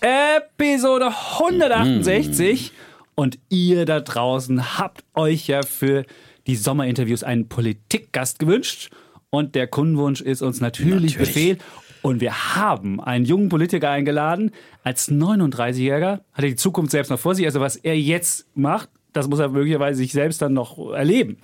[0.00, 2.72] Episode 168.
[3.14, 6.04] Und ihr da draußen habt euch ja für
[6.46, 8.90] die Sommerinterviews einen Politikgast gewünscht.
[9.30, 11.16] Und der Kundenwunsch ist uns natürlich, Natürlich.
[11.16, 11.58] Befehl.
[12.02, 14.52] Und wir haben einen jungen Politiker eingeladen.
[14.84, 17.46] Als 39-Jähriger hat er die Zukunft selbst noch vor sich.
[17.46, 21.38] Also was er jetzt macht, das muss er möglicherweise sich selbst dann noch erleben.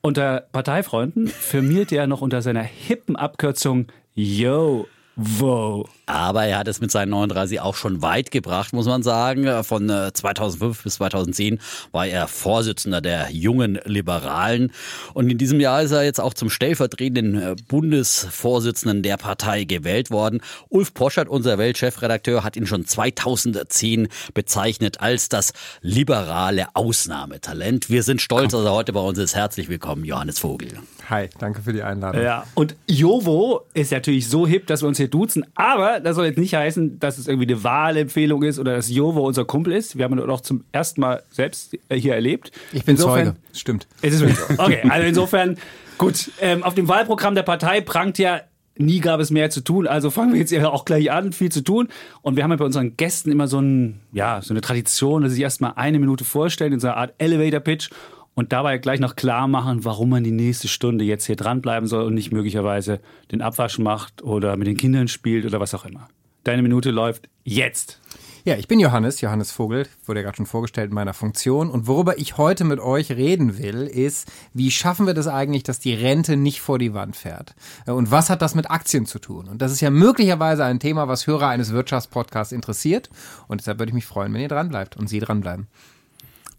[0.00, 5.88] Unter Parteifreunden firmiert er noch unter seiner hippen Abkürzung Yo, Wo.
[6.08, 9.62] Aber er hat es mit seinen 39 auch schon weit gebracht, muss man sagen.
[9.62, 11.60] Von äh, 2005 bis 2010
[11.92, 14.72] war er Vorsitzender der jungen Liberalen.
[15.12, 20.10] Und in diesem Jahr ist er jetzt auch zum stellvertretenden äh, Bundesvorsitzenden der Partei gewählt
[20.10, 20.40] worden.
[20.70, 27.90] Ulf Poschert, unser Weltchefredakteur, hat ihn schon 2010 bezeichnet als das liberale Ausnahmetalent.
[27.90, 29.34] Wir sind stolz, dass er heute bei uns ist.
[29.34, 30.70] Herzlich willkommen, Johannes Vogel.
[31.10, 32.22] Hi, danke für die Einladung.
[32.22, 36.26] Ja, und Jovo ist natürlich so hip, dass wir uns hier duzen, aber das soll
[36.26, 39.96] jetzt nicht heißen, dass es irgendwie eine Wahlempfehlung ist oder dass Jovo unser Kumpel ist.
[39.96, 42.50] Wir haben ihn auch zum ersten Mal selbst äh, hier erlebt.
[42.72, 43.86] Ich bin Insofern- Zeuge, stimmt.
[44.02, 44.62] Es ist wirklich so.
[44.62, 45.56] Okay, also insofern,
[45.98, 48.40] gut, ähm, auf dem Wahlprogramm der Partei prangt ja,
[48.80, 51.50] nie gab es mehr zu tun, also fangen wir jetzt ja auch gleich an, viel
[51.50, 51.88] zu tun.
[52.22, 55.32] Und wir haben ja bei unseren Gästen immer so, ein, ja, so eine Tradition, dass
[55.32, 57.90] sie sich erstmal eine Minute vorstellen in so einer Art Elevator-Pitch
[58.38, 62.04] und dabei gleich noch klar machen, warum man die nächste Stunde jetzt hier dranbleiben soll
[62.04, 63.00] und nicht möglicherweise
[63.32, 66.06] den Abwasch macht oder mit den Kindern spielt oder was auch immer.
[66.44, 68.00] Deine Minute läuft jetzt.
[68.44, 71.68] Ja, ich bin Johannes, Johannes Vogel, wurde ja gerade schon vorgestellt in meiner Funktion.
[71.68, 75.80] Und worüber ich heute mit euch reden will, ist, wie schaffen wir das eigentlich, dass
[75.80, 77.56] die Rente nicht vor die Wand fährt?
[77.86, 79.48] Und was hat das mit Aktien zu tun?
[79.48, 83.10] Und das ist ja möglicherweise ein Thema, was Hörer eines Wirtschaftspodcasts interessiert.
[83.48, 85.66] Und deshalb würde ich mich freuen, wenn ihr dranbleibt und Sie dranbleiben.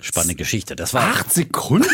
[0.01, 0.75] Spannende Geschichte.
[0.77, 1.87] Das war Acht Sekunden?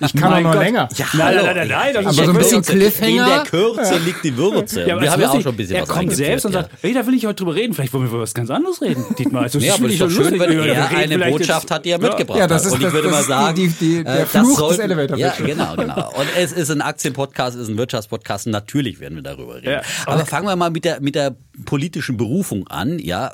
[0.00, 0.62] Ich kann auch noch Gott.
[0.62, 0.88] länger.
[0.96, 3.08] Ja, nein, nein, nein, nein, das Aber ist so ein bisschen Cliffhanger.
[3.10, 4.80] In der Kürze liegt die Würze.
[4.86, 6.70] Ja, wir haben ja auch schon ein bisschen er was kommt eingeführt, selbst und sagt,
[6.82, 7.72] ey, da will ich heute drüber reden.
[7.74, 9.42] Vielleicht wollen wir über was ganz anderes reden, Dietmar.
[9.44, 12.08] Also, Ja, aber ist doch schön, wenn er eine Botschaft hat, die er Ja.
[12.08, 12.66] mitgebracht Ja, das hat.
[12.66, 14.56] ist Und ich das- würde das mal sagen, die- die- der äh, das Fluch des
[14.58, 16.12] sollten- Elevator Ja, genau, genau.
[16.16, 18.48] Und es ist ein Aktienpodcast, es ist ein Wirtschaftspodcast.
[18.48, 19.70] Natürlich werden wir darüber reden.
[19.70, 22.98] Ja, aber fangen wir mal mit der, mit der politischen Berufung an.
[22.98, 23.30] Ja,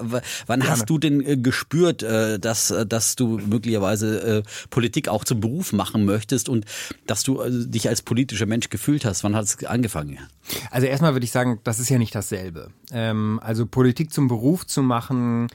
[0.46, 5.24] wann hast du denn äh, gespürt, äh, dass, äh, dass du möglicherweise äh, Politik auch
[5.24, 6.64] zum Beruf machen möchtest und
[7.06, 9.24] dass du äh, dich als politischer Mensch gefühlt hast?
[9.24, 10.18] Wann hat es angefangen?
[10.70, 12.70] Also erstmal würde ich sagen, das ist ja nicht dasselbe.
[12.92, 15.48] Ähm, also Politik zum Beruf zu machen,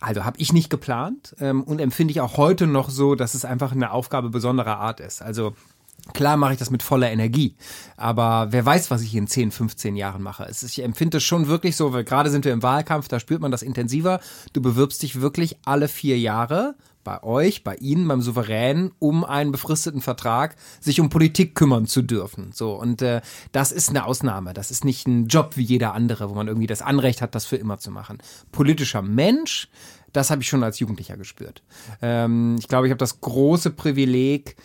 [0.00, 3.44] also habe ich nicht geplant ähm, und empfinde ich auch heute noch so, dass es
[3.44, 5.22] einfach eine Aufgabe besonderer Art ist.
[5.22, 5.54] Also
[6.14, 7.54] Klar mache ich das mit voller Energie,
[7.96, 10.44] aber wer weiß, was ich in 10, 15 Jahren mache.
[10.44, 13.42] Ist, ich empfinde es schon wirklich so, weil gerade sind wir im Wahlkampf, da spürt
[13.42, 14.20] man das intensiver.
[14.52, 16.76] Du bewirbst dich wirklich alle vier Jahre
[17.08, 22.02] bei euch, bei Ihnen, beim Souverän, um einen befristeten Vertrag, sich um Politik kümmern zu
[22.02, 22.50] dürfen.
[22.52, 24.52] So und äh, das ist eine Ausnahme.
[24.52, 27.46] Das ist nicht ein Job wie jeder andere, wo man irgendwie das Anrecht hat, das
[27.46, 28.18] für immer zu machen.
[28.52, 29.70] Politischer Mensch,
[30.12, 31.62] das habe ich schon als Jugendlicher gespürt.
[32.02, 34.56] Ähm, ich glaube, ich habe das große Privileg,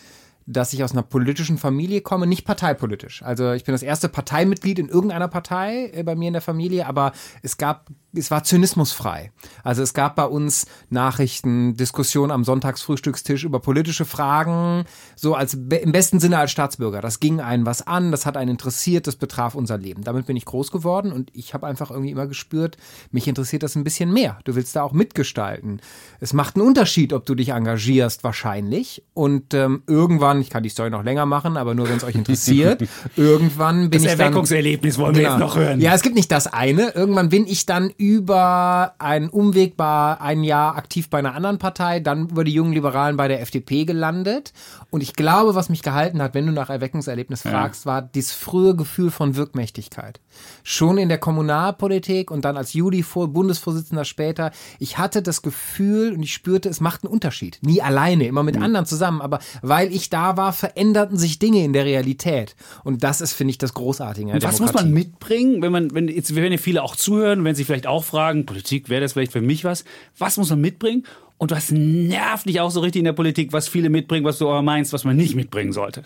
[0.46, 3.24] dass ich aus einer politischen Familie komme, nicht parteipolitisch.
[3.24, 6.88] Also ich bin das erste Parteimitglied in irgendeiner Partei äh, bei mir in der Familie,
[6.88, 9.32] aber es gab, es war zynismusfrei.
[9.64, 14.86] Also es gab bei uns Nachrichten, Diskussionen am Sonntagsfrühstückstisch über politische Fragen,
[15.16, 17.02] so als im besten Sinne als Staatsbürger.
[17.02, 20.04] Das ging einen was an, das hat einen interessiert, das betraf unser Leben.
[20.04, 22.78] Damit bin ich groß geworden und ich habe einfach irgendwie immer gespürt,
[23.12, 24.40] mich interessiert das ein bisschen mehr.
[24.44, 25.82] Du willst da auch mitgestalten.
[26.20, 29.04] Es macht einen Unterschied, ob du dich engagierst, wahrscheinlich.
[29.14, 32.16] Und ähm, irgendwann, ich kann die Story noch länger machen, aber nur wenn es euch
[32.16, 32.84] interessiert,
[33.16, 35.34] irgendwann bin Das ich dann Erweckungserlebnis wollen wir Genau.
[35.34, 35.80] jetzt noch hören.
[35.80, 36.90] Ja, es gibt nicht das eine.
[36.92, 42.02] Irgendwann bin ich dann über einen Umweg bei ein Jahr aktiv bei einer anderen Partei,
[42.02, 44.52] dann über die jungen Liberalen bei der FDP gelandet.
[44.90, 48.76] Und ich glaube, was mich gehalten hat, wenn du nach Erweckungserlebnis fragst, war dieses frühe
[48.76, 50.20] Gefühl von Wirkmächtigkeit.
[50.64, 54.52] Schon in der Kommunalpolitik und dann als Juli vor Bundesvorsitzender später.
[54.80, 57.60] Ich hatte das Gefühl und ich spürte, es macht einen Unterschied.
[57.62, 59.22] Nie alleine, immer mit anderen zusammen.
[59.22, 62.56] Aber weil ich da war, veränderten sich Dinge in der Realität.
[62.84, 64.34] Und das ist, finde ich, das Großartige.
[64.42, 64.94] Was muss man Demokratie.
[64.94, 68.46] mitbringen, wenn man, wenn jetzt wenn ja viele auch zuhören, wenn sie vielleicht auch fragen,
[68.46, 69.84] Politik, wäre das vielleicht für mich was?
[70.18, 71.06] Was muss man mitbringen?
[71.38, 74.48] Und was nervt dich auch so richtig in der Politik, was viele mitbringen, was du
[74.48, 76.04] aber meinst, was man nicht mitbringen sollte?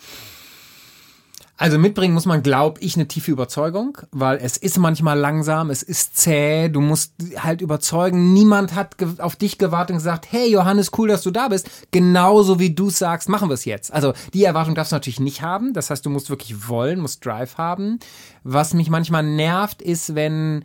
[1.59, 5.81] Also mitbringen muss man, glaub ich, eine tiefe Überzeugung, weil es ist manchmal langsam, es
[5.81, 8.31] ist zäh, du musst halt überzeugen.
[8.31, 11.67] Niemand hat auf dich gewartet und gesagt, hey Johannes, cool, dass du da bist.
[11.89, 13.91] Genauso wie du sagst, machen wir es jetzt.
[13.91, 15.73] Also die Erwartung darfst du natürlich nicht haben.
[15.73, 17.99] Das heißt, du musst wirklich wollen, musst Drive haben.
[18.43, 20.63] Was mich manchmal nervt, ist, wenn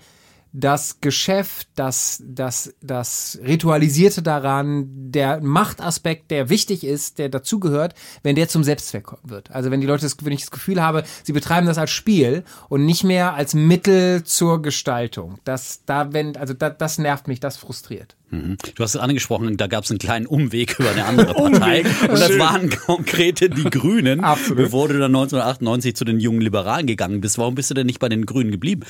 [0.53, 8.37] das Geschäft, das, das, das Ritualisierte daran, der Machtaspekt, der wichtig ist, der dazugehört, wenn
[8.37, 9.51] der zum Selbstzweck wird.
[9.51, 12.45] Also wenn die Leute, das, wenn ich das Gefühl habe, sie betreiben das als Spiel
[12.69, 15.39] und nicht mehr als Mittel zur Gestaltung.
[15.45, 18.15] Das, da, wenn, also da, das nervt mich, das frustriert.
[18.31, 18.59] Mhm.
[18.75, 21.85] Du hast es angesprochen, da gab es einen kleinen Umweg über eine andere Partei.
[22.03, 24.65] und das waren konkrete die Grünen, Absolut.
[24.65, 27.39] bevor du dann 1998 zu den jungen Liberalen gegangen bist.
[27.39, 28.83] Warum bist du denn nicht bei den Grünen geblieben?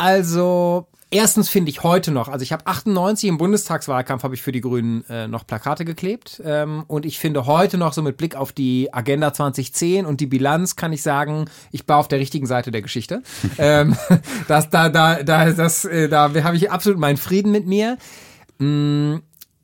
[0.00, 4.52] Also Erstens finde ich heute noch, also ich habe 98 im Bundestagswahlkampf habe ich für
[4.52, 8.36] die Grünen äh, noch Plakate geklebt ähm, und ich finde heute noch so mit Blick
[8.36, 12.46] auf die Agenda 2010 und die Bilanz kann ich sagen, ich war auf der richtigen
[12.46, 13.24] Seite der Geschichte.
[13.58, 13.96] ähm,
[14.46, 17.98] das, da, da, da, das, äh, da habe ich absolut meinen Frieden mit mir.
[18.60, 19.16] Mm,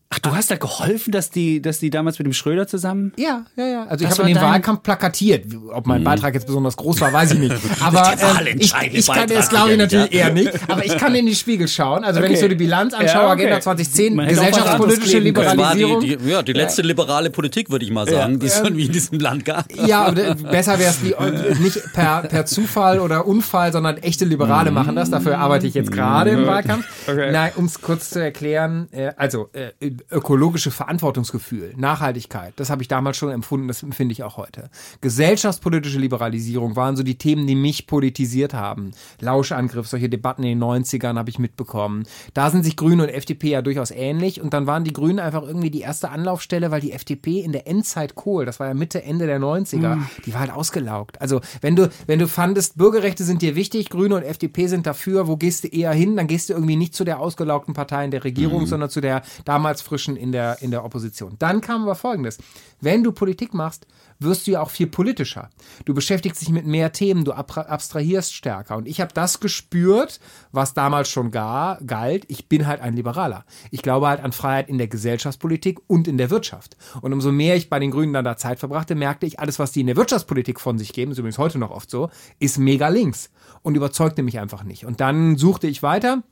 [0.09, 3.13] Ach, du hast da geholfen, dass die, dass die damals mit dem Schröder zusammen?
[3.17, 3.87] Ja, ja, ja.
[3.87, 5.47] Also ich habe den Wahlkampf plakatiert.
[5.73, 6.05] Ob mein mhm.
[6.05, 7.57] Beitrag jetzt besonders groß war, weiß ich nicht.
[7.81, 10.53] Aber äh, ich, ich kann das glaube ich natürlich eher nicht.
[10.69, 12.05] Aber ich kann in die Spiegel schauen.
[12.05, 12.29] Also okay.
[12.29, 13.33] wenn ich so die Bilanz anschaue, ja, okay.
[13.33, 16.01] Agenda 2010, gesellschaftspolitische Liberalisierung.
[16.01, 16.89] Die, die, ja, die letzte ja.
[16.89, 18.39] liberale Politik, würde ich mal sagen, ja.
[18.39, 19.67] die es irgendwie in diesem Land gab.
[19.87, 24.77] Ja, besser wäre es nicht per, per Zufall oder Unfall, sondern echte Liberale mhm.
[24.77, 25.11] machen das.
[25.11, 26.47] Dafür arbeite ich jetzt gerade im.
[26.47, 26.87] Wahlkampf.
[27.09, 27.33] Okay.
[27.33, 32.89] Nein, um es kurz zu erklären, äh, also äh, ökologische Verantwortungsgefühl, Nachhaltigkeit, das habe ich
[32.89, 34.71] damals schon empfunden, das empfinde ich auch heute.
[35.01, 38.93] Gesellschaftspolitische Liberalisierung waren so die Themen, die mich politisiert haben.
[39.21, 42.05] Lauschangriff, solche Debatten in den 90ern habe ich mitbekommen.
[42.35, 45.43] Da sind sich Grüne und FDP ja durchaus ähnlich und dann waren die Grünen einfach
[45.43, 49.03] irgendwie die erste Anlaufstelle, weil die FDP in der Endzeit Kohl, das war ja Mitte,
[49.03, 50.07] Ende der 90er, mhm.
[50.25, 51.21] die war halt ausgelaugt.
[51.21, 55.29] Also wenn du, wenn du fandest, Bürgerrechte sind dir wichtig, Grüne und FDP sind dafür,
[55.29, 56.17] wo gehst du eher hin?
[56.17, 58.67] Dann gehst du irgendwie nicht zu der ausgelaugten Partei in der Regierung, mhm.
[58.67, 61.37] sondern zu der damals frischen in der, in der Opposition.
[61.39, 62.39] Dann kam aber Folgendes.
[62.81, 63.87] Wenn du Politik machst,
[64.19, 65.51] wirst du ja auch viel politischer.
[65.85, 68.77] Du beschäftigst dich mit mehr Themen, du abstrahierst stärker.
[68.77, 70.21] Und ich habe das gespürt,
[70.53, 72.25] was damals schon gar, galt.
[72.29, 73.45] Ich bin halt ein Liberaler.
[73.71, 76.77] Ich glaube halt an Freiheit in der Gesellschaftspolitik und in der Wirtschaft.
[77.03, 79.73] Und umso mehr ich bei den Grünen dann da Zeit verbrachte, merkte ich, alles, was
[79.73, 82.89] die in der Wirtschaftspolitik von sich geben, ist übrigens heute noch oft so, ist mega
[82.89, 83.31] links
[83.63, 84.87] und überzeugte mich einfach nicht.
[84.87, 86.23] Und dann suchte ich weiter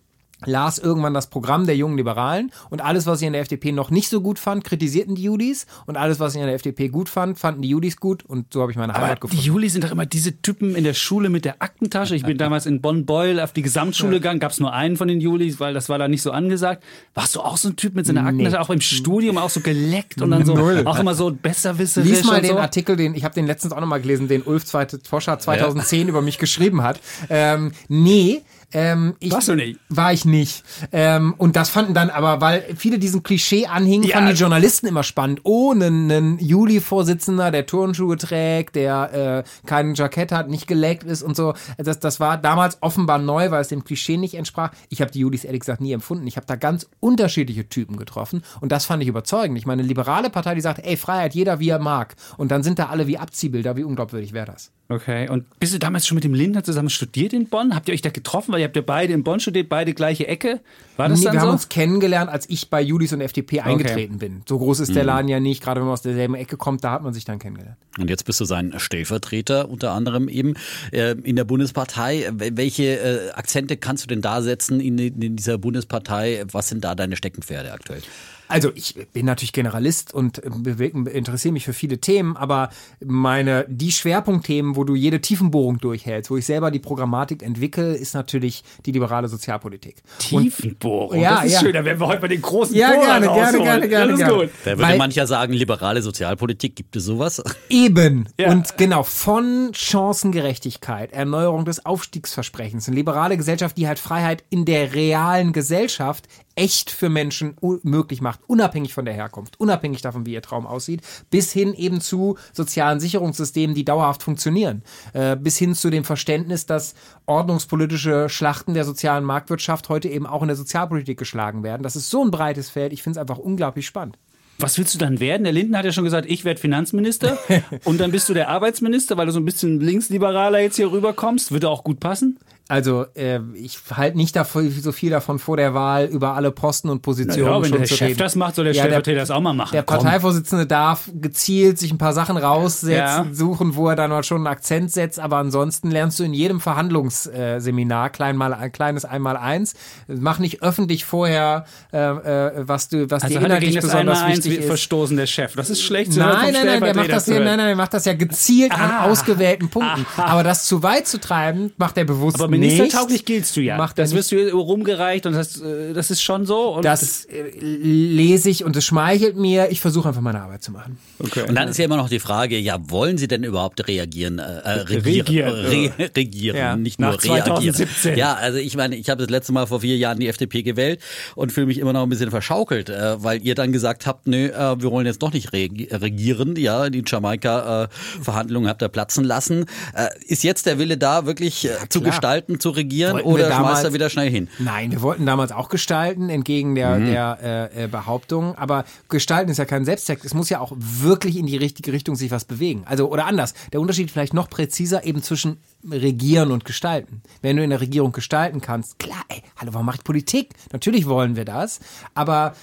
[0.46, 3.91] las irgendwann das Programm der jungen Liberalen und alles, was ich an der FDP noch
[3.91, 7.08] nicht so gut fand, kritisierten die Judis und alles, was ich an der FDP gut
[7.08, 9.43] fand, fanden die Judis gut und so habe ich meine Aber Heimat gefunden.
[9.43, 12.14] Die Judis sind doch immer diese Typen in der Schule mit der Aktentasche.
[12.14, 15.20] Ich bin damals in Bonn-Beul auf die Gesamtschule gegangen, gab es nur einen von den
[15.20, 16.82] Judis, weil das war da nicht so angesagt.
[17.14, 18.62] Warst du auch so ein Typ mit seiner Aktentasche, nee.
[18.62, 20.82] auch im Studium auch so geleckt und dann so Null.
[20.85, 22.58] auch immer so besserwisserisch Lies mal den so.
[22.58, 26.08] Artikel, den ich habe den letztens auch noch mal gelesen, den Ulf Toscher 2010 ja.
[26.08, 27.00] über mich geschrieben hat.
[27.29, 28.43] Ähm, nee,
[28.75, 29.79] ähm, ich, Warst du nicht?
[29.88, 30.65] War ich nicht.
[30.91, 34.17] Ähm, und das fanden dann aber, weil viele diesen Klischee anhingen, ja.
[34.17, 35.41] fanden die Journalisten immer spannend.
[35.44, 41.37] Oh, einen, Juli-Vorsitzender, der Turnschuhe trägt, der äh, kein Jackett hat, nicht geleckt ist und
[41.37, 41.55] so.
[41.79, 44.73] Das, das war damals offenbar neu, weil es dem Klischee nicht entsprach.
[44.88, 46.26] Ich habe die Julis ehrlich gesagt nie empfunden.
[46.26, 49.56] Ich habe da ganz unterschiedliche Typen getroffen und das fand ich überzeugend.
[49.56, 52.17] Ich meine, eine liberale Partei, die sagt, ey, Freiheit, jeder wie er mag.
[52.37, 53.76] Und dann sind da alle wie Abziehbilder.
[53.76, 54.73] Wie unglaubwürdig wäre das?
[54.88, 55.29] Okay.
[55.29, 57.75] Und bist du damals schon mit dem Lindner zusammen studiert in Bonn?
[57.75, 58.53] Habt ihr euch da getroffen?
[58.53, 60.61] Weil ihr habt ja beide in Bonn studiert, beide gleiche Ecke.
[60.96, 61.46] War das nee, dann wir so?
[61.46, 63.71] haben uns kennengelernt, als ich bei Judis und FDP okay.
[63.71, 64.42] eingetreten bin.
[64.49, 65.09] So groß ist der mhm.
[65.09, 65.62] Laden ja nicht.
[65.62, 67.76] Gerade wenn man aus derselben Ecke kommt, da hat man sich dann kennengelernt.
[67.99, 70.54] Und jetzt bist du sein Stellvertreter unter anderem eben
[70.92, 72.30] äh, in der Bundespartei.
[72.33, 76.44] Welche äh, Akzente kannst du denn da setzen in, in dieser Bundespartei?
[76.50, 78.02] Was sind da deine Steckenpferde aktuell?
[78.49, 82.71] Also ich bin natürlich Generalist und interessiere mich für viele Themen, aber
[83.05, 88.15] meine die Schwerpunktthemen, wo du jede Tiefenbohrung durchhältst, wo ich selber die Programmatik entwickle, ist
[88.15, 89.97] natürlich die liberale Sozialpolitik.
[90.19, 91.61] Tiefenbohrung, ja, das ist ja.
[91.61, 91.73] schön.
[91.73, 94.43] Da werden wir heute bei den großen ja, gerne, gerne, gerne, gerne, das ist gerne.
[94.45, 94.51] Gut.
[94.65, 97.43] Da würde Weil, mancher sagen, liberale Sozialpolitik, gibt es sowas?
[97.69, 98.29] Eben.
[98.39, 98.51] Ja.
[98.51, 104.95] Und genau, von Chancengerechtigkeit, Erneuerung des Aufstiegsversprechens, eine liberale Gesellschaft, die halt Freiheit in der
[104.95, 110.42] realen Gesellschaft echt für Menschen möglich macht, unabhängig von der Herkunft, unabhängig davon, wie ihr
[110.42, 114.82] Traum aussieht, bis hin eben zu sozialen Sicherungssystemen, die dauerhaft funktionieren,
[115.12, 116.94] äh, bis hin zu dem Verständnis, dass
[117.26, 121.82] ordnungspolitische Schlachten der sozialen Marktwirtschaft heute eben auch in der Sozialpolitik geschlagen werden.
[121.82, 124.18] Das ist so ein breites Feld, ich finde es einfach unglaublich spannend.
[124.58, 125.42] Was willst du dann werden?
[125.42, 127.38] Der Linden hat ja schon gesagt, ich werde Finanzminister
[127.84, 131.50] und dann bist du der Arbeitsminister, weil du so ein bisschen linksliberaler jetzt hier rüberkommst.
[131.50, 132.38] Würde auch gut passen?
[132.66, 136.88] Also äh, ich halte nicht davon, so viel davon vor der Wahl, über alle Posten
[136.88, 138.18] und Positionen Ja, wenn schon der zu Chef reden.
[138.18, 139.73] das macht, soll der Ja, Stellvertreter das auch mal machen.
[139.73, 139.99] Der Komm.
[139.99, 143.26] Parteivorsitzende darf gezielt sich ein paar Sachen raussetzen, Ja.
[143.33, 146.59] suchen, wo er dann mal schon einen Akzent setzt, aber ansonsten lernst du in jedem
[146.59, 149.75] Verhandlungsseminar klein mal ein kleines einmal eins.
[150.09, 154.59] Mach nicht öffentlich vorher, äh, äh, was du, was Also dir inhaltlich das besonders wichtig
[154.61, 154.66] ist.
[154.66, 155.54] verstoßen, der Chef.
[155.54, 158.14] Das ist schlecht Nein, nein, nein, der macht das nein, nein, der macht das ja
[158.14, 159.04] gezielt an Ah.
[159.11, 160.06] ausgewählten Punkten.
[160.16, 162.53] Aber das zu weit zu treiben, macht er bewusst Aber.
[162.61, 163.76] Ministertauglich giltst du ja.
[163.76, 166.75] Macht das wirst du rumgereicht und das, äh, das ist schon so.
[166.75, 169.70] Und Das äh, lese ich und es schmeichelt mir.
[169.70, 170.99] Ich versuche einfach meine Arbeit zu machen.
[171.18, 171.42] okay.
[171.49, 174.42] Und dann ist ja immer noch die Frage, ja, wollen Sie denn überhaupt reagieren, äh,
[174.42, 176.76] äh, regieren, Regieren, re regieren, Ja.
[176.76, 177.75] nicht Nach nur reagieren.
[177.75, 178.18] 2017.
[178.18, 181.00] Ja, also ich meine, ich habe das letzte Mal vor vier Jahren die FDP gewählt
[181.34, 184.46] und fühle mich immer noch ein bisschen verschaukelt, äh, weil ihr dann gesagt habt, nö,
[184.49, 189.66] äh, wir wollen jetzt doch nicht regi regieren, ja, die Jamaika-Verhandlungen habt ihr platzen lassen.
[189.94, 192.12] Äh, ist jetzt der Wille da, wirklich äh, zu klar.
[192.47, 194.49] Gestalten, zu regieren Wollten oder damals- schmeißt er wieder schnell hin?
[194.59, 197.07] Nein, wir wollten damals auch gestalten, entgegen der, Mhm.
[197.07, 197.39] der
[197.75, 198.55] äh, äh, Behauptung.
[198.57, 200.25] Aber gestalten ist ja kein Selbstzweck.
[200.25, 202.83] Es muss ja auch wirklich in die richtige Richtung sich was bewegen.
[202.87, 203.55] Also, oder anders.
[203.73, 205.59] Der Unterschied vielleicht noch präziser eben zwischen
[205.91, 207.23] regieren und gestalten.
[207.43, 210.51] Wenn du in der Regierung gestalten kannst, klar, ey, hallo, warum mache ich Politik?
[210.73, 211.81] Natürlich wollen wir das.
[212.15, 212.55] Aber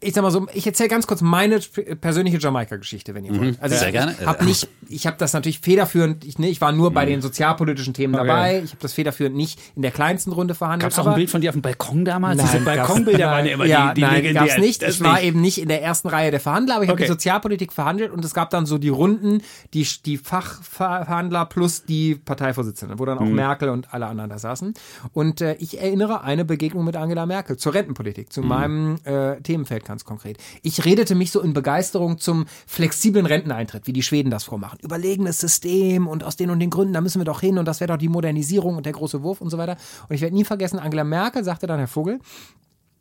[0.00, 1.58] ich sag mal so, ich erzähle ganz kurz meine
[2.00, 3.60] persönliche Jamaika-Geschichte, wenn ihr wollt.
[3.60, 3.78] Also Mhm.
[3.78, 4.14] Sehr ich, gerne.
[4.24, 7.10] Habe nicht, ich habe das natürlich federführend, ich, ne, ich war nur bei Mhm.
[7.10, 8.62] den sozialpolitischen Themen dabei.
[8.64, 10.82] Ich habe das federführend nicht in der kleinsten Runde verhandelt.
[10.82, 12.40] Gab es auch ein Bild von dir auf dem Balkon damals?
[12.40, 14.46] Diese Nein, Balkonbilder gab's- waren ja immer ja, die, die nein, legendären.
[14.48, 14.82] gab's nicht.
[14.84, 17.04] Ich war eben nicht in der ersten Reihe der Verhandler, aber ich habe Okay.
[17.06, 19.42] die Sozialpolitik verhandelt und es gab dann so die Runden,
[19.74, 23.34] die, die Fachverhandler plus die Parteivorsitzende, wo dann auch Mhm.
[23.34, 24.74] Merkel und alle anderen da saßen.
[25.12, 28.30] Und äh, ich erinnere eine Begegnung mit Angela Merkel zur Rentenpolitik, Mhm.
[28.30, 30.38] zu meinem äh, Themenfeld ganz konkret.
[30.62, 34.78] Ich redete mich so in Begeisterung zum flexiblen Renteneintritt, wie die Schweden das vormachen.
[34.80, 37.80] Überlegenes System und aus den und den Gründen, da müssen wir doch hin und das
[37.80, 39.76] wäre doch die Modernisierung und der große Wurf und so weiter.
[40.08, 42.20] Und ich werde nie vergessen, Angela Merkel sagte dann, Herr Vogel,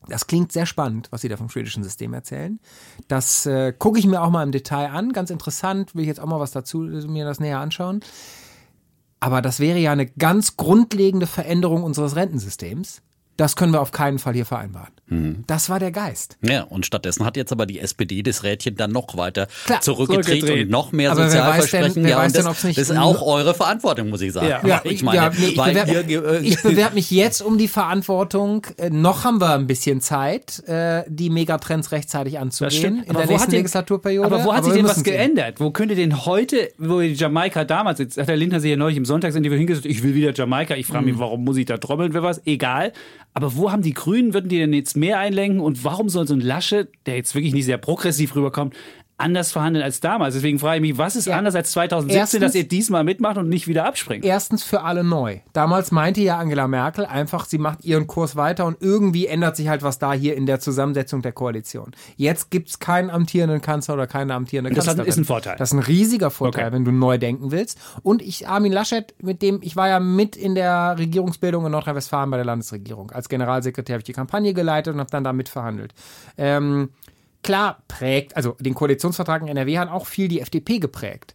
[0.08, 2.60] das klingt sehr spannend, was Sie da vom schwedischen System erzählen.
[3.08, 5.12] Das äh, gucke ich mir auch mal im Detail an.
[5.12, 8.00] Ganz interessant, will ich jetzt auch mal was dazu äh, mir das näher anschauen.
[9.20, 13.02] Aber das wäre ja eine ganz grundlegende Veränderung unseres Rentensystems.
[13.36, 14.94] Das können wir auf keinen Fall hier vereinbaren.
[15.10, 15.44] Mhm.
[15.48, 16.38] Das war der Geist.
[16.42, 20.26] Ja, und stattdessen hat jetzt aber die SPD das Rädchen dann noch weiter Klar, zurückgedreht
[20.26, 20.66] zurückgedreht.
[20.66, 22.04] und noch mehr Aber wer denn- Sozialversprechen.
[22.04, 24.48] wer ja, und das, denn, das ist auch eure Verantwortung, muss ich sagen.
[24.50, 24.62] Ja.
[24.68, 28.66] Ja, ich meine, ja, nee, ich bewerbe äh, bewerb mich jetzt um die Verantwortung.
[28.78, 33.52] Äh, noch haben wir ein bisschen Zeit, äh, die Megatrends rechtzeitig anzugehen in der nächsten
[33.52, 34.26] denn- Legislaturperiode.
[34.28, 35.60] aber wo hat sich wir denn was geändert?
[35.60, 38.98] Wo könnte denn heute, wo die Jamaika damals, jetzt hat der Lindner sich ja neulich
[38.98, 41.20] im Sonntagsinterview hingesetzt, ich will wieder Jamaika, ich frage mich, Mhm.
[41.20, 42.42] warum muss ich da trommeln für was?
[42.46, 42.92] Egal.
[43.34, 45.60] Aber wo haben die Grünen, würden die denn jetzt mehr einlenken?
[45.60, 48.76] Und warum soll so ein Lasche, der jetzt wirklich nicht sehr progressiv rüberkommt,
[49.20, 50.36] anders verhandeln als damals?
[50.36, 51.38] Deswegen frage ich mich, was ist Ja.
[51.38, 54.24] anders als 2017, Erstens- dass ihr diesmal mitmacht und nicht wieder abspringt?
[54.24, 55.40] Erstens für alle neu.
[55.54, 59.68] Damals meinte ja Angela Merkel einfach, sie macht ihren Kurs weiter und irgendwie ändert sich
[59.70, 61.92] halt was da hier in der Zusammensetzung der Koalition.
[62.16, 65.10] Jetzt gibt's keinen amtierenden Kanzler oder keine amtierende Das Kanzlerin.
[65.10, 65.56] ist ein Vorteil.
[65.58, 66.76] Das ist ein riesiger Vorteil, Okay.
[66.76, 67.80] wenn du neu denken willst.
[68.04, 72.30] Und ich, Armin Laschet, mit dem, ich war ja mit in der Regierungsbildung in Nordrhein-Westfalen
[72.30, 73.12] bei der Landesregierung.
[73.12, 75.94] Als Generalsekretär habe ich die Kampagne geleitet und habe dann da mitverhandelt.
[76.38, 76.90] Ähm,
[77.48, 81.34] klar prägt, also den Koalitionsvertrag in NRW hat auch viel die FDP geprägt.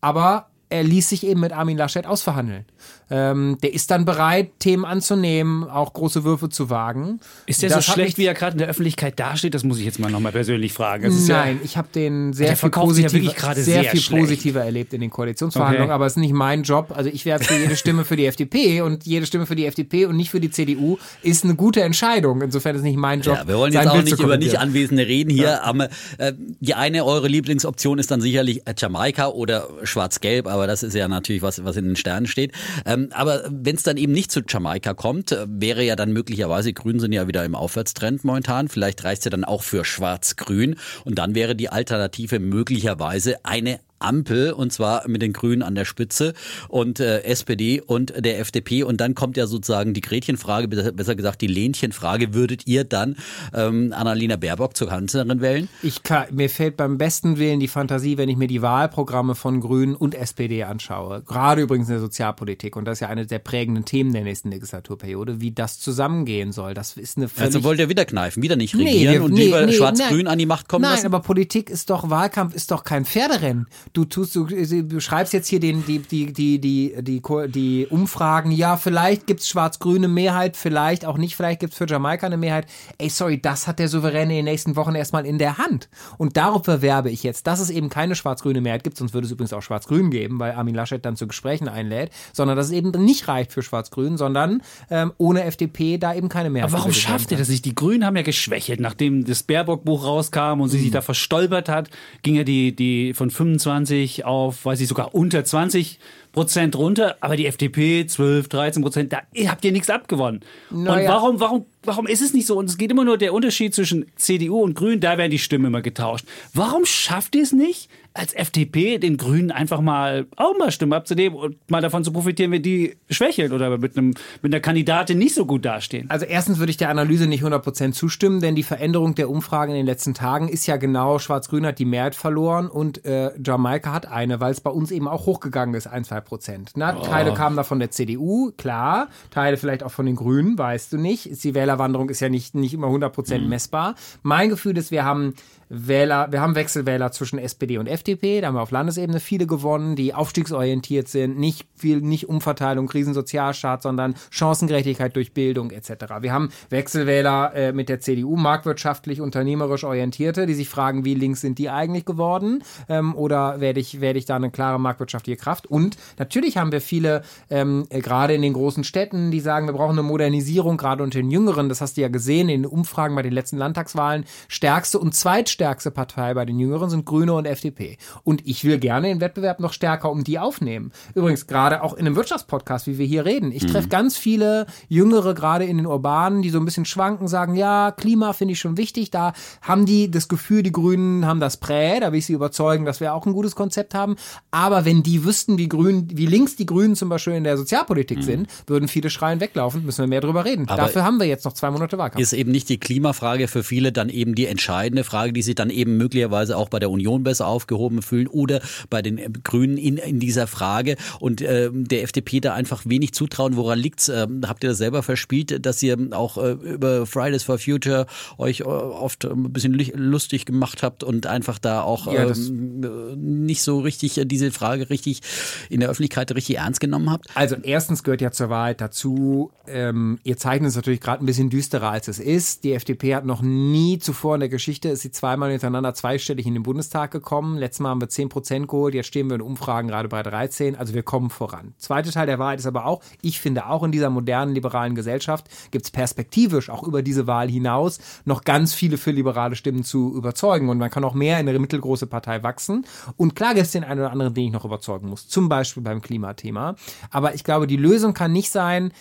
[0.00, 2.64] Aber er ließ sich eben mit Armin Laschet ausverhandeln.
[3.10, 7.18] Ähm, der ist dann bereit, Themen anzunehmen, auch große Würfe zu wagen.
[7.46, 9.52] Ist der Das so schlecht, wie er gerade in der Öffentlichkeit dasteht?
[9.54, 11.04] Das muss ich jetzt mal nochmal persönlich fragen.
[11.04, 14.18] Ist ja- Nein, ich habe den sehr Der viel ja positiver, gerade sehr sehr viel
[14.20, 15.94] positiver erlebt in den Koalitionsverhandlungen, Okay.
[15.94, 16.92] aber es ist nicht mein Job.
[16.94, 20.06] Also ich werde für jede Stimme für die FDP und jede Stimme für die FDP
[20.06, 22.42] und nicht für die CDU ist eine gute Entscheidung.
[22.42, 23.36] Insofern ist es nicht mein Job.
[23.36, 24.56] Ja, wir wollen jetzt auch Bild nicht über nicht.
[24.58, 25.64] Anwesende reden hier.
[25.64, 30.82] Aber, äh, die eine, eure Lieblingsoption ist dann sicherlich äh, Jamaika oder Schwarz-Gelb, aber das
[30.82, 32.52] ist ja natürlich was, was in den Sternen steht.
[32.86, 36.72] Ähm, aber wenn es dann eben nicht zu Jamaika kommt, äh, wäre ja dann möglicherweise,
[36.72, 40.76] Grünen sind ja wieder im Aufwärtstrend momentan, vielleicht reicht es ja dann auch für Schwarz-Grün
[41.04, 45.84] und dann wäre die Alternative möglicherweise eine Ampel und zwar mit den Grünen an der
[45.84, 46.34] Spitze
[46.68, 51.40] und äh, SPD und der FDP und dann kommt ja sozusagen die Gretchenfrage, besser gesagt
[51.40, 53.16] die Lehnchenfrage, würdet ihr dann
[53.54, 55.68] ähm, Annalena Baerbock zur Kanzlerin wählen?
[55.82, 59.60] Ich kann, mir fällt beim besten Willen die Fantasie, wenn ich mir die Wahlprogramme von
[59.60, 61.22] Grünen und SPD anschaue.
[61.22, 62.76] Gerade übrigens in der Sozialpolitik.
[62.76, 66.74] Und das ist ja eine der prägenden Themen der nächsten Legislaturperiode, wie das zusammengehen soll.
[66.74, 69.32] Das ist eine völlig Also wollt ihr wieder kneifen, wieder nicht Nee, regieren wir- und
[69.34, 70.28] nee, lieber nee, Schwarz-Grün nein.
[70.28, 71.06] an die Macht kommen Nein, lassen?
[71.06, 73.66] aber Politik ist doch, Wahlkampf ist doch kein Pferderennen.
[73.92, 78.52] Du tust, du, du schreibst jetzt hier den, die, die, die, die, die, die Umfragen,
[78.52, 82.66] ja, vielleicht gibt's schwarz-grüne Mehrheit, vielleicht auch nicht, vielleicht gibt's für Jamaika eine Mehrheit.
[82.98, 85.88] Ey, sorry, das hat der Souverän in den nächsten Wochen erstmal in der Hand.
[86.18, 89.32] Und darauf verwerbe ich jetzt, dass es eben keine schwarz-grüne Mehrheit gibt, sonst würde es
[89.32, 92.90] übrigens auch schwarz-grün geben, weil Armin Laschet dann zu Gesprächen einlädt, sondern dass es eben
[92.90, 96.70] nicht reicht für schwarz-grün, sondern ähm, ohne FDP da eben keine Mehrheit.
[96.70, 97.64] Aber warum schafft ihr das nicht?
[97.64, 100.82] Die Grünen haben ja geschwächelt, nachdem das Baerbock-Buch rauskam und sie mhm.
[100.82, 101.90] sich da verstolpert hat,
[102.22, 103.79] ging ja die, die von 25
[104.24, 105.98] auf, weiß ich, sogar unter 20
[106.32, 110.40] Prozent runter, aber die FDP 12, 13 Prozent, da habt ihr nichts abgewonnen.
[110.70, 110.92] Naja.
[110.92, 112.58] Und warum, warum, warum ist es nicht so?
[112.58, 115.66] Und es geht immer nur der Unterschied zwischen CDU und Grünen, da werden die Stimmen
[115.66, 116.26] immer getauscht.
[116.54, 121.38] Warum schafft ihr es nicht, als FDP den Grünen einfach mal auch mal Stimmen abzunehmen
[121.38, 125.34] und mal davon zu profitieren, wenn die schwächeln oder mit, einem, mit einer Kandidatin nicht
[125.34, 126.10] so gut dastehen?
[126.10, 129.76] Also erstens würde ich der Analyse nicht 100% zustimmen, denn die Veränderung der Umfragen in
[129.76, 134.06] den letzten Tagen ist ja genau, Schwarz-Grün hat die Mehrheit verloren und äh, Jamaika hat
[134.06, 136.72] eine, weil es bei uns eben auch hochgegangen ist, ein, zwei Prozent.
[136.74, 137.02] Na, oh.
[137.02, 140.98] Teile kamen da von der CDU, klar, Teile vielleicht auch von den Grünen, weißt du
[140.98, 141.44] nicht.
[141.44, 143.48] Die Wählerwanderung ist ja nicht, nicht immer 100% mhm.
[143.48, 143.94] messbar.
[144.22, 145.34] Mein Gefühl ist, wir haben
[145.72, 149.94] Wähler, wir haben Wechselwähler zwischen SPD und FDP, da haben wir auf Landesebene viele gewonnen,
[149.94, 155.90] die aufstiegsorientiert sind, nicht viel, nicht Umverteilung, Krisensozialstaat, sondern Chancengerechtigkeit durch Bildung etc.
[156.22, 161.40] Wir haben Wechselwähler äh, mit der CDU, marktwirtschaftlich, unternehmerisch orientierte, die sich fragen, wie links
[161.40, 165.68] sind die eigentlich geworden ähm, oder werde ich, werde ich da eine klare marktwirtschaftliche Kraft?
[165.68, 169.74] Und natürlich haben wir viele, ähm, äh, gerade in den großen Städten, die sagen, wir
[169.74, 173.14] brauchen eine Modernisierung, gerade unter den Jüngeren, das hast du ja gesehen in den Umfragen
[173.14, 177.44] bei den letzten Landtagswahlen, stärkste und zweitstärkste zweitstärkste Partei bei den Jüngeren sind Grüne und
[177.44, 177.98] FDP.
[178.24, 180.90] Und ich will gerne den Wettbewerb noch stärker um die aufnehmen.
[181.14, 183.52] Übrigens, gerade auch in einem Wirtschaftspodcast, wie wir hier reden.
[183.52, 183.90] Ich treffe mhm.
[183.90, 188.32] ganz viele Jüngere, gerade in den Urbanen, die so ein bisschen schwanken, sagen, ja, Klima
[188.32, 189.10] finde ich schon wichtig.
[189.10, 192.86] Da haben die das Gefühl, die Grünen haben das Prä, da will ich sie überzeugen,
[192.86, 194.16] dass wir auch ein gutes Konzept haben.
[194.50, 198.18] Aber wenn die wüssten, wie grün, wie links die Grünen zum Beispiel in der Sozialpolitik
[198.18, 198.22] mhm.
[198.22, 200.68] sind, würden viele schreien weglaufen, müssen wir mehr drüber reden.
[200.68, 202.22] Aber Dafür haben wir jetzt noch zwei Monate Wahlkampf.
[202.22, 205.70] Ist eben nicht die Klimafrage für viele dann eben die entscheidende Frage, die sie dann
[205.70, 210.20] eben möglicherweise auch bei der Union besser aufgehoben fühlen oder bei den Grünen in, in
[210.20, 213.56] dieser Frage und äh, der FDP da einfach wenig zutrauen.
[213.56, 214.08] Woran liegt's?
[214.08, 218.06] Ähm, habt ihr das selber verspielt, dass ihr auch äh, über Fridays for Future
[218.38, 223.62] euch äh, oft ein bisschen lustig gemacht habt und einfach da auch ja, ähm, nicht
[223.62, 225.20] so richtig diese Frage richtig
[225.68, 227.26] in der Öffentlichkeit richtig ernst genommen habt?
[227.34, 231.50] Also erstens gehört ja zur Wahrheit dazu, ähm, ihr zeichnet es natürlich gerade ein bisschen
[231.50, 232.64] düsterer als es ist.
[232.64, 236.54] Die FDP hat noch nie zuvor in der Geschichte, ist sie zweimal hintereinander zweistellig in
[236.54, 237.56] den Bundestag gekommen.
[237.56, 240.76] Letztes Mal haben wir 10 Prozent geholt, jetzt stehen wir in Umfragen gerade bei 13.
[240.76, 241.74] Also wir kommen voran.
[241.78, 245.48] Zweiter Teil der Wahrheit ist aber auch, ich finde auch in dieser modernen liberalen Gesellschaft
[245.70, 250.14] gibt es perspektivisch auch über diese Wahl hinaus noch ganz viele für liberale Stimmen zu
[250.14, 250.68] überzeugen.
[250.68, 252.84] Und man kann auch mehr in eine mittelgroße Partei wachsen.
[253.16, 255.28] Und klar gibt es den einen oder anderen, den ich noch überzeugen muss.
[255.28, 256.76] Zum Beispiel beim Klimathema.
[257.10, 258.92] Aber ich glaube, die Lösung kann nicht sein,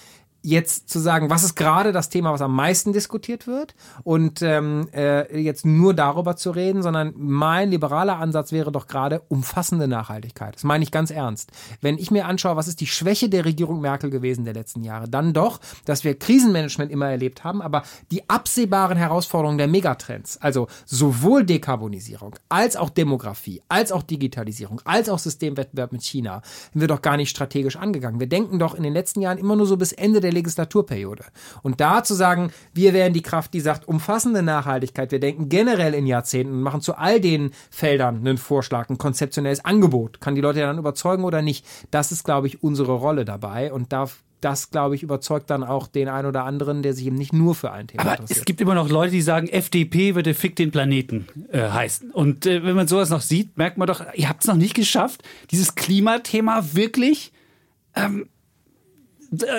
[0.41, 4.87] jetzt zu sagen, was ist gerade das Thema, was am meisten diskutiert wird und ähm,
[4.93, 10.55] äh, jetzt nur darüber zu reden, sondern mein liberaler Ansatz wäre doch gerade umfassende Nachhaltigkeit.
[10.55, 11.51] Das meine ich ganz ernst.
[11.81, 15.09] Wenn ich mir anschaue, was ist die Schwäche der Regierung Merkel gewesen der letzten Jahre,
[15.09, 20.67] dann doch, dass wir Krisenmanagement immer erlebt haben, aber die absehbaren Herausforderungen der Megatrends, also
[20.85, 26.87] sowohl Dekarbonisierung als auch Demografie, als auch Digitalisierung, als auch Systemwettbewerb mit China, haben wir
[26.87, 28.19] doch gar nicht strategisch angegangen.
[28.19, 31.25] Wir denken doch in den letzten Jahren immer nur so bis Ende der der Legislaturperiode.
[31.61, 35.93] Und da zu sagen, wir wären die Kraft, die sagt, umfassende Nachhaltigkeit, wir denken generell
[35.93, 40.21] in Jahrzehnten und machen zu all den Feldern einen Vorschlag, ein konzeptionelles Angebot.
[40.21, 41.65] Kann die Leute dann überzeugen oder nicht?
[41.91, 45.87] Das ist, glaube ich, unsere Rolle dabei und darf das, glaube ich, überzeugt dann auch
[45.87, 48.39] den einen oder anderen, der sich eben nicht nur für ein Thema Aber interessiert.
[48.39, 52.11] Es gibt immer noch Leute, die sagen, FDP würde Fick den Planeten äh, heißen.
[52.11, 54.75] Und äh, wenn man sowas noch sieht, merkt man doch, ihr habt es noch nicht
[54.75, 57.33] geschafft, dieses Klimathema wirklich
[57.95, 58.29] ähm,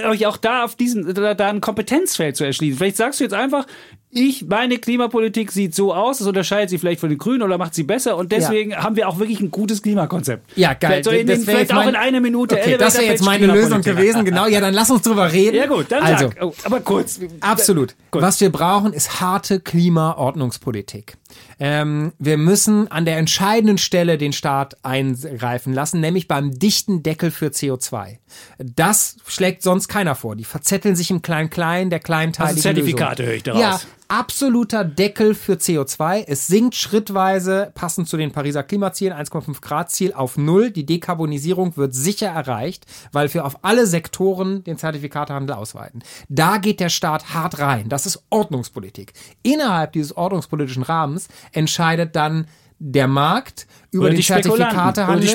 [0.09, 2.79] euch auch da auf diesen, da, da ein Kompetenzfeld zu erschließen.
[2.79, 3.67] Vielleicht sagst du jetzt einfach,
[4.13, 7.75] ich, meine Klimapolitik sieht so aus, das unterscheidet sie vielleicht von den Grünen oder macht
[7.75, 8.83] sie besser und deswegen ja.
[8.83, 10.51] haben wir auch wirklich ein gutes Klimakonzept.
[10.57, 10.91] Ja, geil.
[10.91, 12.57] Vielleicht, so in den, vielleicht auch in einer Minute.
[12.57, 14.49] Okay, das wäre jetzt meine Lösung gewesen, genau.
[14.49, 15.57] Ja, dann lass uns drüber reden.
[15.57, 16.43] Ja gut, dann also, sag.
[16.43, 17.21] Oh, aber kurz.
[17.41, 17.95] Absolut.
[18.11, 18.23] Gut.
[18.23, 21.17] Was wir brauchen, ist harte Klimaordnungspolitik.
[21.63, 27.31] Ähm, wir müssen an der entscheidenden Stelle den Staat eingreifen lassen, nämlich beim dichten Deckel
[27.31, 28.17] für CO2.
[28.59, 30.37] Das schlägt sonst keiner vor.
[30.37, 33.61] Die verzetteln sich im Klein-Klein, der kleinteiligen also Zertifikate höre ich daraus.
[33.61, 36.25] Ja, absoluter Deckel für CO2.
[36.27, 40.73] Es sinkt schrittweise, passend zu den Pariser Klimazielen, 1,5 Grad Ziel auf Null.
[40.73, 46.03] Die Dekarbonisierung wird sicher erreicht, weil wir auf alle Sektoren den Zertifikatehandel ausweiten.
[46.29, 47.89] Da geht der Staat hart rein.
[47.89, 49.13] Das ist Ordnungspolitik.
[49.43, 52.47] Innerhalb dieses ordnungspolitischen Rahmens entscheidet dann
[52.81, 54.21] der Markt über den.
[54.23, 55.29] Zertifikatehandel.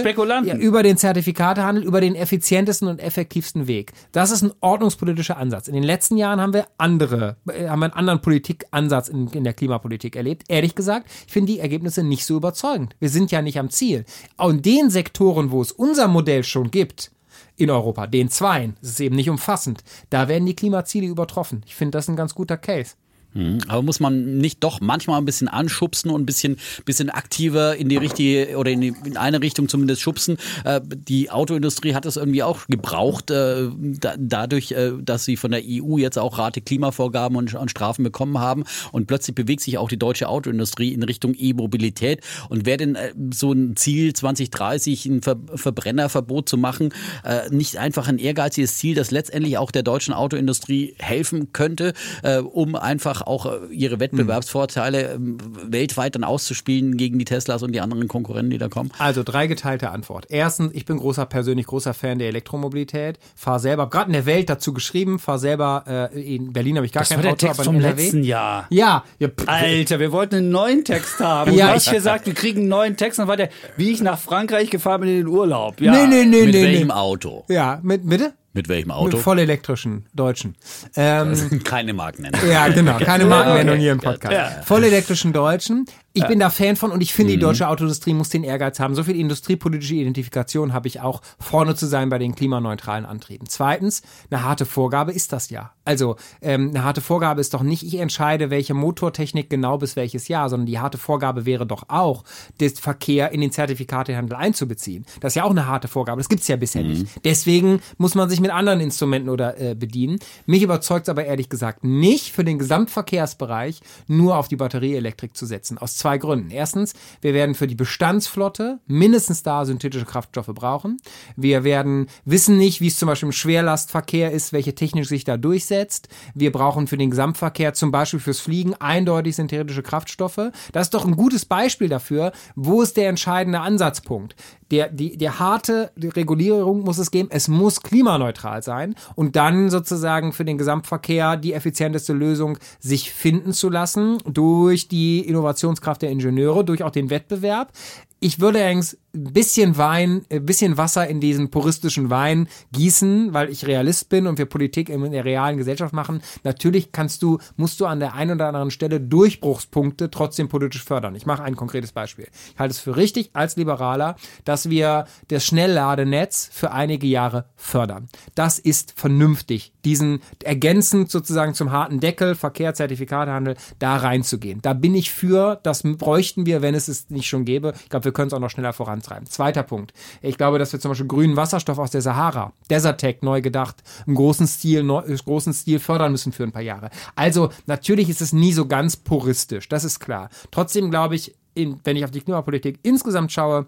[0.48, 3.94] Ja, über den Zertifikatehandel, über den effizientesten und effektivsten Weg.
[4.12, 5.68] Das ist ein ordnungspolitischer Ansatz.
[5.68, 9.44] In den letzten Jahren haben wir andere, äh, haben wir einen anderen Politikansatz in, in
[9.44, 10.44] der Klimapolitik erlebt.
[10.48, 12.96] Ehrlich gesagt, ich finde die Ergebnisse nicht so überzeugend.
[13.00, 14.06] Wir sind ja nicht am Ziel.
[14.38, 17.12] Und den Sektoren, wo es unser Modell schon gibt,
[17.58, 21.62] in Europa, den zweien, das ist eben nicht umfassend, da werden die Klimaziele übertroffen.
[21.66, 22.96] Ich finde das ein ganz guter Case.
[23.36, 23.60] Mhm.
[23.68, 27.90] Aber muss man nicht doch manchmal ein bisschen anschubsen und ein bisschen, bisschen aktiver in
[27.90, 30.38] die richtige oder in, die, in eine Richtung zumindest schubsen?
[30.64, 35.52] Äh, die Autoindustrie hat es irgendwie auch gebraucht, äh, da, dadurch, äh, dass sie von
[35.52, 38.64] der EU jetzt auch Rate Klimavorgaben und, und Strafen bekommen haben.
[38.92, 42.22] Und plötzlich bewegt sich auch die deutsche Autoindustrie in Richtung E-Mobilität.
[42.50, 46.94] Und wäre denn äh, so ein Ziel 2030, ein Ver Verbrennerverbot zu machen,
[47.24, 51.94] äh, nicht einfach ein ehrgeiziges Ziel, das letztendlich auch der deutschen Autoindustrie helfen könnte,
[52.24, 57.72] äh, um einfach auch äh, ihre Wettbewerbsvorteile ähm, weltweit dann auszuspielen gegen die Teslas und
[57.72, 58.92] die anderen Konkurrenten, die da kommen?
[59.00, 60.26] Also drei geteilte Antwort.
[60.30, 63.20] Erstens, ich bin großer, persönlich großer Fan der Elektromobilität.
[63.36, 66.92] Fahr selber, gerade in der Welt dazu geschrieben, fahr selber, äh, in Berlin habe ich
[66.92, 68.02] gar Das kein war der Auto, Text aber vom NRW.
[68.04, 68.68] letzten Jahr.
[68.70, 71.52] Ja, ja Alter, wir wollten einen neuen Text haben.
[71.52, 73.20] Und Ja, hast ich- gesagt, wir kriegen einen neuen Text.
[73.20, 75.80] Dann war der, wie ich nach Frankreich gefahren bin in den Urlaub.
[75.82, 75.92] Ja.
[75.92, 76.94] nee, nee, nee, Mit nee, welchem nee.
[76.94, 77.44] Auto?
[77.50, 78.34] Ja, mit, bitte?
[78.56, 79.18] Mit welchem Mit Auto?
[79.18, 80.56] vollelektrischen Deutschen.
[80.96, 82.40] Ähm, Keine Marken nennen.
[82.50, 82.98] Ja, genau.
[83.00, 83.82] Keine Markennennung okay.
[83.82, 84.34] hier im Podcast.
[84.34, 84.62] Ja.
[84.64, 85.86] Vollelektrischen Deutschen.
[86.16, 88.96] Ich bin da Fan von und ich finde, die deutsche Autoindustrie muss den Ehrgeiz haben.
[88.96, 93.48] So viel industriepolitische Identifikation habe ich auch, vorne zu sein bei den klimaneutralen Antrieben.
[93.50, 94.02] Zweitens,
[94.32, 95.72] eine harte Vorgabe ist das ja.
[95.84, 100.28] Also, ähm, eine harte Vorgabe ist doch nicht, ich entscheide, welche Motortechnik genau bis welches
[100.28, 102.24] Jahr, sondern die harte Vorgabe wäre doch auch,
[102.60, 105.06] den Verkehr in den Zertifikatehandel einzubeziehen.
[105.20, 106.20] Das ist ja auch eine harte Vorgabe.
[106.20, 107.08] Das gibt's ja bisher nicht.
[107.24, 110.20] Deswegen muss man sich mit anderen Instrumenten oder äh, bedienen.
[110.46, 115.78] Mich überzeugt aber ehrlich gesagt nicht, für den Gesamtverkehrsbereich nur auf die Batterieelektrik zu setzen.
[115.78, 116.52] Aus zwei Gründen.
[116.52, 120.98] Erstens, wir werden für die Bestandsflotte mindestens da synthetische Kraftstoffe brauchen.
[121.36, 125.36] Wir werden wissen nicht, wie es zum Beispiel im Schwerlastverkehr ist, welche Technik sich da
[125.36, 126.08] durchsetzt.
[126.36, 130.52] Wir brauchen für den Gesamtverkehr zum Beispiel fürs Fliegen eindeutig synthetische Kraftstoffe.
[130.74, 134.36] Das ist doch ein gutes Beispiel dafür, wo ist der entscheidende Ansatzpunkt.
[134.72, 140.34] Der, die, der harte Regulierung muss es geben, es muss klimaneutral sein und dann sozusagen
[140.34, 146.64] für den Gesamtverkehr die effizienteste Lösung sich finden zu lassen durch die Innovationskraft der Ingenieure,
[146.64, 147.72] durch auch den Wettbewerb.
[148.20, 153.50] Ich würde allerdings ein bisschen Wein, ein bisschen Wasser in diesen puristischen Wein gießen, weil
[153.50, 156.22] ich Realist bin und wir Politik in der realen Gesellschaft machen.
[156.44, 161.16] Natürlich kannst du, musst du an der einen oder anderen Stelle Durchbruchspunkte trotzdem politisch fördern.
[161.16, 162.28] Ich mache ein konkretes Beispiel.
[162.54, 168.10] Ich halte es für richtig als Liberaler, dass wir das Schnellladenetz für einige Jahre fördern.
[168.36, 174.62] Das ist vernünftig, diesen ergänzend sozusagen zum harten Deckel, Verkehr, Zertifikatehandel, da reinzugehen.
[174.62, 177.74] Da bin ich für, das bräuchten wir, wenn es es nicht schon gäbe.
[177.84, 178.74] Ich glaube, wir können es auch noch schneller
[179.06, 179.28] vorantreiben.
[179.28, 179.94] Zweiter Punkt.
[180.22, 184.16] Ich glaube, dass wir zum Beispiel grünen Wasserstoff aus der Sahara, Desertec, neu gedacht, im
[184.16, 186.90] großen Stil, neu, im großen Stil fördern müssen für ein paar Jahre.
[187.16, 190.30] Also, natürlich ist es nie so ganz puristisch, das ist klar.
[190.52, 193.68] Trotzdem glaube ich, in, wenn ich auf die Klimapolitik insgesamt schaue,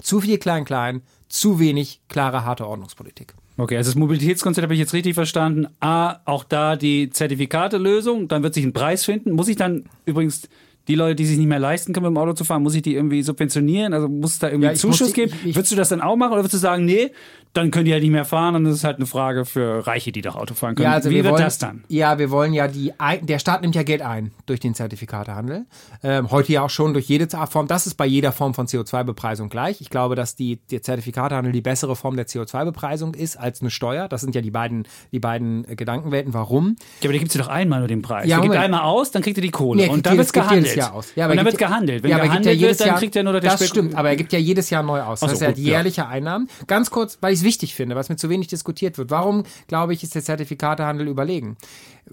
[0.00, 3.34] zu viel klein-klein, zu wenig klare, harte Ordnungspolitik.
[3.58, 5.66] Okay, also das Mobilitätskonzept habe ich jetzt richtig verstanden.
[5.80, 9.32] A, auch da die Zertifikate-Lösung, dann wird sich ein Preis finden.
[9.32, 10.48] Muss ich dann übrigens
[10.88, 12.82] die Leute, die sich nicht mehr leisten können, mit dem Auto zu fahren, muss ich
[12.82, 13.92] die irgendwie subventionieren?
[13.92, 15.32] Also muss es da irgendwie Ja, Zuschuss die- geben?
[15.42, 17.10] ich- ich- würdest du das dann auch machen oder würdest du sagen, nee,
[17.52, 20.12] dann können die halt nicht mehr fahren und das ist halt eine Frage für Reiche,
[20.12, 20.84] die doch Auto fahren können.
[20.90, 21.84] Ja, also Wie wir wird wollen, das dann?
[21.88, 25.64] Ja, wir wollen ja die, der Staat nimmt ja Geld ein durch den Zertifikatehandel.
[26.02, 27.66] Ähm, heute ja auch schon durch jede Form.
[27.66, 29.80] Das ist bei jeder Form von CO2-Bepreisung gleich.
[29.80, 34.08] Ich glaube, dass die, der Zertifikatehandel die bessere Form der CO2-Bepreisung ist als eine Steuer.
[34.08, 36.34] Das sind ja die beiden, die beiden äh, Gedankenwelten.
[36.34, 36.76] Warum?
[37.00, 38.24] Ja, aber die gibt sie doch einmal nur den Preis.
[38.26, 38.64] Ja, Ja, gibt Moment.
[38.64, 39.82] einmal aus, dann kriegt ihr die Kohle.
[39.84, 40.75] Nee, und dann wird gibt gehandelt.
[40.76, 41.08] Jahr aus.
[41.16, 42.02] Ja, aber und dann er wird ja- gehandelt.
[42.02, 43.60] Wenn ja, aber er ja gehandelt jedes wird, dann Jahr, kriegt er nur der Das
[43.60, 45.20] Spek- stimmt, aber er gibt ja jedes Jahr neu aus.
[45.20, 45.64] Das so, ist ja gut, ja.
[45.64, 46.48] jährliche Einnahmen.
[46.66, 49.10] Ganz kurz, weil ich es wichtig finde, was mir zu wenig diskutiert wird.
[49.10, 51.56] Warum, glaube ich, ist der Zertifikatehandel überlegen?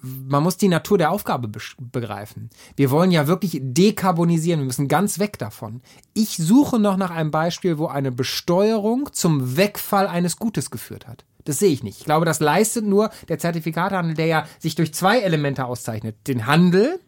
[0.02, 2.50] Man muss die Natur der Aufgabe besch- begreifen.
[2.76, 4.62] Wir wollen ja wirklich dekarbonisieren.
[4.62, 5.82] Wir müssen ganz weg davon.
[6.14, 11.26] Ich suche noch nach einem Beispiel, wo eine Besteuerung zum Wegfall eines Gutes geführt hat.
[11.46, 12.00] Das sehe ich nicht.
[12.00, 16.16] Ich glaube, das leistet nur der Zertifikatehandel, der ja sich durch zwei Elemente auszeichnet.
[16.28, 17.00] Den Handel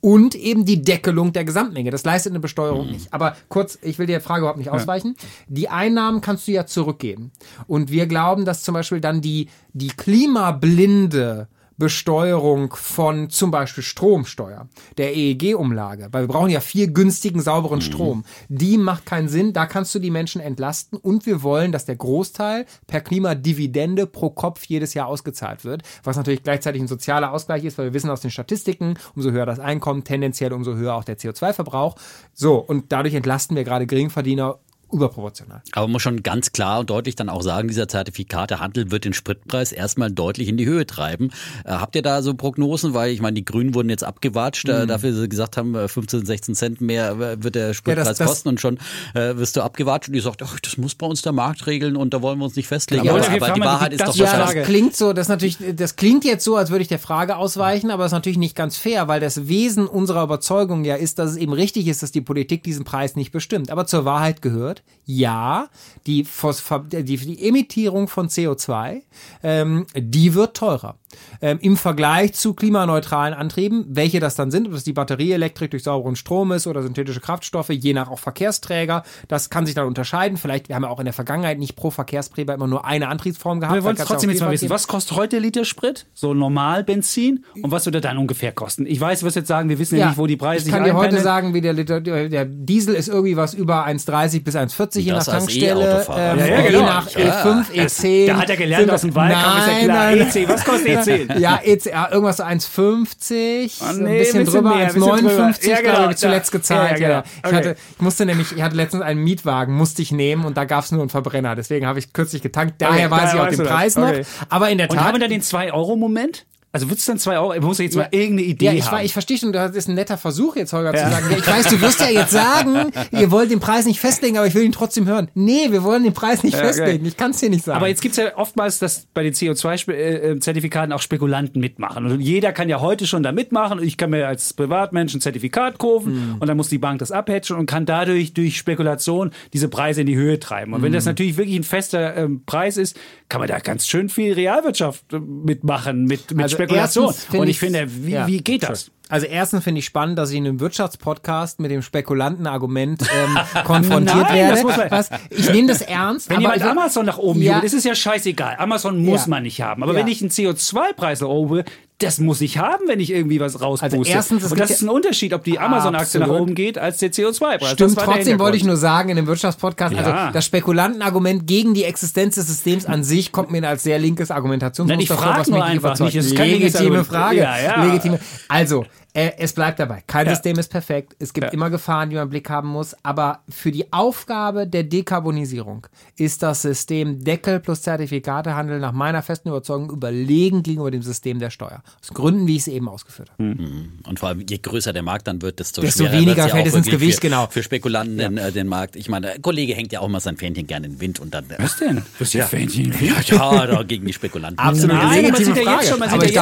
[0.00, 1.90] und eben die Deckelung der Gesamtmenge.
[1.90, 3.12] Das leistet eine Besteuerung nicht.
[3.12, 5.16] Aber kurz, ich will der Frage überhaupt nicht ausweichen.
[5.48, 7.32] Die Einnahmen kannst du ja zurückgeben.
[7.66, 14.68] Und wir glauben, dass zum Beispiel dann die, die klimablinde Besteuerung von zum Beispiel Stromsteuer,
[14.96, 18.24] der EEG-Umlage, weil wir brauchen ja viel günstigen, sauberen Strom.
[18.48, 21.96] Die macht keinen Sinn, da kannst du die Menschen entlasten und wir wollen, dass der
[21.96, 27.64] Großteil per Klimadividende pro Kopf jedes Jahr ausgezahlt wird, was natürlich gleichzeitig ein sozialer Ausgleich
[27.64, 31.04] ist, weil wir wissen aus den Statistiken, umso höher das Einkommen, tendenziell umso höher auch
[31.04, 31.96] der CO2-Verbrauch.
[32.32, 34.58] So, und dadurch entlasten wir gerade Geringverdiener
[34.94, 35.62] überproportional.
[35.72, 39.12] Aber man muss schon ganz klar und deutlich dann auch sagen, dieser Zertifikatehandel wird den
[39.12, 41.30] Spritpreis erstmal deutlich in die Höhe treiben.
[41.64, 42.94] Äh, habt ihr da so Prognosen?
[42.94, 46.24] Weil ich meine, die Grünen wurden jetzt abgewatscht, äh, dafür sie gesagt haben, äh, 15,
[46.24, 48.78] 16 Cent mehr äh, wird der Spritpreis das- das- kosten und schon
[49.14, 51.96] äh, wirst du abgewatscht und die sagt, ach, das muss bei uns der Markt regeln
[51.96, 53.04] und da wollen wir uns nicht festlegen.
[53.04, 55.28] Ja, aber aber aber fragen die Wahrheit ist doch ja Ja, das klingt so, das
[55.28, 58.38] natürlich, das klingt jetzt so, als würde ich der Frage ausweichen, aber das ist natürlich
[58.38, 62.02] nicht ganz fair, weil das Wesen unserer Überzeugung ja ist, dass es eben richtig ist,
[62.02, 63.70] dass die Politik diesen Preis nicht bestimmt.
[63.70, 65.68] Aber zur Wahrheit gehört, ja,
[66.06, 69.02] die, Phosphor- die, die Emittierung von CO2,
[69.42, 70.96] ähm, die wird teurer.
[71.40, 75.84] Ähm, Im Vergleich zu klimaneutralen Antrieben, welche das dann sind, ob das die Batterieelektrik durch
[75.84, 80.38] sauberen Strom ist oder synthetische Kraftstoffe, je nach auch Verkehrsträger, das kann sich dann unterscheiden.
[80.38, 83.60] Vielleicht, wir haben ja auch in der Vergangenheit nicht pro Verkehrsträger immer nur eine Antriebsform
[83.60, 83.76] gehabt.
[83.76, 86.06] Wir wollen trotzdem ja jetzt mal wissen, was kostet heute Liter Sprit?
[86.14, 87.44] So normal Benzin?
[87.62, 88.86] Und was würde dann ungefähr kosten?
[88.86, 90.84] Ich weiß, du wirst jetzt sagen, wir wissen ja, nicht, wo die Preise Ich kann
[90.84, 94.73] dir heute sagen, wie der Liter, der Diesel ist irgendwie was über 1,30 bis 1,40
[94.94, 95.80] je nach Tankstelle.
[95.84, 96.32] E-Autofahrer.
[96.32, 96.78] Ähm, Ja, ja, genau.
[96.78, 97.44] Je nach Ja.
[97.44, 98.26] E5, E10.
[98.26, 100.18] Da hat er gelernt aus dem Wahlkampf, Nein, nein.
[100.30, 101.38] E10, was kostet E10?
[101.38, 105.18] Ja, EC, ja, irgendwas so 1,50, Ah, so ein nee, bisschen drüber, mehr, bisschen 1,59
[105.20, 105.54] drüber.
[105.62, 106.58] Ja, genau, glaube ich, zuletzt da.
[106.58, 106.96] gezahlt.
[106.98, 107.20] Genau.
[107.20, 107.56] Ich, Okay.
[107.56, 110.84] hatte, ich musste nämlich, ich hatte letztens einen Mietwagen, musste ich nehmen und da gab
[110.84, 111.54] es nur einen Verbrenner.
[111.56, 112.74] Deswegen habe ich kürzlich getankt.
[112.78, 113.64] Daher Okay, weiß ich auch den.
[113.66, 114.12] Preis noch.
[114.48, 115.06] Aber in der Und Tat.
[115.06, 116.44] haben wir dann den 2-Euro-Moment?
[116.74, 117.54] Also wird es dann 2 Euro?
[117.54, 119.04] Ich muss jetzt mal irgendeine Idee Ja, ich, haben.
[119.04, 121.04] ich verstehe schon, das ist ein netter Versuch jetzt, Holger, Ja.
[121.04, 124.00] zu sagen, ja, ich weiß, du wirst ja jetzt sagen, ihr wollt den Preis nicht
[124.00, 125.28] festlegen, aber ich will ihn trotzdem hören.
[125.34, 126.66] Nee, wir wollen den Preis nicht okay.
[126.66, 127.06] festlegen.
[127.06, 127.76] Ich kann es dir nicht sagen.
[127.76, 132.06] Aber jetzt gibt's ja oftmals, dass bei den CO2-Zertifikaten auch Spekulanten mitmachen.
[132.06, 133.80] Und jeder kann ja heute schon da mitmachen.
[133.82, 137.56] Ich kann mir als Privatmensch ein Zertifikat kaufen und dann muss die Bank das abhatchen
[137.56, 140.72] und kann dadurch durch Spekulation diese Preise in die Höhe treiben.
[140.72, 142.96] Und wenn das natürlich wirklich ein fester ähm, Preis ist,
[143.34, 147.12] kann man da ganz schön viel Realwirtschaft äh, mitmachen, mit, mit Also Spekulation.
[147.32, 148.92] Und ich finde, wie, ja, wie geht das?
[149.08, 154.22] Also erstens finde ich spannend, dass ich in einem Wirtschaftspodcast mit dem Spekulantenargument ähm, konfrontiert
[154.28, 154.62] Nein, werde.
[154.64, 155.10] man- Was?
[155.30, 156.30] Ich nehme das ernst.
[156.30, 157.54] Wenn jemand Amazon nach oben Ja.
[157.54, 158.54] jubelt, ist es ja scheißegal.
[158.58, 159.30] Amazon muss Ja.
[159.30, 159.82] man nicht haben.
[159.82, 159.98] Aber Ja.
[159.98, 161.64] wenn ich einen CO2-Preis nach oben will,
[161.98, 163.96] das muss ich haben, wenn ich irgendwie was rauspuste.
[163.98, 167.12] Also erstens, Und das ist ein Unterschied, ob die Amazon-Aktie nach oben geht, als der
[167.12, 167.70] CO2-Preis.
[167.72, 170.02] Stimmt, trotzdem wollte ich nur sagen, in dem Wirtschaftspodcast, Ja.
[170.02, 174.30] also das Spekulantenargument gegen die Existenz des Systems an sich kommt mir als sehr linkes
[174.32, 176.14] Argumentationsmuster vor, was mich einfach überzeugt.
[176.14, 176.16] nicht.
[176.16, 177.04] Es ist Legitime.
[177.04, 177.36] Frage.
[177.38, 177.84] Ja, ja.
[177.84, 178.18] Legitime.
[178.48, 178.84] Also,
[179.16, 180.02] äh, es bleibt dabei.
[180.08, 180.32] Kein ja.
[180.32, 181.14] System ist perfekt.
[181.20, 181.52] Es gibt ja.
[181.52, 182.96] immer Gefahren, die man im Blick haben muss.
[183.04, 189.50] Aber für die Aufgabe der Dekarbonisierung ist das System Deckel plus Zertifikatehandel nach meiner festen
[189.50, 191.84] Überzeugung überlegen gegenüber dem System der Steuer.
[192.02, 193.44] Aus Gründen, wie ich es eben ausgeführt habe.
[193.44, 194.00] Mhm.
[194.04, 196.88] Und vor allem, je größer der Markt dann wird, desto, desto weniger fällt es ins
[196.88, 197.46] Gewicht, für, genau.
[197.46, 198.28] Für Spekulanten ja.
[198.28, 198.96] den, äh, den Markt.
[198.96, 201.32] Ich meine, der Kollege hängt ja auch mal sein Fähnchen gerne in den Wind und
[201.32, 201.48] dann.
[201.50, 202.02] Äh, Was denn?
[202.18, 202.46] Was ist ja.
[202.46, 202.92] Fähnchen?
[203.00, 204.58] Ja, ja, gegen die Spekulanten.
[204.58, 204.96] Absolut.
[204.96, 206.34] Nein, man sieht ja jetzt schon, man sieht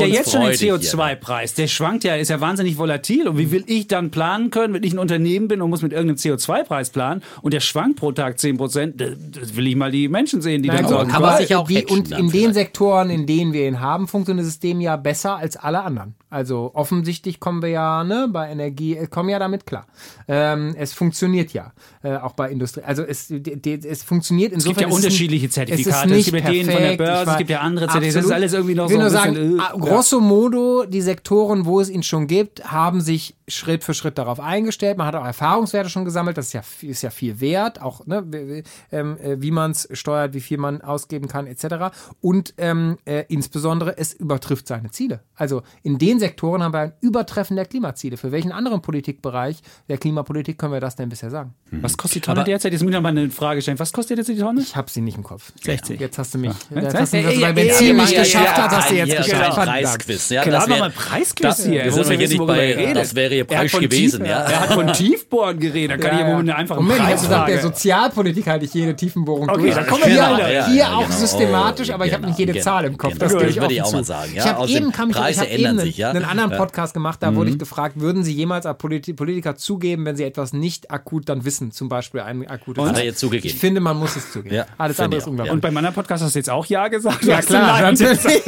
[0.00, 1.25] ja jetzt schon den CO2-Preis.
[1.26, 3.26] Preis, der schwankt ja, ist ja wahnsinnig volatil.
[3.26, 3.50] Und wie mhm.
[3.50, 6.90] will ich dann planen können, wenn ich ein Unternehmen bin und muss mit irgendeinem CO2-Preis
[6.90, 9.00] planen und der schwankt pro Tag 10 Prozent?
[9.00, 11.84] Das will ich mal die Menschen sehen, die Nein, dann sagen, aber sich auch die,
[11.84, 12.54] Und in den vielleicht.
[12.54, 16.14] Sektoren, in denen wir ihn haben, funktioniert das System ja besser als alle anderen.
[16.28, 19.86] Also offensichtlich kommen wir ja ne, bei Energie, äh, kommen ja damit klar.
[20.26, 22.82] Ähm, es funktioniert ja, äh, auch bei Industrie.
[22.82, 24.74] Also es, die, die, es funktioniert Es insofern.
[24.76, 26.04] gibt ja es unterschiedliche es ist Zertifikate.
[26.06, 26.98] Es nicht gibt ja den von der perfekt.
[26.98, 28.16] Börse, Ich es war- gibt ja andere Zertifikate.
[28.16, 31.64] Das ist alles irgendwie noch Ich will so nur sagen, äh, grosso modo, die Sektoren,
[31.64, 34.98] wo es ihn schon gibt, haben sich Schritt für Schritt darauf eingestellt.
[34.98, 36.36] Man hat auch Erfahrungswerte schon gesammelt.
[36.36, 40.34] Das ist ja, ist ja viel wert, auch ne, ähm, äh, wie man es steuert,
[40.34, 41.94] wie viel man ausgeben kann, etc.
[42.20, 45.20] Und ähm, äh, insbesondere, es übertrifft seine Ziele.
[45.36, 48.16] Also in den Sektoren haben wir ein Übertreffen der Klimaziele.
[48.16, 49.58] Für welchen anderen Politikbereich
[49.88, 51.54] der Klimapolitik können wir das denn bisher sagen?
[51.70, 52.72] Was kostet die Tonne derzeit?
[52.72, 53.78] Jetzt muss ich noch mal eine Frage stellen.
[53.78, 54.60] Was kostet jetzt die Tonne?
[54.60, 55.52] Ich habe sie nicht im Kopf.
[55.62, 56.00] 60.
[56.00, 56.52] Jetzt hast du mich.
[56.74, 56.82] Ja.
[56.82, 58.90] Jetzt hast du, Ja, ja, bei ja, Benzin ja, nicht ja, geschafft ja, hast, hast
[58.90, 59.56] du jetzt geschafft.
[59.56, 60.28] Preisquiz.
[60.30, 61.84] Ja, Klar, wir einen Preisquiz hier.
[61.84, 64.24] Wir sind man hier nicht bei, er das wäre ihr Er hat Preis gewesen.
[64.24, 64.40] Ja.
[64.42, 66.02] Er hat von Tiefbohren geredet.
[66.02, 67.62] Da kann ich ja wohl eine einfache Moment, ich habe gesagt, der.
[67.62, 69.74] Sozialpolitik halte ich jede Tiefenbohrung Okay, durch.
[69.74, 71.16] dann kommen wir hier, Ja, ja, auch genau.
[71.16, 73.12] systematisch, Oh, aber ich habe genau, nicht jede genau, Zahl im Kopf.
[73.12, 73.24] genau.
[73.24, 74.30] Das ich würde ich auch mal sagen.
[74.30, 76.05] Ich Ja, habe außerdem eben kam ich, ich Preise ändern sich, ja.
[76.14, 76.20] Ja.
[76.20, 76.56] einen anderen.
[76.56, 80.24] Podcast gemacht, da wurde ich gefragt, würden Sie jemals als Politi Politiker zugeben, wenn Sie
[80.24, 83.54] etwas nicht akut dann wissen, zum Beispiel ein akutes Hat er jetzt zugegeben.
[83.54, 84.54] Ich finde, man muss es zugeben.
[84.54, 85.52] Ja, Alles andere ist unglaublich.
[85.52, 87.24] Und beim anderen Podcast hast du jetzt auch Ja gesagt?
[87.24, 88.46] Ja, klar, Nein.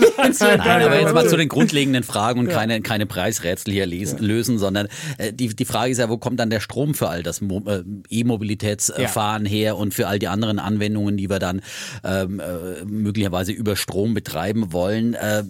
[0.58, 4.58] Nein, aber jetzt mal zu den grundlegenden Fragen und keine, keine Preisrätsel hier lesen, lösen,
[4.58, 7.40] sondern äh, die, die Frage ist ja, wo kommt dann der Strom für all das
[7.40, 11.60] Mo äh, E-Mobilitätsfahren her und für all die anderen Anwendungen, die wir dann
[12.04, 15.14] ähm, äh, möglicherweise über Strom betreiben wollen?
[15.14, 15.44] Äh,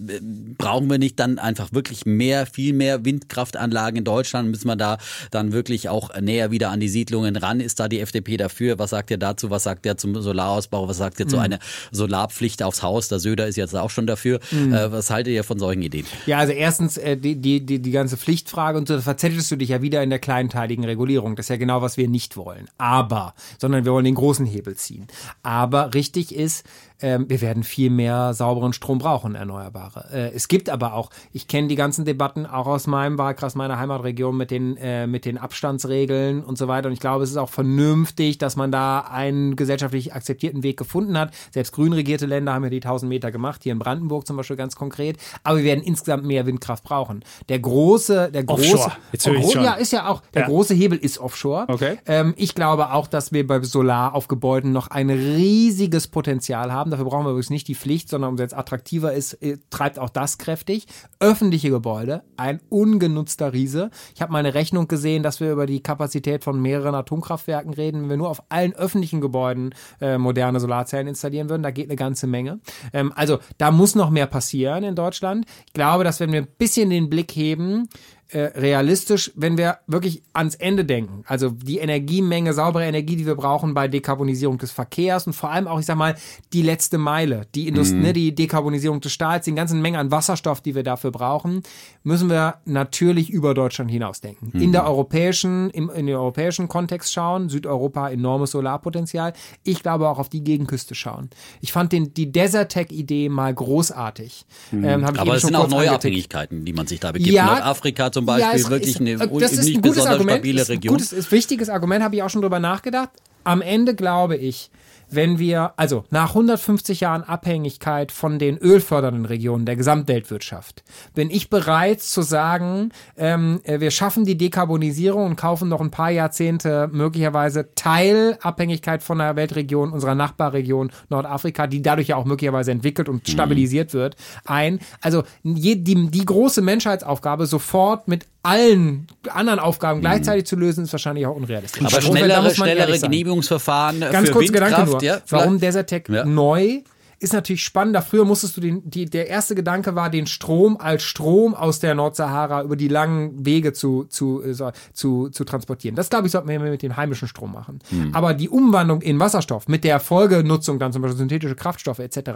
[0.57, 4.49] brauchen wir nicht dann einfach wirklich mehr, viel mehr Windkraftanlagen in Deutschland?
[4.49, 4.97] Müssen wir da
[5.31, 7.59] dann wirklich auch näher wieder an die Siedlungen ran?
[7.59, 8.79] Ist da die FDP dafür?
[8.79, 9.49] Was sagt ihr dazu?
[9.49, 10.87] Was sagt ihr zum Solarausbau?
[10.87, 11.59] Was sagt ihr zu einer
[11.91, 13.07] Solarpflicht aufs Haus?
[13.07, 14.39] Der Söder ist jetzt auch schon dafür.
[14.51, 16.05] Äh, was haltet ihr von solchen Ideen?
[16.25, 19.55] Ja, also erstens äh, die, die, die, die ganze Pflichtfrage und so, da verzettelst du
[19.55, 21.35] dich ja wieder in der kleinteiligen Regulierung.
[21.35, 22.69] Das ist ja genau, was wir nicht wollen.
[22.77, 25.07] Aber, sondern wir wollen den großen Hebel ziehen.
[25.43, 26.65] Aber richtig ist,
[27.01, 30.05] ähm, wir werden viel mehr sauberen Strom brauchen, erneuerbare.
[30.11, 33.79] Äh, es gibt aber auch, ich kenne die ganzen Debatten auch aus meinem Wahlkreis, meiner
[33.79, 36.87] Heimatregion mit den, äh, mit den Abstandsregeln und so weiter.
[36.87, 41.17] Und ich glaube, es ist auch vernünftig, dass man da einen gesellschaftlich akzeptierten Weg gefunden
[41.17, 41.31] hat.
[41.51, 44.57] Selbst grün regierte Länder haben ja die 1000 Meter gemacht, hier in Brandenburg zum Beispiel
[44.57, 45.17] ganz konkret.
[45.43, 47.23] Aber wir werden insgesamt mehr Windkraft brauchen.
[47.47, 48.91] Der große, der große, Offshore.
[49.11, 49.63] Jetzt höre ich's schon.
[49.63, 50.47] ja, ist ja auch, der Ja.
[50.47, 51.65] große Hebel ist Offshore.
[51.67, 51.97] Okay.
[52.05, 56.88] Ähm, ich glaube auch, dass wir bei Solar auf Gebäuden noch ein riesiges Potenzial haben.
[56.91, 60.09] Dafür brauchen wir übrigens nicht die Pflicht, sondern umso jetzt attraktiver ist, äh, treibt auch
[60.09, 60.87] das kräftig.
[61.19, 63.89] Öffentliche Gebäude, ein ungenutzter Riese.
[64.15, 68.01] Ich habe mal eine Rechnung gesehen, dass wir über die Kapazität von mehreren Atomkraftwerken reden.
[68.03, 71.95] Wenn wir nur auf allen öffentlichen Gebäuden äh, moderne Solarzellen installieren würden, da geht eine
[71.95, 72.59] ganze Menge.
[72.93, 75.45] Ähm, also da muss noch mehr passieren in Deutschland.
[75.67, 77.89] Ich glaube, dass wenn wir ein bisschen den Blick heben,
[78.31, 81.23] äh, realistisch, wenn wir wirklich ans Ende denken.
[81.25, 85.67] Also die Energiemenge, saubere Energie, die wir brauchen bei Dekarbonisierung des Verkehrs und vor allem
[85.67, 86.15] auch, ich sag mal,
[86.53, 90.61] die letzte Meile, die Industrie, ne, die Dekarbonisierung des Stahls, die ganzen Menge an Wasserstoff,
[90.61, 91.63] die wir dafür brauchen,
[92.03, 94.51] müssen wir natürlich über Deutschland hinausdenken.
[94.61, 99.33] In der europäischen, im, in den europäischen Kontext schauen, Südeuropa enormes Solarpotenzial.
[99.63, 101.29] Ich glaube auch auf die Gegenküste schauen.
[101.61, 104.45] Ich fand den, die Desertec-Idee mal großartig.
[104.71, 105.95] Ähm, hab ich Aber es sind auch neue angetickt.
[105.95, 107.31] Abhängigkeiten, die man sich da begibt.
[107.31, 107.45] Ja.
[107.45, 110.61] Nordafrika zum Beispiel, ist- wirklich ist, eine äh, das ist nicht ein besonders Argument, stabile
[110.61, 110.93] ist ein Region.
[110.95, 113.09] Gutes, ist wichtiges Argument, habe ich auch schon drüber nachgedacht.
[113.43, 114.69] Am Ende glaube ich,
[115.11, 120.83] wenn wir, also nach 150 Jahren Abhängigkeit von den ölfördernden Regionen der Gesamtweltwirtschaft,
[121.15, 125.91] bin ich bereit zu sagen, ähm, äh, wir schaffen die Dekarbonisierung und kaufen noch ein
[125.91, 132.71] paar Jahrzehnte möglicherweise Teilabhängigkeit von der Weltregion, unserer Nachbarregion Nordafrika, die dadurch ja auch möglicherweise
[132.71, 134.79] entwickelt und stabilisiert wird, ein.
[135.01, 141.25] Also die, die große Menschheitsaufgabe sofort mit allen anderen Aufgaben gleichzeitig zu lösen, ist wahrscheinlich
[141.25, 141.81] auch unrealistisch.
[141.81, 142.99] Aber da schnellere, schnellere.
[142.99, 145.03] Genehmigungsverfahren Ganz für kurz Windkraft, Gedanke nur.
[145.03, 146.23] ja, Warum Desertec Ja.
[146.25, 146.79] neu?
[147.19, 148.01] Ist natürlich spannender.
[148.01, 151.93] Früher musstest du den, die, der erste Gedanke war, den Strom als Strom aus der
[151.93, 155.95] Nordsahara über die langen Wege zu, zu, äh, zu, zu transportieren.
[155.95, 157.79] Das, glaube ich, sollten wir mit dem heimischen Strom machen.
[157.89, 158.15] Hm.
[158.15, 162.31] Aber die Umwandlung in Wasserstoff mit der Folgenutzung dann zum Beispiel synthetische Kraftstoffe etc.,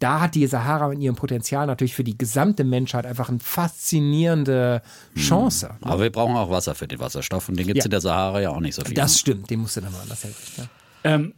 [0.00, 4.82] da hat die Sahara mit ihrem Potenzial natürlich für die gesamte Menschheit einfach eine faszinierende.
[5.16, 5.70] Chance.
[5.80, 7.86] Aber wir brauchen auch Wasser für den Wasserstoff und den gibt es Ja.
[7.86, 8.94] in der Sahara ja auch nicht so viel.
[8.94, 10.42] Das stimmt, den musst du dann mal anders helfen.
[10.56, 10.64] Ja.
[11.04, 11.34] Ähm,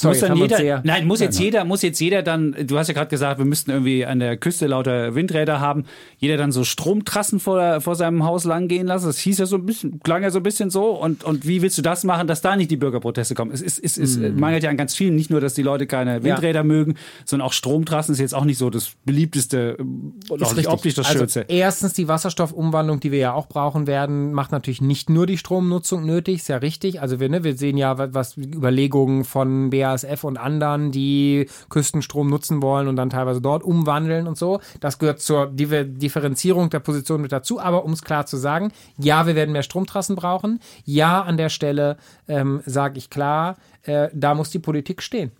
[0.00, 2.94] Sorry, muss dann jeder, nein, muss jetzt jeder, muss jetzt jeder dann, du hast ja
[2.94, 5.84] gerade gesagt, wir müssten irgendwie an der Küste lauter Windräder haben,
[6.18, 9.06] jeder dann so Stromtrassen vor, vor seinem Haus langgehen lassen.
[9.06, 10.90] Das hieß ja so ein bisschen, klang ja so ein bisschen so.
[10.90, 13.50] Und, und wie willst du das machen, dass da nicht die Bürgerproteste kommen?
[13.52, 15.86] Es, ist, es, ist, es mangelt ja an ganz vielen, nicht nur, dass die Leute
[15.86, 20.54] keine Windräder mögen, sondern auch Stromtrassen ist jetzt auch nicht so das beliebteste und auch
[20.54, 21.44] nicht optisch das also, Schönste.
[21.48, 26.04] Erstens die Wasserstoffumwandlung, die wir ja auch brauchen werden, macht natürlich nicht nur die Stromnutzung
[26.06, 27.00] nötig, ist ja richtig.
[27.00, 32.28] Also wir, ne, wir sehen ja, wa- was Überlegungen von BASF und anderen, die Küstenstrom
[32.28, 34.60] nutzen wollen und dann teilweise dort umwandeln und so.
[34.80, 37.60] Das gehört zur Differenzierung der Position mit dazu.
[37.60, 40.60] Aber um es klar zu sagen, ja, wir werden mehr Stromtrassen brauchen.
[40.84, 41.96] Ja, an der Stelle
[42.28, 45.32] ähm, sage ich klar, äh, da muss die Politik stehen.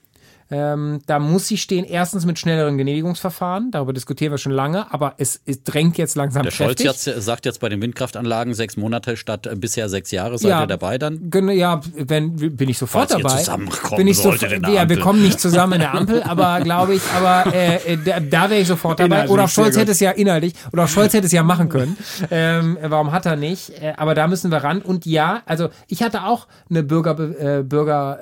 [0.50, 5.14] Ähm, da muss sie stehen, erstens mit schnelleren Genehmigungsverfahren, darüber diskutieren wir schon lange, aber
[5.18, 9.16] es, es drängt jetzt langsam Der Scholz jetzt, sagt jetzt bei den Windkraftanlagen sechs Monate
[9.16, 10.38] statt äh, bisher sechs Jahre.
[10.38, 11.30] Seid ihr dabei dann?
[11.30, 13.38] Gen- Ja, wenn, bin ich sofort Falls ihr dabei.
[13.38, 16.94] zusammenkommen bin ich solltet der ja, wir kommen nicht zusammen in der Ampel, aber glaube
[16.94, 19.06] ich, aber äh, äh, da, da wäre ich sofort dabei.
[19.06, 21.96] Inhaltlich, Oder Scholz hätte es ja inhaltlich, oder Scholz hätte es ja machen können.
[22.30, 23.70] Ähm, warum hat er nicht?
[23.80, 24.82] Äh, aber da müssen wir ran.
[24.82, 27.18] Und ja, also ich hatte auch eine Bürger,
[27.58, 28.18] äh, Bürger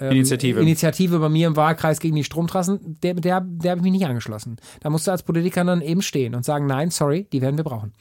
[0.00, 0.60] äh, ähm, Initiative.
[0.60, 2.98] Initiative bei mir im Wahlkreis gegen die Stromtrassen.
[3.02, 4.56] Der, der, der habe ich mich nicht angeschlossen.
[4.80, 7.64] Da musst du als Politiker dann eben stehen und sagen, nein, sorry, die werden wir
[7.64, 7.92] brauchen.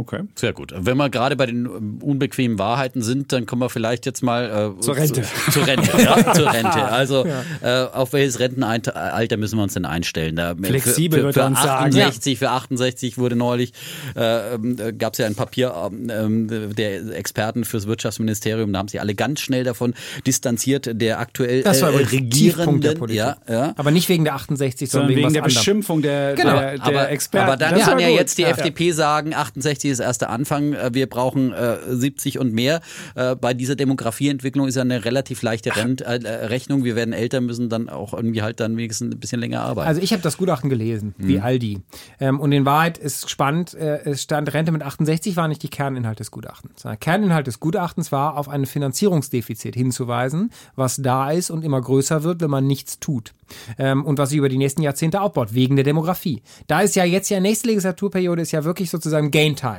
[0.00, 0.22] Okay.
[0.34, 0.72] Sehr gut.
[0.74, 4.74] Wenn wir gerade bei den ähm, unbequemen Wahrheiten sind, dann kommen wir vielleicht jetzt mal
[4.78, 5.20] äh, Zur Rente.
[5.22, 6.70] Zu, zur Rente, ja, zur Rente.
[6.90, 7.26] Also
[7.62, 10.36] äh, auf welches Rentenalter müssen wir uns denn einstellen?
[10.36, 11.88] Da, Flexibel für, für uns sagen.
[11.94, 13.72] 68, für 68 wurde neulich
[14.16, 18.72] äh, äh, gab es ja ein Papier ähm, der Experten fürs Wirtschaftsministerium.
[18.72, 19.92] Da haben sich alle ganz schnell davon
[20.26, 22.98] distanziert, der aktuell Das war äh, übrigens ein Tiefpunkt der regierenden.
[22.98, 23.18] Politik.
[23.18, 23.36] Ja,
[23.66, 23.74] ja.
[23.76, 25.58] Aber nicht wegen der 68, sondern, Sondern wegen was der anderem.
[25.58, 26.52] Beschimpfung der, Genau.
[26.58, 27.46] der, der aber, Experten.
[27.46, 28.18] aber dann Das kann war ja gut.
[28.18, 28.48] jetzt die Ja.
[28.48, 32.80] FDP sagen, 68 ist erst der Anfang, äh, wir brauchen äh, 70 und mehr.
[33.14, 36.12] Äh, bei dieser Demografieentwicklung ist ja eine relativ leichte Rent, äh,
[36.46, 36.84] Rechnung.
[36.84, 39.88] Wir werden älter, müssen dann auch irgendwie halt dann wenigstens ein bisschen länger arbeiten.
[39.88, 41.42] Also ich habe das Gutachten gelesen, wie Mhm.
[41.42, 41.80] all die.
[42.20, 45.68] Ähm, und in Wahrheit ist spannend, äh, es stand, Rente mit 68 war nicht die
[45.68, 46.82] Kerninhalt des Gutachtens.
[46.82, 52.22] Der Kerninhalt des Gutachtens war, auf ein Finanzierungsdefizit hinzuweisen, was da ist und immer größer
[52.22, 53.32] wird, wenn man nichts tut.
[53.78, 56.42] Ähm, und was sich über die nächsten Jahrzehnte aufbaut, wegen der Demografie.
[56.66, 59.69] Da ist ja jetzt ja nächste Legislaturperiode ist ja wirklich sozusagen Gain Time,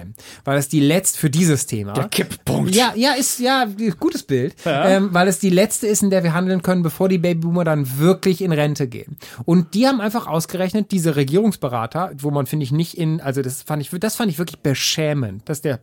[0.43, 1.93] weil es die letzte für dieses Thema.
[1.93, 2.75] Der Kipppunkt.
[2.75, 3.67] Ja, ja, ist ja
[3.99, 7.17] gutes Bild, ähm, weil es die letzte ist, in der wir handeln können, bevor die
[7.17, 9.17] Babyboomer dann wirklich in Rente gehen.
[9.45, 13.61] Und die haben einfach ausgerechnet, diese Regierungsberater, wo man finde ich nicht in, also das
[13.61, 15.79] fand ich, das fand ich wirklich beschämend, dass der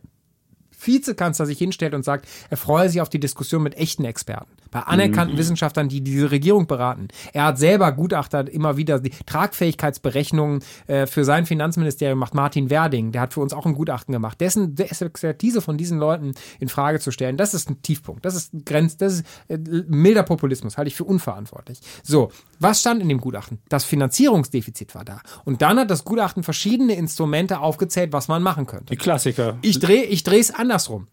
[0.81, 4.81] Vizekanzler sich hinstellt und sagt, er freue sich auf die Diskussion mit echten Experten, bei
[4.81, 7.07] anerkannten Wissenschaftlern, die diese Regierung beraten.
[7.33, 13.11] Er hat selber Gutachter immer wieder die Tragfähigkeitsberechnungen äh, für sein Finanzministerium macht Martin Werding,
[13.11, 14.39] der hat für uns auch ein Gutachten gemacht.
[14.41, 18.51] Dessen Expertise von diesen Leuten in Frage zu stellen, das ist ein Tiefpunkt, das ist
[18.65, 19.57] Grenz, das ist äh,
[19.87, 21.79] milder Populismus, halte ich für unverantwortlich.
[22.03, 23.59] So, was stand in dem Gutachten?
[23.69, 25.21] Das Finanzierungsdefizit war da.
[25.45, 28.85] Und dann hat das Gutachten verschiedene Instrumente aufgezählt, was man machen könnte.
[28.87, 29.57] Die Klassiker.
[29.61, 31.07] Ich drehe ich drehe es andersrum.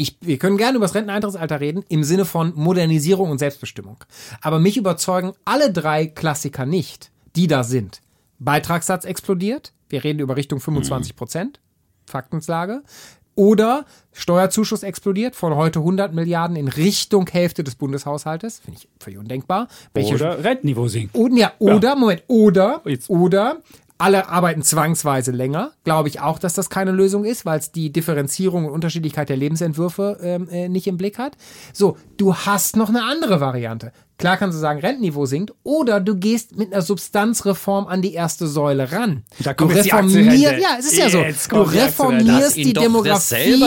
[0.00, 3.98] Ich, wir können gerne über das Renteneintrittsalter reden, im Sinne von Modernisierung und Selbstbestimmung.
[4.40, 8.00] Aber mich überzeugen alle drei Klassiker nicht, die da sind.
[8.38, 9.74] Beitragssatz explodiert.
[9.90, 11.60] Wir reden über Richtung 25 Prozent.
[12.06, 12.82] Faktenslage.
[13.34, 18.60] Oder Steuerzuschuss explodiert von heute 100 Milliarden in Richtung Hälfte des Bundeshaushaltes.
[18.60, 19.68] Finde ich völlig undenkbar.
[19.92, 21.14] Welche Oder Rentenniveau sinkt.
[21.14, 23.10] und, ja, oder, Moment, oder, Jetzt.
[23.10, 23.58] oder,
[24.00, 25.72] alle arbeiten zwangsweise länger.
[25.84, 29.36] Glaube ich auch, dass das keine Lösung ist, weil es die Differenzierung und Unterschiedlichkeit der
[29.36, 31.36] Lebensentwürfe ähm, äh, nicht im Blick hat.
[31.72, 33.92] So, du hast noch eine andere Variante.
[34.20, 38.46] Klar kannst du sagen, Rentenniveau sinkt, oder du gehst mit einer Substanzreform an die erste
[38.46, 39.24] Säule ran.
[39.40, 41.22] Da du kommt jetzt die reformierst, ja, es ist ja so.
[41.50, 42.72] Du reformierst die.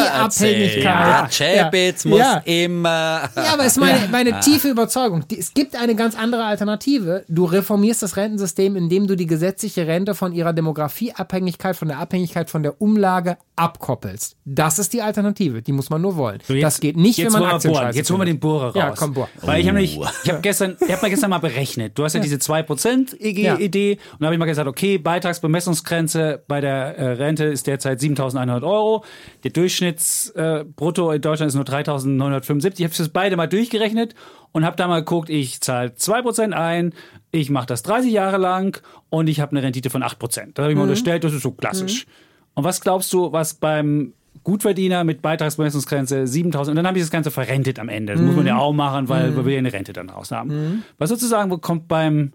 [0.03, 1.39] Demografieabhängigkeit.
[1.39, 2.37] Der Chapitz muss Ja.
[2.45, 3.29] immer.
[3.35, 5.23] Ja, aber es ist meine, meine tiefe Überzeugung.
[5.37, 7.23] Es gibt eine ganz andere Alternative.
[7.27, 12.49] Du reformierst das Rentensystem, indem du die gesetzliche Rente von ihrer Demografieabhängigkeit, von der Abhängigkeit
[12.49, 14.35] von der Umlage abkoppelst.
[14.45, 15.61] Das ist die Alternative.
[15.61, 16.39] Die muss man nur wollen.
[16.47, 17.73] So, jetzt- das geht nicht, wenn man Aktien.
[17.93, 18.75] Jetzt holen wir den Bohrer raus.
[18.75, 19.29] Ja, komm, bohr.
[19.41, 19.81] Weil ich habe Oh.
[19.81, 21.97] nicht, ich habe gestern, ich habe mal gestern mal berechnet.
[21.97, 26.61] Du hast ja, diese 2% EG-Idee und da habe ich mal gesagt, okay, Beitragsbemessungsgrenze bei
[26.61, 29.03] der äh, Rente ist derzeit 7.100 Euro.
[29.43, 32.73] Der Durchschnittsbrutto äh, in Deutschland ist nur 3.975.
[32.77, 34.13] Ich habe das beide mal durchgerechnet
[34.51, 36.93] und habe da mal geguckt, ich zahle 2% ein,
[37.31, 38.79] ich mache das 30 Jahre lang
[39.09, 40.51] und ich habe eine Rendite von 8%.
[40.53, 42.05] Da habe ich mal unterstellt, das ist so klassisch.
[42.53, 44.13] Und was glaubst du, was beim
[44.43, 48.13] Gutverdiener mit Beitragsbemessungsgrenze 7000 und dann habe ich das Ganze verrentet am Ende.
[48.13, 50.83] Das muss man ja auch machen, weil wir will ja eine Rente dann raus haben.
[50.97, 52.33] Was sozusagen kommt beim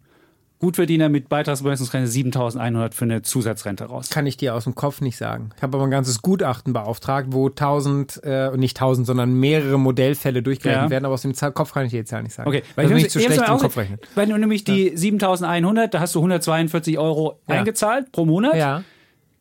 [0.61, 4.11] Gutverdiener mit Beitragsbemessungsgrenze 7100 für eine Zusatzrente raus?
[4.11, 5.51] Kann ich dir aus dem Kopf nicht sagen.
[5.57, 10.43] Ich habe aber ein ganzes Gutachten beauftragt, wo tausend, äh, nicht tausend, sondern mehrere Modellfälle
[10.43, 10.91] durchgerechnet Ja.
[10.91, 12.49] werden, aber aus dem Kopf kann ich dir die Zahl nicht sagen.
[12.49, 13.99] Okay, weil ich bin hab's- nicht zu ich schlecht im Kopf rechnen.
[14.17, 17.57] Weil du nämlich die 7100, da hast du 142 Euro Ja.
[17.57, 18.57] eingezahlt pro Monat.
[18.57, 18.83] Ja.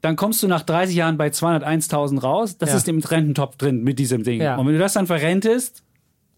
[0.01, 2.57] Dann kommst du nach 30 Jahren bei 201.000 raus.
[2.57, 2.77] Das Ja.
[2.77, 4.41] ist im Rententopf drin mit diesem Ding.
[4.41, 4.55] Ja.
[4.57, 5.83] Und wenn du das dann verrentest,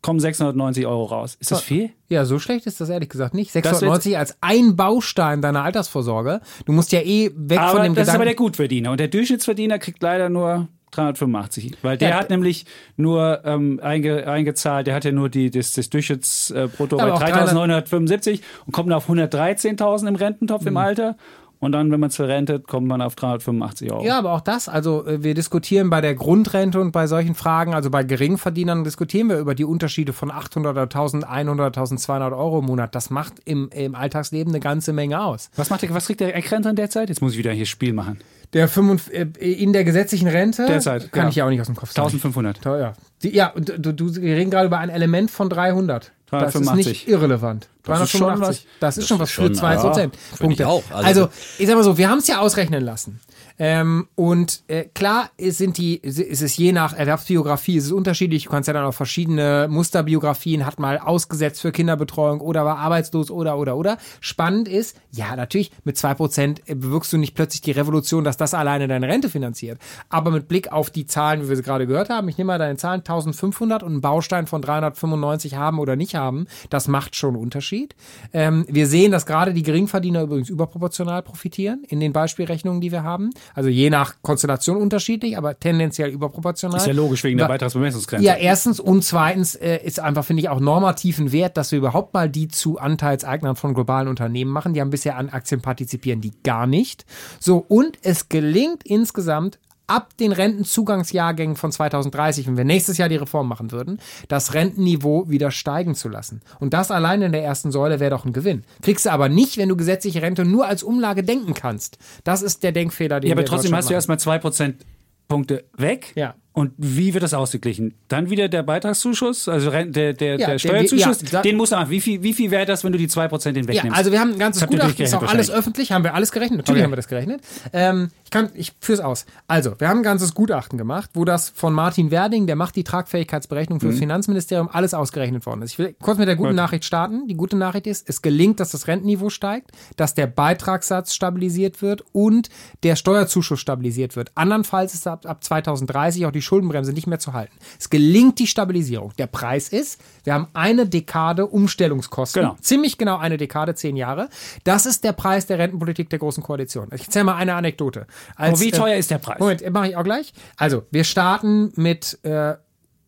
[0.01, 1.35] kommen 690 Euro raus.
[1.41, 1.89] Ist das viel?
[2.07, 3.51] Ja, so schlecht ist das ehrlich gesagt nicht.
[3.51, 6.39] 690 als ein Baustein deiner Altersvorsorge.
[6.65, 8.51] Du musst ja eh weg Aber von dem das ist aber der Gedanken.
[8.51, 8.91] Gutverdiener.
[8.91, 11.73] Und der Durchschnittsverdiener kriegt leider nur 385.
[11.81, 15.73] Weil der Ja, hat nämlich nur ähm, einge, eingezahlt, der hat ja nur die, das,
[15.73, 20.67] das Durchschnittsbrutto Aber bei auch 3.975 und kommt auf 113.000 im Rententopf Mhm.
[20.69, 21.17] im Alter.
[21.61, 24.03] Und dann, wenn man es verrentet, kommt man auf 385 Euro.
[24.03, 27.73] Ja, aber auch das, also äh, wir diskutieren bei der Grundrente und bei solchen Fragen,
[27.73, 32.65] also bei Geringverdienern diskutieren wir über die Unterschiede von 800 oder 1100, 1200 Euro im
[32.65, 32.95] Monat.
[32.95, 35.51] Das macht im, im Alltagsleben eine ganze Menge aus.
[35.57, 37.09] Was, macht der, was kriegt der Eckrenner derzeit?
[37.09, 38.19] Jetzt muss ich wieder hier Spiel machen.
[38.53, 41.29] Der 5, äh, in der gesetzlichen Rente Derzeit, kann ja.
[41.29, 42.07] ich ja auch nicht aus dem Kopf sagen.
[42.07, 42.63] 1500.
[42.63, 46.13] Ja, die, ja und du, du, wir reden gerade über ein Element von 300.
[46.31, 46.87] Das ist 385.
[46.87, 47.67] nicht irrelevant.
[47.83, 48.65] Das ist schon 385.
[48.65, 48.79] was.
[48.79, 50.17] Das ist schon was für schon, 2 ja, Prozent.
[50.33, 50.67] ich Punkte.
[50.67, 50.83] auch.
[50.91, 53.19] Also, Also- ich sag mal so, wir haben es ja ausrechnen lassen.
[53.59, 58.45] Ähm, und äh, klar sind die, ist es je nach Erwerbsbiografie, ist es unterschiedlich.
[58.45, 63.29] Du kannst ja dann auch verschiedene Musterbiografien, hat mal ausgesetzt für Kinderbetreuung oder war arbeitslos
[63.29, 63.97] oder oder oder.
[64.21, 68.53] Spannend ist, ja, natürlich, mit zwei Prozent bewirkst du nicht plötzlich die Revolution, dass das
[68.53, 69.79] alleine deine Rente finanziert.
[70.07, 72.59] Aber mit Blick auf die Zahlen, wie wir sie gerade gehört haben, ich nehme mal
[72.59, 77.35] deine Zahlen, 1500 und einen Baustein von 395 haben oder nicht haben, das macht schon
[77.35, 77.95] einen Unterschied.
[78.31, 83.03] Ähm, wir sehen, dass gerade die Geringverdiener übrigens überproportional profitieren in den Beispielrechnungen, die wir
[83.03, 83.31] haben.
[83.53, 86.77] Also je nach Konstellation unterschiedlich, aber tendenziell überproportional.
[86.77, 88.25] Ist ja logisch wegen der Beitragsbemessungsgrenze.
[88.25, 92.13] Ja, erstens und zweitens äh, ist einfach, finde ich, auch normativen Wert, dass wir überhaupt
[92.13, 94.73] mal die zu Anteilseignern von globalen Unternehmen machen.
[94.73, 97.05] Die haben bisher an Aktien partizipieren, die gar nicht.
[97.39, 99.59] So, und es gelingt insgesamt
[99.89, 105.29] ab den Rentenzugangsjahrgängen von 2030, wenn wir nächstes Jahr die Reform machen würden, das Rentenniveau
[105.29, 106.41] wieder steigen zu lassen.
[106.59, 108.63] Und das allein in der ersten Säule wäre doch ein Gewinn.
[108.81, 111.97] Kriegst du aber nicht, wenn du gesetzliche Rente nur als Umlage denken kannst.
[112.23, 116.13] Das ist der Denkfehler, den ja, aber trotzdem hast du erstmal zwei Prozentpunkte weg.
[116.15, 116.35] Ja.
[116.51, 117.93] Und wie wird das ausgeglichen?
[118.07, 121.89] Dann wieder der Beitragszuschuss, also der, der, Ja, der Steuerzuschuss, ja, den musst du machen.
[121.91, 123.97] Wie viel, wie viel wäre das, wenn du die 2% den Ja, wegnimmst?
[123.97, 126.57] also wir haben ein ganzes Das Gutachten, ist auch alles öffentlich, haben wir alles gerechnet,
[126.57, 126.83] natürlich Okay.
[126.85, 127.41] haben wir das gerechnet.
[127.71, 129.25] Ähm, ich kann, ich führ's aus.
[129.47, 132.83] Also, wir haben ein ganzes Gutachten gemacht, wo das von Martin Werding, der macht die
[132.83, 133.91] Tragfähigkeitsberechnung für Mhm.
[133.91, 135.73] das Finanzministerium, alles ausgerechnet worden ist.
[135.73, 137.27] Ich will kurz mit der guten Nachricht starten.
[137.27, 142.03] Die gute Nachricht ist, es gelingt, dass das Rentenniveau steigt, dass der Beitragssatz stabilisiert wird
[142.11, 142.49] und
[142.83, 144.31] der Steuerzuschuss stabilisiert wird.
[144.35, 147.55] Andernfalls ist ab, ab 2030 auch die Schuldenbremse nicht mehr zu halten.
[147.79, 149.13] Es gelingt die Stabilisierung.
[149.17, 152.41] Der Preis ist, wir haben eine Dekade Umstellungskosten.
[152.41, 152.55] Genau.
[152.59, 154.29] Ziemlich genau eine Dekade, zehn Jahre.
[154.63, 156.89] Das ist der Preis der Rentenpolitik der Großen Koalition.
[156.93, 158.07] Ich erzähle mal eine Anekdote.
[158.35, 159.39] Als, Aber wie äh, teuer ist der Preis?
[159.39, 160.33] Moment, mache ich auch gleich.
[160.57, 162.55] Also, wir starten mit äh,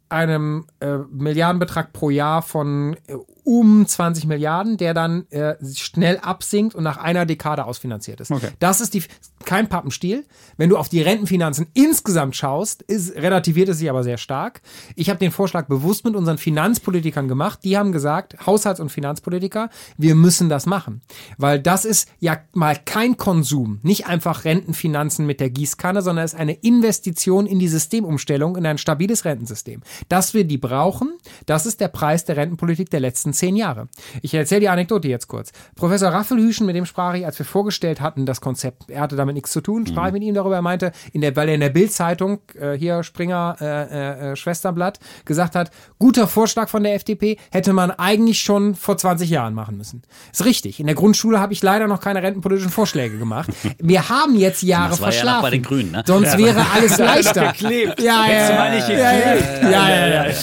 [0.10, 6.76] einem äh, Milliardenbetrag pro Jahr von äh, um 20 Milliarden, der dann äh, schnell absinkt
[6.76, 8.32] und nach einer Dekade ausfinanziert ist.
[8.32, 8.50] Okay.
[8.60, 9.04] Das ist die,
[9.46, 10.26] kein Pappenstiel.
[10.58, 14.62] Wenn du auf die Rentenfinanzen insgesamt schaust, ist, relativiert es sich aber sehr stark.
[14.96, 17.60] Ich habe den Vorschlag bewusst mit unseren Finanzpolitikern gemacht.
[17.64, 21.02] Die haben gesagt, Haushalts- und Finanzpolitiker, wir müssen das machen.
[21.38, 26.34] Weil das ist ja mal kein Konsum, nicht einfach Rentenfinanzen mit der Gießkanne, sondern es
[26.34, 29.82] ist eine Investition in die Systemumstellung, in ein stabiles Rentensystem.
[30.10, 33.88] Dass wir die brauchen, das ist der Preis der Rentenpolitik der letzten zehn Jahre.
[34.22, 35.52] Ich erzähle die Anekdote jetzt kurz.
[35.76, 39.36] Professor Raffelhüschen, mit dem sprach ich, als wir vorgestellt hatten, das Konzept, er hatte damit
[39.36, 41.62] nichts zu tun, sprach ich mit ihm darüber, er meinte, in der, weil er in
[41.62, 47.38] der Bildzeitung, äh, hier Springer, äh, äh, Schwesterblatt, gesagt hat, guter Vorschlag von der FDP,
[47.52, 50.02] hätte man eigentlich schon vor 20 Jahren machen müssen.
[50.32, 50.80] Ist richtig.
[50.80, 53.50] In der Grundschule habe ich leider noch keine rentenpolitischen Vorschläge gemacht.
[53.80, 55.36] Wir haben jetzt Jahre Das war ja verschlafen.
[55.38, 56.04] noch bei den Grünen, ne?
[56.06, 57.52] Sonst wäre alles leichter.
[57.54, 58.02] geklebt.
[58.02, 60.34] Ja, ja, ja, ja, ja, ja, ja, ja, ja.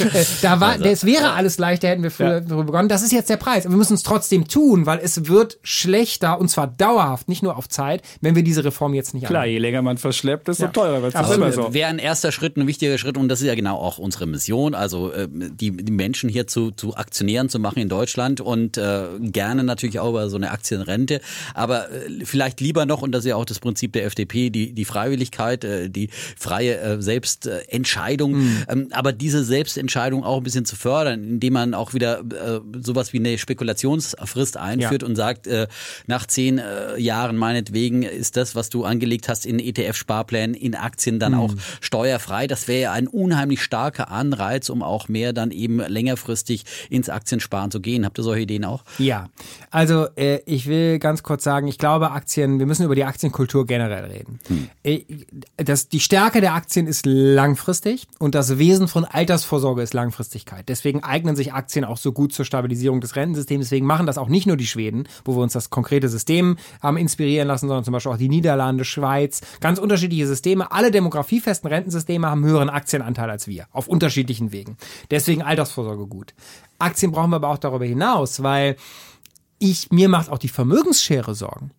[0.42, 2.88] Da war, das wäre alles leichter, hätten wir früher darüber begonnen.
[2.88, 3.66] Das ist jetzt der Preis.
[3.66, 7.56] Aber wir müssen es trotzdem tun, weil es wird schlechter und zwar dauerhaft, nicht nur
[7.56, 9.54] auf Zeit, wenn wir diese Reform jetzt nicht Klar, annehmen.
[9.54, 11.30] je länger man verschleppt, desto teurer wird es.
[11.30, 11.74] Immer so.
[11.74, 14.74] Wäre ein erster Schritt, ein wichtiger Schritt und das ist ja genau auch unsere Mission,
[14.74, 19.06] also äh, die, die Menschen hier zu, zu Aktionären zu machen in Deutschland und äh,
[19.20, 21.20] gerne natürlich auch über so eine Aktienrente,
[21.54, 24.72] aber äh, vielleicht lieber noch, und das ist ja auch das Prinzip der FDP, die,
[24.72, 28.36] die Freiwilligkeit, äh, die freie äh, Selbstentscheidung,
[28.68, 33.12] ähm, aber diese Selbstentscheidung auch ein bisschen zu fördern, indem man auch wieder äh, sowas
[33.12, 35.68] wie eine Spekulationsfrist einführt und sagt, äh,
[36.06, 41.18] nach zehn äh, Jahren meinetwegen ist das, was du angelegt hast in ETF-Sparplänen, in Aktien
[41.18, 42.46] dann auch steuerfrei.
[42.46, 47.70] Das wäre ja ein unheimlich starker Anreiz, um auch mehr dann eben längerfristig ins Aktiensparen
[47.70, 48.04] zu gehen.
[48.04, 48.84] Habt ihr solche Ideen auch?
[48.98, 49.28] Ja,
[49.70, 53.66] also äh, ich will ganz kurz sagen, ich glaube Aktien, wir müssen über die Aktienkultur
[53.66, 54.40] generell reden.
[54.82, 55.02] Äh,
[55.56, 60.68] das, die Stärke der Aktien ist langfristig und das Wesen von Altersvorsorge ist Langfristigkeit.
[60.68, 63.66] Deswegen eignen sich Aktien auch so gut zur Stabilisierung des Rentensystems.
[63.66, 66.96] Deswegen machen das auch nicht nur die Schweden, wo wir uns das konkrete System haben
[66.96, 70.72] inspirieren lassen, sondern zum Beispiel auch die Niederlande, Schweiz, ganz unterschiedliche Systeme.
[70.72, 74.76] Alle demografiefesten Rentensysteme haben höheren Aktienanteil als wir, auf unterschiedlichen Wegen.
[75.10, 76.34] Deswegen Altersvorsorge gut.
[76.78, 78.76] Aktien brauchen wir aber auch darüber hinaus, weil
[79.58, 81.70] ich, mir macht auch die Vermögensschere Sorgen.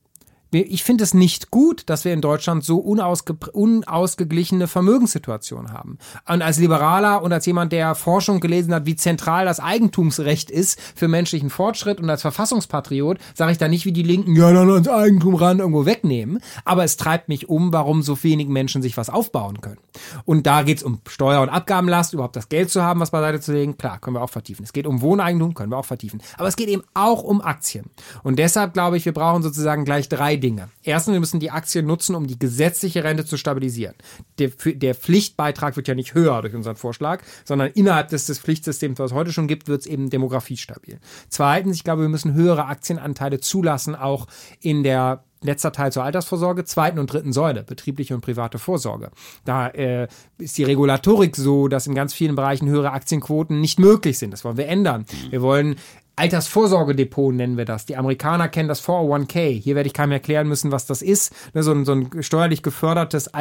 [0.51, 5.99] Ich finde es nicht gut, dass wir in Deutschland so unausge unausgeglichene Vermögenssituation haben.
[6.27, 10.79] Und als Liberaler und als jemand, der Forschung gelesen hat, wie zentral das Eigentumsrecht ist
[10.95, 14.71] für menschlichen Fortschritt und als Verfassungspatriot, sage ich da nicht wie die Linken, ja, dann
[14.71, 16.39] ans Eigentum ran irgendwo wegnehmen.
[16.65, 19.79] Aber es treibt mich um, warum so wenig Menschen sich was aufbauen können.
[20.25, 23.39] Und da geht es um Steuer- und Abgabenlast, überhaupt das Geld zu haben, was beiseite
[23.39, 23.77] zu legen.
[23.77, 24.63] Klar, können wir auch vertiefen.
[24.63, 26.21] Es geht um Wohneigentum, können wir auch vertiefen.
[26.37, 27.85] Aber es geht eben auch um Aktien.
[28.23, 30.69] Und deshalb glaube ich, wir brauchen sozusagen gleich drei Dinge.
[30.83, 33.95] Erstens, wir müssen die Aktien nutzen, um die gesetzliche Rente zu stabilisieren.
[34.37, 38.99] Der, der Pflichtbeitrag wird ja nicht höher durch unseren Vorschlag, sondern innerhalb des, des Pflichtsystems,
[38.99, 40.99] was es heute schon gibt, wird es eben demografiestabil.
[41.29, 44.27] Zweitens, ich glaube, wir müssen höhere Aktienanteile zulassen, auch
[44.61, 49.11] in der letzter Teil zur Altersvorsorge, zweiten und dritten Säule, betriebliche und private Vorsorge.
[49.45, 54.17] Da äh, ist die Regulatorik so, dass in ganz vielen Bereichen höhere Aktienquoten nicht möglich
[54.17, 54.31] sind.
[54.31, 55.05] Das wollen wir ändern.
[55.29, 55.77] Wir wollen
[56.19, 57.85] Altersvorsorgedepot nennen wir das.
[57.85, 59.51] Die Amerikaner kennen das 401k.
[59.51, 61.33] Hier werde ich keinem erklären müssen, was das ist.
[61.53, 63.33] Ne, so ein, so ein steuerlich gefördertes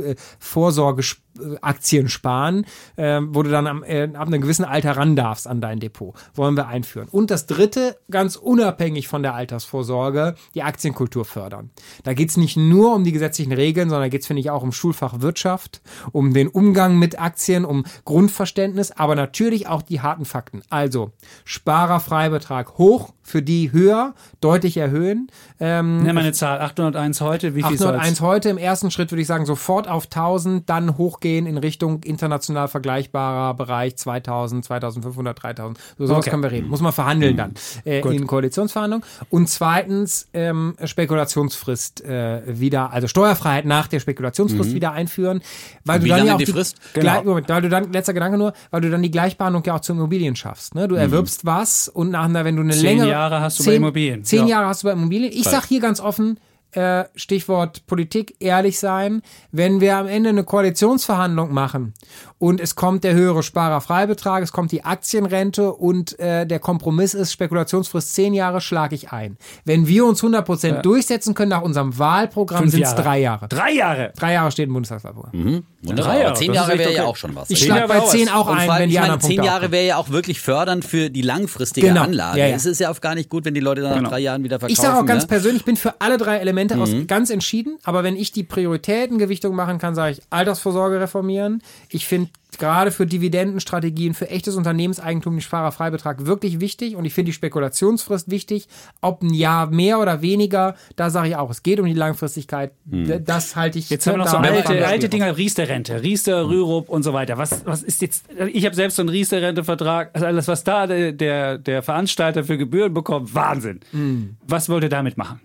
[0.00, 5.60] Altersvorsorgeaktien sparen, äh, wo du dann am, äh, ab einem gewissen Alter ran darfst an
[5.60, 6.14] dein Depot.
[6.34, 7.08] Wollen wir einführen.
[7.10, 11.70] Und das dritte, ganz unabhängig von der Altersvorsorge, die Aktienkultur fördern.
[12.04, 14.62] Da geht es nicht nur um die gesetzlichen Regeln, sondern geht es, finde ich, auch
[14.62, 15.80] um Schulfach Wirtschaft,
[16.12, 20.62] um den Umgang mit Aktien, um Grundverständnis, aber natürlich auch die harten Fakten.
[20.68, 21.12] Also
[21.44, 25.30] Sparerfreibetrag hoch, für die höher, deutlich erhöhen.
[25.60, 28.20] Ähm, Nimm mal eine Zahl, 801 heute, wie viel 801 soll's?
[28.20, 32.68] heute, im ersten Schritt würde ich sagen sofort auf 1000, dann hochgehen in Richtung international
[32.68, 35.78] vergleichbarer Bereich 2000, 2500, 3000.
[35.98, 36.30] So sowas okay.
[36.30, 36.68] können wir reden.
[36.68, 37.36] Muss man verhandeln mhm.
[37.36, 39.04] dann äh, in Koalitionsverhandlungen.
[39.28, 44.74] Und zweitens ähm, Spekulationsfrist äh, wieder, also Steuerfreiheit nach der Spekulationsfrist mhm.
[44.74, 45.42] wieder einführen.
[45.84, 46.78] Weil wie du dann ja auch die Frist?
[46.94, 47.22] Genau.
[47.24, 49.92] Moment, weil du dann, letzter Gedanke nur, weil du dann die Gleichbehandlung ja auch zu
[49.92, 50.74] Immobilien schaffst.
[50.74, 50.88] Ne?
[50.88, 51.00] Du mhm.
[51.00, 54.24] erwirbst was und nachher, wenn du eine Zehn längere Jahre hast du zehn, bei Immobilien.
[54.24, 54.56] Zehn ja.
[54.56, 55.32] Jahre hast du bei Immobilien.
[55.32, 56.38] Ich sag hier ganz offen,
[56.72, 61.94] äh, Stichwort Politik, ehrlich sein, wenn wir am Ende eine Koalitionsverhandlung machen
[62.38, 67.32] und es kommt der höhere Sparerfreibetrag, es kommt die Aktienrente und äh, der Kompromiss ist
[67.32, 69.36] Spekulationsfrist zehn Jahre, schlage ich ein.
[69.64, 70.82] Wenn wir uns 100 Prozent ja.
[70.82, 73.48] durchsetzen können nach unserem Wahlprogramm, sind es drei Jahre.
[73.48, 74.12] Drei Jahre?
[74.16, 75.32] Drei Jahre steht im Bundestagswahlprogramm.
[75.32, 75.64] Mhm.
[75.82, 76.12] Wunderbar.
[76.12, 76.34] Drei Jahre.
[76.34, 76.96] Zehn Jahre wäre okay.
[76.96, 77.50] ja auch schon was.
[77.50, 79.96] Ich schlage bei zehn auch ein, wenn die ich meine, anderen Zehn Jahre wäre ja
[79.96, 82.02] auch wirklich fördernd für die langfristige genau.
[82.02, 82.38] Anlage.
[82.38, 82.56] Ja, ja.
[82.56, 84.02] Es ist ja auch gar nicht gut, wenn die Leute dann genau.
[84.02, 84.72] nach drei Jahren wieder verkaufen.
[84.72, 85.28] Ich sage auch ganz ne?
[85.28, 86.82] persönlich, ich bin für alle drei Elemente Mhm.
[86.82, 91.62] aus ganz entschieden, aber wenn ich die Prioritätengewichtung machen kann, sage ich Altersvorsorge reformieren.
[91.88, 97.30] Ich finde gerade für Dividendenstrategien, für echtes Unternehmenseigentum den Sparerfreibetrag wirklich wichtig und ich finde
[97.30, 98.68] die Spekulationsfrist wichtig.
[99.00, 102.72] Ob ein Jahr mehr oder weniger, da sage ich auch, es geht um die Langfristigkeit.
[102.90, 103.24] Hm.
[103.24, 103.90] Das halte ich.
[103.90, 107.38] Jetzt haben wir noch so alte, alte Dinger, Riester-Rente, Riester, Rürup und so weiter.
[107.38, 111.12] Was, was ist jetzt, ich habe selbst so einen Riester-Rente-Vertrag, also alles, was da der,
[111.12, 113.80] der, der Veranstalter für Gebühren bekommt, Wahnsinn.
[113.92, 114.36] Hm.
[114.46, 115.40] Was wollt ihr damit machen?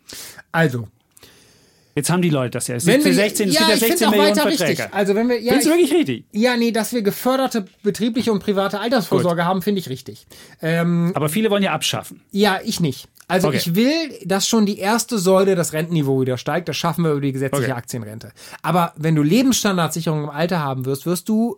[0.51, 0.87] Also,
[1.95, 2.75] Jetzt haben die Leute das ja.
[2.75, 4.69] Es wenn wir, 16, es ja, gibt ja ich finde 16 auch Millionen Verträge.
[4.69, 4.93] richtig.
[4.93, 6.25] Also wenn wir, ja, Findest du ich, wirklich richtig?
[6.33, 10.27] ja, nee, dass wir geförderte betriebliche und private Altersvorsorge haben, finde ich richtig.
[10.61, 12.21] Ähm, Aber viele wollen ja abschaffen.
[12.31, 13.07] Ja, ich nicht.
[13.27, 13.57] Also Okay.
[13.57, 13.93] ich will,
[14.25, 16.67] dass schon die erste Säule das Rentenniveau wieder steigt.
[16.69, 17.71] Das schaffen wir über die gesetzliche Okay.
[17.77, 18.31] Aktienrente.
[18.61, 21.57] Aber wenn du Lebensstandardsicherung im Alter haben wirst, wirst du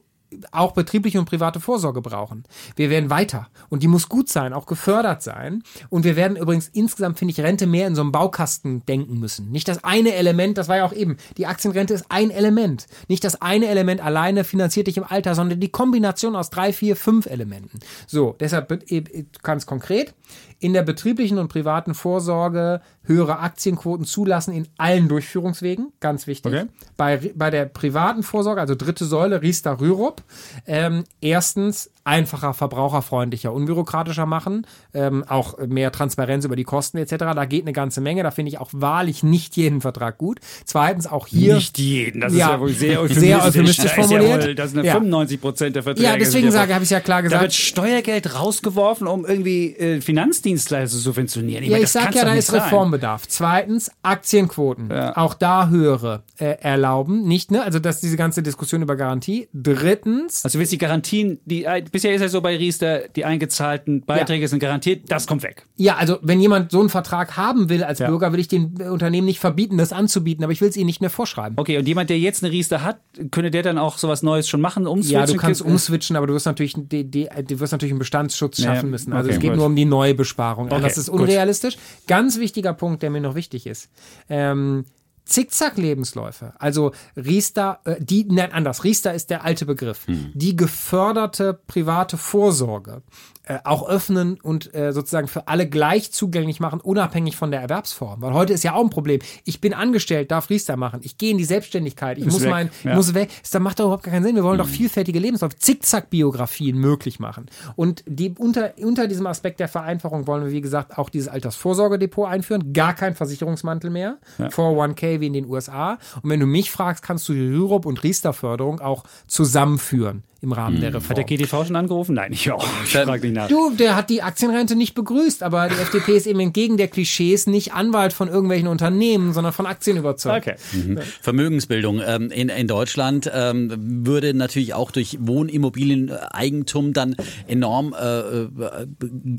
[0.51, 2.43] auch betriebliche und private Vorsorge brauchen.
[2.75, 5.63] Wir werden weiter und die muss gut sein, auch gefördert sein.
[5.89, 9.51] Und wir werden übrigens insgesamt, finde ich, Rente mehr in so einem Baukasten denken müssen.
[9.51, 12.87] Nicht das eine Element, das war ja auch eben, die Aktienrente ist ein Element.
[13.07, 16.95] Nicht das eine Element alleine finanziert dich im Alter, sondern die Kombination aus drei, vier,
[16.95, 17.79] fünf Elementen.
[18.05, 20.13] So, deshalb be- e- ganz konkret,
[20.59, 26.53] in der betrieblichen und privaten Vorsorge höhere Aktienquoten zulassen in allen Durchführungswegen, ganz wichtig.
[26.53, 26.67] Okay.
[26.97, 30.23] Bei, bei der privaten Vorsorge, also dritte Säule, Riester Rürup,
[30.65, 37.15] ähm, erstens einfacher, verbraucherfreundlicher, unbürokratischer machen, ähm, auch mehr Transparenz über die Kosten etc.
[37.35, 38.23] Da geht eine ganze Menge.
[38.23, 40.39] Da finde ich auch wahrlich nicht jeden Vertrag gut.
[40.65, 41.55] Zweitens auch hier.
[41.55, 42.21] Nicht jeden.
[42.21, 42.45] Das Ja.
[42.47, 43.19] ist ja wohl sehr euphemistisch.
[43.19, 44.43] Sehr euphemistisch ist ja formuliert.
[44.45, 44.93] wohl- Das sind ja Ja.
[44.93, 46.07] 95 Prozent der Verträge.
[46.09, 47.53] ja, deswegen sage, habe ich ja klar Da wird gesagt.
[47.53, 51.63] Steuergeld rausgeworfen, um irgendwie äh, Finanzdienstleister zu subventionieren.
[51.65, 52.61] Ja, meine, ich das sag kann's ja, da ist sein.
[52.61, 53.27] Reformbedarf.
[53.27, 54.91] Zweitens, Aktienquoten.
[54.91, 57.27] Auch da höhere äh, erlauben.
[57.27, 57.63] Nicht, ne?
[57.63, 59.49] Also, das ist diese ganze Diskussion über Garantie.
[59.53, 63.25] Drittens, Also du willst die Garantien, die äh, bisher ist ja so bei Riester, die
[63.25, 65.65] eingezahlten Beiträge sind garantiert, das kommt weg.
[65.77, 68.07] ja, also, wenn jemand so einen Vertrag haben will als Ja.
[68.07, 71.01] Bürger, will ich den Unternehmen nicht verbieten, das anzubieten, aber ich will es ihnen nicht
[71.01, 71.57] mehr vorschreiben.
[71.57, 72.99] Okay, und jemand, der jetzt eine Riester hat,
[73.31, 75.19] könnte der dann auch sowas Neues schon machen, umswitchen?
[75.19, 78.59] Ja, du kannst umswitchen, aber du wirst natürlich, die, die, du wirst natürlich einen Bestandsschutz
[78.59, 79.11] Ja, schaffen müssen.
[79.13, 79.57] Also okay, es geht gut.
[79.57, 80.71] nur um die Neubesparung.
[80.71, 81.21] Okay, das ist gut.
[81.21, 81.77] unrealistisch.
[82.07, 83.89] Ganz wichtiger Punkt, der mir noch wichtig ist.
[84.29, 84.85] Ähm,
[85.27, 86.53] Zickzack-Lebensläufe.
[86.57, 88.83] Also Riester, äh, die, nein, anders.
[88.83, 90.05] Riester ist der alte Begriff.
[90.07, 93.03] Die geförderte private Vorsorge
[93.47, 98.21] äh, auch öffnen und äh, sozusagen für alle gleich zugänglich machen, unabhängig von der Erwerbsform.
[98.21, 99.21] Weil heute ist ja auch ein Problem.
[99.45, 100.99] Ich bin angestellt, darf Riester machen.
[101.03, 102.17] Ich gehe in die Selbstständigkeit.
[102.17, 102.95] Ich Ist muss weg, mein, ja.
[102.95, 103.29] muss weg.
[103.41, 104.35] Das macht doch überhaupt gar keinen Sinn.
[104.35, 107.45] Wir wollen doch vielfältige Lebensläufe, Zickzack-Biografien möglich machen.
[107.75, 112.27] Und die, unter, unter diesem Aspekt der Vereinfachung wollen wir, wie gesagt, auch dieses Altersvorsorgedepot
[112.27, 112.73] einführen.
[112.73, 114.17] Gar kein Versicherungsmantel mehr.
[114.39, 115.97] 401k wie in den USA.
[116.21, 120.23] Und wenn du mich fragst, kannst du die Rürup und Riester-Förderung auch zusammenführen.
[120.41, 121.09] Im Rahmen der Reform.
[121.09, 122.15] Hat der GTV schon angerufen?
[122.15, 122.65] Nein, ich auch.
[122.83, 123.47] Ich frage nicht nach.
[123.47, 127.47] Du, der hat die Aktienrente nicht begrüßt, aber die FDP ist eben entgegen der Klischees
[127.47, 130.47] nicht Anwalt von irgendwelchen Unternehmen, sondern von Aktien überzeugt.
[130.47, 130.57] Okay.
[130.73, 130.99] Mhm.
[131.21, 137.15] Vermögensbildung ähm, in, in Deutschland ähm, würde natürlich auch durch Wohnimmobilieneigentum dann
[137.47, 138.47] enorm äh, äh,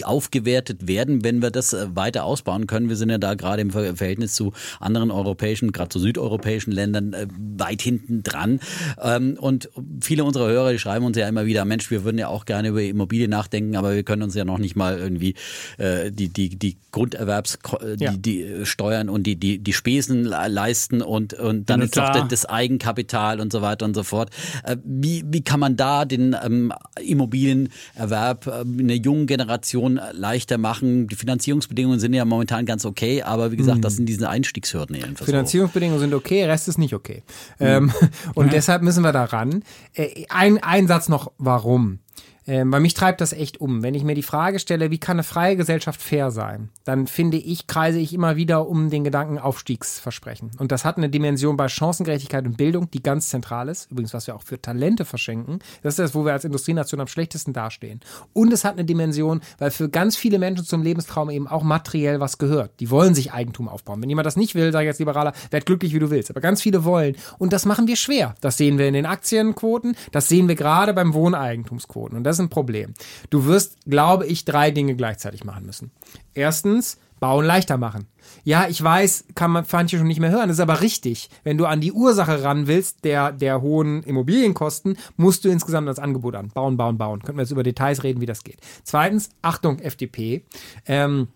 [0.04, 2.88] aufgewertet werden, wenn wir das äh, weiter ausbauen können.
[2.88, 7.12] Wir sind ja da gerade im Ver Verhältnis zu anderen europäischen, gerade zu südeuropäischen Ländern
[7.12, 7.26] äh,
[7.56, 8.60] weit hinten dran.
[9.00, 9.70] Ähm, und
[10.00, 12.68] viele unserer Hörer, die schreiben uns ja immer wieder, Mensch, wir würden ja auch gerne
[12.68, 15.34] über Immobilien nachdenken, aber wir können uns ja noch nicht mal irgendwie
[15.76, 17.58] äh, die, die, die Grunderwerbs,
[18.00, 18.12] die, Ja.
[18.16, 22.26] die Steuern und die, die, die Spesen le- leisten und, und dann ist noch Notar.
[22.28, 24.30] das Eigenkapital und so weiter und so fort.
[24.64, 26.72] Äh, Wie, wie kann man da den ähm,
[27.04, 31.06] Immobilienerwerb äh, in der jungen Generation leichter machen?
[31.08, 35.24] Die Finanzierungsbedingungen sind ja momentan ganz okay, aber wie gesagt, das sind diese Einstiegshürden so.
[35.26, 37.22] Finanzierungsbedingungen sind okay, Rest ist nicht okay.
[37.60, 37.92] Ähm,
[38.34, 39.62] und deshalb müssen wir da ran.
[39.94, 41.98] Äh, ein, ein Satz noch, warum?
[42.48, 43.82] Ähm, weil mich treibt das echt um.
[43.82, 47.36] Wenn ich mir die Frage stelle, wie kann eine freie Gesellschaft fair sein, dann finde
[47.36, 50.52] ich, kreise ich immer wieder um den Gedanken Aufstiegsversprechen.
[50.58, 53.90] Und das hat eine Dimension bei Chancengerechtigkeit und Bildung, die ganz zentral ist.
[53.90, 55.58] Übrigens, was wir auch für Talente verschenken.
[55.82, 58.00] Das ist das, wo wir als Industrienation am schlechtesten dastehen.
[58.32, 62.18] Und es hat eine Dimension, weil für ganz viele Menschen zum Lebenstraum eben auch materiell
[62.18, 62.80] was gehört.
[62.80, 64.00] Die wollen sich Eigentum aufbauen.
[64.00, 66.30] Wenn jemand das nicht will, sage ich als Liberaler, werd glücklich, wie du willst.
[66.30, 67.14] Aber ganz viele wollen.
[67.36, 68.34] Und das machen wir schwer.
[68.40, 69.96] Das sehen wir in den Aktienquoten.
[70.12, 72.16] Das sehen wir gerade beim Wohneigentumsquoten.
[72.16, 72.94] Und das ist ein Problem.
[73.30, 75.90] Du wirst, glaube ich, drei Dinge gleichzeitig machen müssen.
[76.34, 78.06] Erstens, Bauen leichter machen.
[78.44, 80.48] Ja, ich weiß, kann man manche schon nicht mehr hören.
[80.48, 81.30] Das ist aber richtig.
[81.44, 85.98] Wenn du an die Ursache ran willst, der, der hohen Immobilienkosten, musst du insgesamt das
[85.98, 86.48] Angebot an.
[86.48, 87.20] Bauen, bauen, bauen.
[87.22, 88.60] Könnten wir jetzt über Details reden, wie das geht.
[88.84, 90.44] Zweitens, Achtung, FDP.
[90.86, 91.28] Ähm,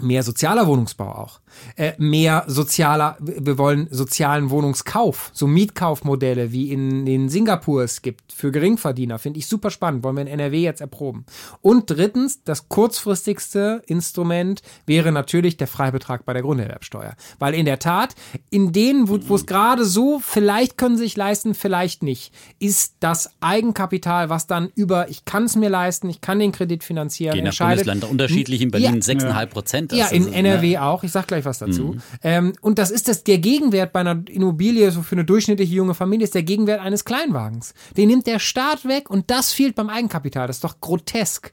[0.00, 1.40] Mehr sozialer Wohnungsbau auch.
[1.76, 5.30] Äh, mehr sozialer, wir wollen sozialen Wohnungskauf.
[5.34, 9.18] So Mietkaufmodelle wie in den Singapur es gibt für Geringverdiener.
[9.18, 10.04] Finde ich super spannend.
[10.04, 11.26] Wollen wir in NRW jetzt erproben.
[11.60, 17.14] Und drittens, das kurzfristigste Instrument wäre natürlich der Freibetrag bei der Grunderwerbsteuer.
[17.40, 18.14] Weil in der Tat,
[18.48, 22.94] in denen, wo wo es gerade so, vielleicht können sie sich leisten, vielleicht nicht, ist
[23.00, 27.34] das Eigenkapital, was dann über, ich kann es mir leisten, ich kann den Kredit finanzieren,
[27.34, 27.84] Je nach entscheidet.
[27.86, 28.62] Bundesland unterschiedlich.
[28.62, 29.00] In Berlin Ja.
[29.00, 29.79] 6,5 Prozent.
[29.92, 31.02] Ja, in NRW auch.
[31.04, 31.96] Ich sag gleich was dazu.
[32.22, 35.94] Ähm, und das ist das, der Gegenwert bei einer Immobilie, so für eine durchschnittliche junge
[35.94, 37.74] Familie, ist der Gegenwert eines Kleinwagens.
[37.96, 40.46] Den nimmt der Staat weg und das fehlt beim Eigenkapital.
[40.46, 41.52] Das ist doch grotesk.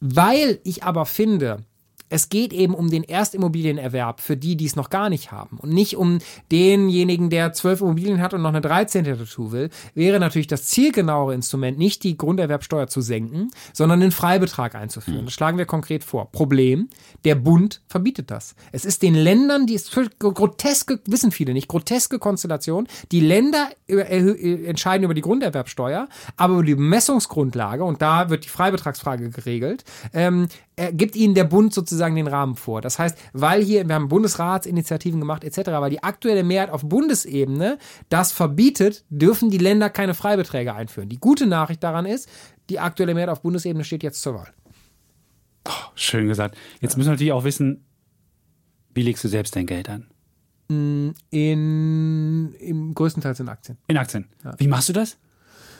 [0.00, 1.64] Weil ich aber finde,
[2.10, 5.56] es geht eben um den Erstimmobilienerwerb für die, die es noch gar nicht haben.
[5.58, 6.18] Und nicht um
[6.50, 9.04] denjenigen, der zwölf Immobilien hat und noch eine 13.
[9.04, 9.70] dazu will.
[9.94, 15.24] Wäre natürlich das zielgenauere Instrument, nicht die Grunderwerbsteuer zu senken, sondern den Freibetrag einzuführen.
[15.24, 16.30] Das schlagen wir konkret vor.
[16.32, 16.88] Problem,
[17.24, 18.54] der Bund verbietet das.
[18.72, 22.88] Es ist den Ländern, die ist groteske, wissen viele nicht, groteske Konstellation.
[23.12, 28.48] Die Länder äh, entscheiden über die Grunderwerbsteuer, aber über die Bemessungsgrundlage, und da wird die
[28.48, 32.80] Freibetragsfrage geregelt, ähm, äh, gibt ihnen der Bund sozusagen den Rahmen vor.
[32.80, 37.78] Das heißt, weil hier, wir haben Bundesratsinitiativen gemacht etc., weil die aktuelle Mehrheit auf Bundesebene
[38.08, 41.08] das verbietet, dürfen die Länder keine Freibeträge einführen.
[41.08, 42.28] Die gute Nachricht daran ist,
[42.70, 44.48] die aktuelle Mehrheit auf Bundesebene steht jetzt zur Wahl.
[45.94, 46.56] Schön gesagt.
[46.80, 47.84] Jetzt müssen wir natürlich auch wissen,
[48.94, 50.06] wie legst du selbst dein Geld an?
[50.68, 53.78] In, im größtenteils in Aktien.
[53.88, 54.26] In Aktien.
[54.58, 55.18] Wie machst du das?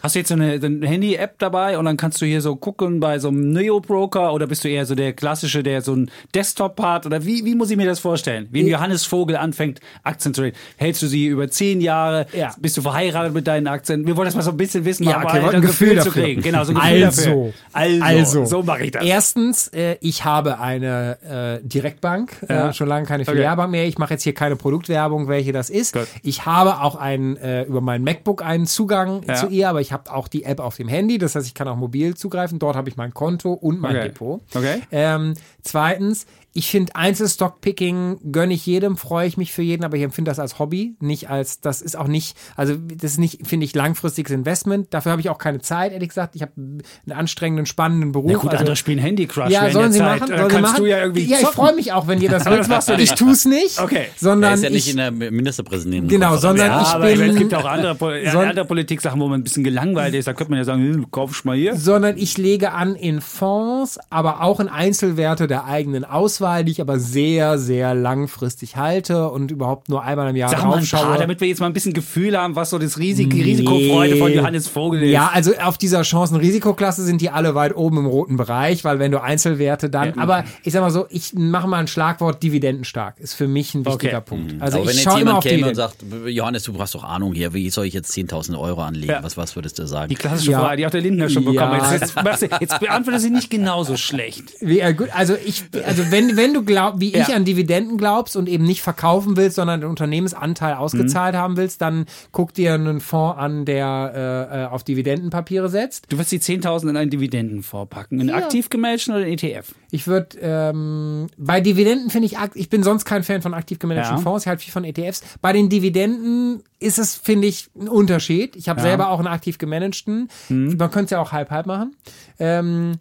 [0.03, 3.01] Hast du jetzt so eine, eine Handy-App dabei und dann kannst du hier so gucken
[3.01, 6.81] bei so einem Neo-Broker oder bist du eher so der klassische, der so ein Desktop
[6.83, 7.07] hat?
[7.07, 8.49] Oder wie, wie muss ich mir das vorstellen?
[8.51, 10.57] Wie ein Johannes Vogel anfängt, Aktien zu reden.
[10.77, 12.27] Hältst du sie über zehn Jahre?
[12.33, 12.55] Ja.
[12.59, 14.07] Bist du verheiratet mit deinen Aktien?
[14.07, 16.07] Wir wollen das mal so ein bisschen wissen, Ja, um okay, ein ein Gefühl zu
[16.07, 16.23] dafür.
[16.25, 16.43] kriegen.
[16.43, 17.23] Genau, so ein Gefühl Also.
[17.23, 17.53] dafür.
[17.73, 18.45] Also, Also.
[18.47, 19.05] so mache ich das.
[19.05, 22.69] Erstens, äh, ich habe eine äh, Direktbank, Ja.
[22.71, 23.33] äh, schon lange keine Okay.
[23.33, 23.87] Filialbank mehr.
[23.87, 25.93] Ich mache jetzt hier keine Produktwerbung, welche das ist.
[25.95, 26.07] Gut.
[26.23, 29.35] Ich habe auch einen, äh, über mein MacBook einen Zugang Ja.
[29.35, 31.19] zu ihr, aber ich habe auch die App auf dem Handy.
[31.19, 32.59] Das heißt, ich kann auch mobil zugreifen.
[32.59, 34.09] Dort habe ich mein Konto und mein Okay.
[34.09, 34.41] Depot.
[34.55, 34.83] Okay.
[34.91, 40.03] Ähm, zweitens, ich finde Einzelstockpicking gönne ich jedem, freue ich mich für jeden, aber ich
[40.03, 43.65] empfinde das als Hobby, nicht als, das ist auch nicht, also das ist nicht, finde
[43.67, 44.93] ich, langfristiges Investment.
[44.93, 46.35] Dafür habe ich auch keine Zeit, ehrlich gesagt.
[46.37, 46.83] Ich habe einen
[47.13, 48.31] anstrengenden, spannenden Beruf.
[48.31, 50.21] Ja gut, also, andere spielen Handy Crush ja, sollen sie Zeit.
[50.21, 50.33] machen?
[50.33, 50.85] Äh, Sollen sie kannst machen?
[50.85, 52.71] du ja irgendwie ja, ich freue mich auch, wenn ihr das Aber willst.
[52.71, 54.07] das machst du Ich tue es nicht, Okay.
[54.07, 56.09] Er sondern ist ja nicht ich, in der Ministerpräsidenten.
[56.09, 57.97] Genau, sondern Ja, ich aber bin, es gibt auch andere,
[58.31, 60.27] Son- andere Politik-Sachen, wo man ein bisschen gelangweilt ist.
[60.29, 61.77] Da könnte man ja sagen, hm, kauf ich mal hier.
[61.77, 66.81] sondern ich lege an in Fonds, aber auch in Einzelwerte der eigenen Auswahl, die ich
[66.81, 71.01] aber sehr, sehr langfristig halte und überhaupt nur einmal im Jahr Sag mal draufschaue.
[71.03, 74.33] paar, damit wir jetzt mal ein bisschen Gefühl haben, was so das Risik Risikofreude von
[74.33, 75.11] Johannes Vogel ist.
[75.13, 79.13] Ja, also auf dieser Chancen-Risikoklasse sind die alle weit oben im roten Bereich, weil wenn
[79.13, 83.35] du Einzelwerte dann, aber ich sag mal so, ich mache mal ein Schlagwort dividendenstark, ist
[83.35, 84.27] für mich ein wichtiger Okay.
[84.27, 84.55] Punkt.
[84.63, 86.95] Also Aber wenn ich jetzt schaue immer jemand auf käme und sagt, Johannes, du hast
[86.95, 89.11] doch Ahnung hier, wie soll ich jetzt 10.000 Euro anlegen?
[89.13, 89.23] Ja.
[89.23, 90.09] Was, was würdest du sagen?
[90.09, 90.61] Die klassische Ja.
[90.61, 91.51] Frage, die auch der Lindner schon Ja.
[91.51, 91.93] bekommen hat.
[92.01, 94.55] Jetzt, du- jetzt beantwortet sie nicht genauso schlecht.
[94.61, 97.37] Wie, äh, gut, also ich, also wenn, wenn du glaub, wie ich Ja.
[97.37, 102.07] an Dividenden glaubst und eben nicht verkaufen willst, sondern den Unternehmensanteil ausgezahlt haben willst, dann
[102.33, 106.07] guck dir einen Fonds an, der äh, äh, auf Dividendenpapiere setzt.
[106.11, 108.21] Du wirst die 10.000 in einen Dividendenfonds packen.
[108.21, 109.75] In aktiv gematchten oder in ETF?
[109.91, 114.17] Ich würde ähm, bei Dividenden finde ich, ich bin sonst kein Fan von aktiv gemanagten
[114.17, 114.23] Ja.
[114.23, 115.23] Fonds, ich halte viel von ETFs.
[115.41, 118.57] Bei den Dividenden ist es, finde ich, ein Unterschied.
[118.57, 120.29] Ich habe selber auch einen aktiv gemanagten.
[120.49, 120.77] Mhm.
[120.79, 121.95] Man könnte es ja auch halb halb machen.
[122.39, 122.97] Ähm,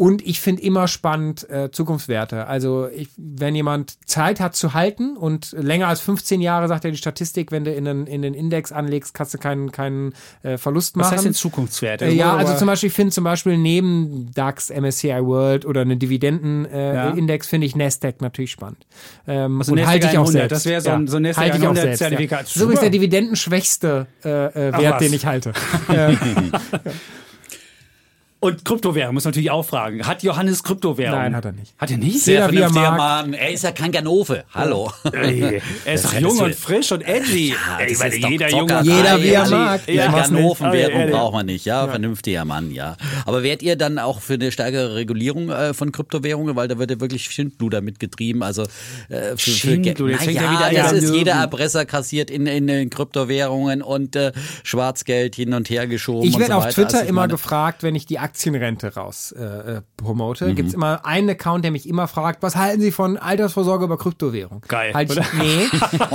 [0.00, 2.46] und ich finde immer spannend äh, Zukunftswerte.
[2.46, 6.90] Also ich, wenn jemand Zeit hat zu halten und länger als 15 Jahre, sagt ja
[6.92, 10.56] die Statistik, wenn du in den, in den Index anlegst, kannst du keinen, keinen äh,
[10.56, 11.14] Verlust Was machen.
[11.16, 12.04] heißt denn Zukunftswerte?
[12.06, 15.96] Äh, ja, also zum Beispiel, ich finde zum Beispiel neben DAX, MSCI World oder eine
[15.96, 17.10] Dividendenindex äh, Ja.
[17.10, 18.86] Index finde ich Nasdaq natürlich spannend.
[19.26, 20.52] Ähm, Also und halte ich auch 100, selbst.
[20.52, 22.54] das wäre so ein- so ein Nasdaq halte ich auch 100 selbst, Zertifikat.
[22.54, 22.60] Ja.
[22.62, 24.98] So ist der dividendenschwächste äh, äh, Wert, was.
[25.00, 25.52] den ich halte.
[28.40, 30.06] Und Kryptowährung muss man natürlich auch fragen.
[30.06, 31.18] Hat Johannes Kryptowährung?
[31.18, 31.74] Nein, hat er nicht.
[31.76, 32.20] Hat er nicht?
[32.20, 32.92] Sehr er vernünftiger.
[32.92, 33.34] Mann.
[33.34, 34.44] Er ist ja kein Ganove.
[34.54, 34.92] Hallo.
[35.12, 37.48] Ey, er ist doch jung und frisch und edgy.
[37.48, 39.88] Ja, Ey, das weil ist doch jeder junge Jeder, wie er mag.
[39.88, 40.30] Ja, nicht.
[40.30, 41.88] Ganovenwährung braucht man nicht, ja.
[41.88, 42.96] Vernünftiger Mann, ja.
[43.26, 46.54] Aber wärt ihr dann auch für eine stärkere Regulierung äh, von Kryptowährungen?
[46.54, 48.44] Weil da wird ja wirklich Schindluder mitgetrieben.
[48.44, 48.62] Also
[49.08, 50.98] äh, für, für Schindluder, jetzt Na fängt ja, wieder an, das ja.
[50.98, 51.32] ist jeder.
[51.38, 54.30] Erpresser kassiert in, in den Kryptowährungen und äh,
[54.62, 56.28] Schwarzgeld hin und her geschoben.
[56.28, 56.68] Ich werde so auf.
[56.68, 60.46] Twitter Also immer gefragt, wenn ich die Aktienrente raus äh, äh, promote.
[60.46, 60.54] Mhm.
[60.54, 64.62] Gibt's immer einen Account, der mich immer fragt, was halten Sie von Altersvorsorge über Kryptowährung?
[64.68, 65.66] Geil, Halt ich, nee,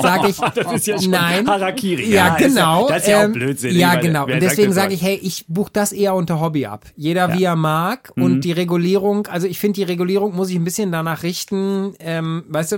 [0.02, 1.48] sage ich, Das ist ja schon nein.
[1.48, 2.10] Harakiri.
[2.10, 2.88] Ja, Ja, ist ja- genau.
[2.88, 3.76] das ist ja auch ähm, Blödsinn.
[3.76, 4.24] Ja, Ich meine, genau.
[4.26, 6.86] Und deswegen sage ich, hey, ich buche das eher unter Hobby ab.
[6.96, 8.12] Jeder wie er mag.
[8.16, 8.24] Mhm.
[8.24, 12.44] Und die Regulierung, also ich finde, die Regulierung muss sich ein bisschen danach richten, ähm,
[12.48, 12.78] weißt du,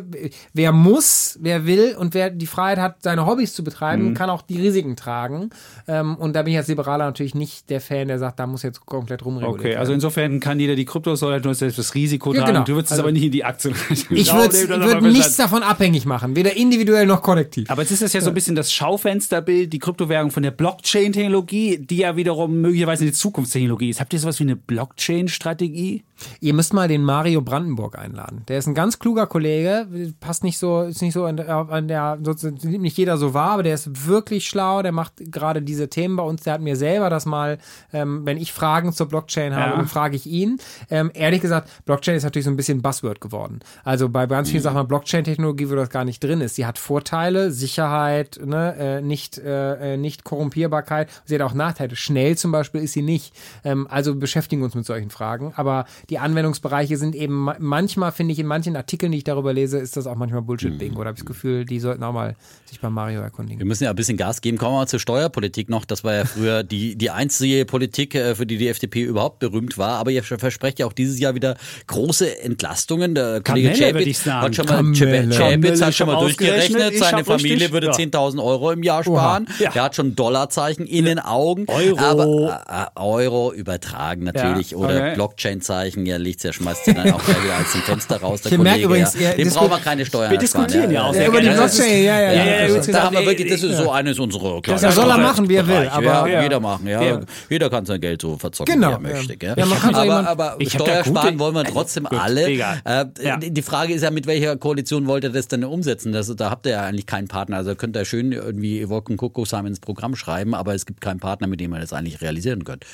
[0.53, 4.13] wer muss, wer will und wer die Freiheit hat, seine Hobbys zu betreiben, Mhm.
[4.13, 5.49] kann auch die Risiken tragen.
[5.88, 8.63] Ähm, und da bin ich als Liberaler natürlich nicht der Fan, der sagt, da muss
[8.63, 9.80] jetzt komplett rumreguliert Okay, werden.
[9.80, 12.53] also insofern kann jeder die Kryptos oder nur selbst das Risiko Ja, tragen.
[12.53, 12.65] genau.
[12.65, 13.76] Du würdest es Also- aber nicht in die Aktien.
[13.89, 17.69] ich Genau, würde würd nichts davon abhängig machen, weder individuell noch kollektiv.
[17.69, 21.80] Aber jetzt ist das ja so ein bisschen das Schaufensterbild, die Kryptowährung von der Blockchain-Technologie,
[21.80, 23.99] die ja wiederum möglicherweise eine Zukunftstechnologie ist.
[23.99, 26.03] Habt ihr sowas wie eine Blockchain-Strategie?
[26.39, 28.43] Ihr müsst mal den Mario Brandenburg einladen.
[28.47, 29.88] Der ist ein ganz kluger Kollege,
[30.20, 33.51] passt nicht so, ist nicht so an der, an der nimmt nicht jeder so wahr,
[33.51, 36.43] aber der ist wirklich schlau, der macht gerade diese Themen bei uns.
[36.43, 37.57] Der hat mir selber das mal,
[37.93, 39.86] ähm, wenn ich Fragen zur Blockchain habe, Ja.
[39.86, 40.57] frage ich ihn.
[40.89, 43.59] Ähm, ehrlich gesagt, Blockchain ist natürlich so ein bisschen Buzzword geworden.
[43.84, 46.55] Also bei ganz vielen Sachen, Blockchain-Technologie, wo das gar nicht drin ist.
[46.55, 51.09] Sie hat Vorteile, Sicherheit, ne, äh, nicht, äh, äh, nicht Korrumpierbarkeit.
[51.26, 51.95] Sie hat auch Nachteile.
[51.95, 53.34] Schnell zum Beispiel ist sie nicht.
[53.63, 55.53] Ähm, also beschäftigen wir uns mit solchen Fragen.
[55.55, 59.53] Aber die Anwendungsbereiche sind eben ma- manchmal, finde ich, in manchen Artikeln, die ich darüber
[59.53, 61.01] lese, ist das auch manchmal Bullshit-Bingo.
[61.01, 62.36] Da habe ich das Gefühl, die sollten auch mal
[62.66, 63.60] sich bei Mario erkundigen.
[63.60, 64.58] Wir müssen ja ein bisschen Gas geben.
[64.58, 65.86] Kommen wir mal zur Steuerpolitik noch.
[65.86, 69.78] Das war ja früher die, die einzige Politik, äh, für die die FDP überhaupt berühmt
[69.78, 69.97] war.
[69.99, 71.56] Aber ihr versprecht ja auch dieses Jahr wieder
[71.88, 73.16] große Entlastungen.
[73.16, 74.45] Der Kollege Chapitz sagen.
[74.47, 75.30] hat schon mal.
[75.32, 77.93] Chapitz hat schon mal durchgerechnet, seine Familie würde ja.
[77.93, 79.47] 10.000 Euro im Jahr sparen.
[79.60, 79.72] Ja.
[79.74, 81.66] Er hat schon Dollarzeichen in den Augen.
[81.68, 81.99] Euro.
[81.99, 82.64] Aber
[82.95, 84.72] äh, Euro übertragen natürlich.
[84.72, 85.14] Ja, Oder okay.
[85.16, 85.95] Blockchain-Zeichen.
[86.04, 88.41] Ja, liegt's ja, schmeißt ja dann auch gleich wieder aus dem Fenster raus.
[88.41, 89.34] Der Ich merke Kollege, übrigens, ja.
[89.34, 91.48] Dem brauchen wir keine Steuern Wir diskutieren ja auch Ja, über die.
[91.48, 92.68] Das Blockchain, ja, ja, Ja, ja.
[92.68, 95.48] ja, da haben wir wirklich, das ist so eines unserer kleinen ja, soll er machen,
[95.48, 96.43] wie er will, aber- ja, Ja.
[96.43, 97.02] jeder machen, ja.
[97.02, 97.20] Ja.
[97.50, 99.38] Jeder kann sein Geld so verzocken, Genau, wie er möchte.
[99.52, 102.50] aber jemand- aber Ich hab da Steuer gute- sparen wollen wir trotzdem alle.
[102.50, 103.06] Äh.
[103.52, 106.12] Die Frage ist ja, mit welcher Koalition wollt ihr das denn umsetzen?
[106.12, 107.58] Das, da habt ihr ja eigentlich keinen Partner.
[107.58, 111.48] Also könnt ihr schön irgendwie Wolken Kuckucksheim ins Programm schreiben, aber es gibt keinen Partner,
[111.48, 112.86] mit dem ihr das eigentlich realisieren könnt.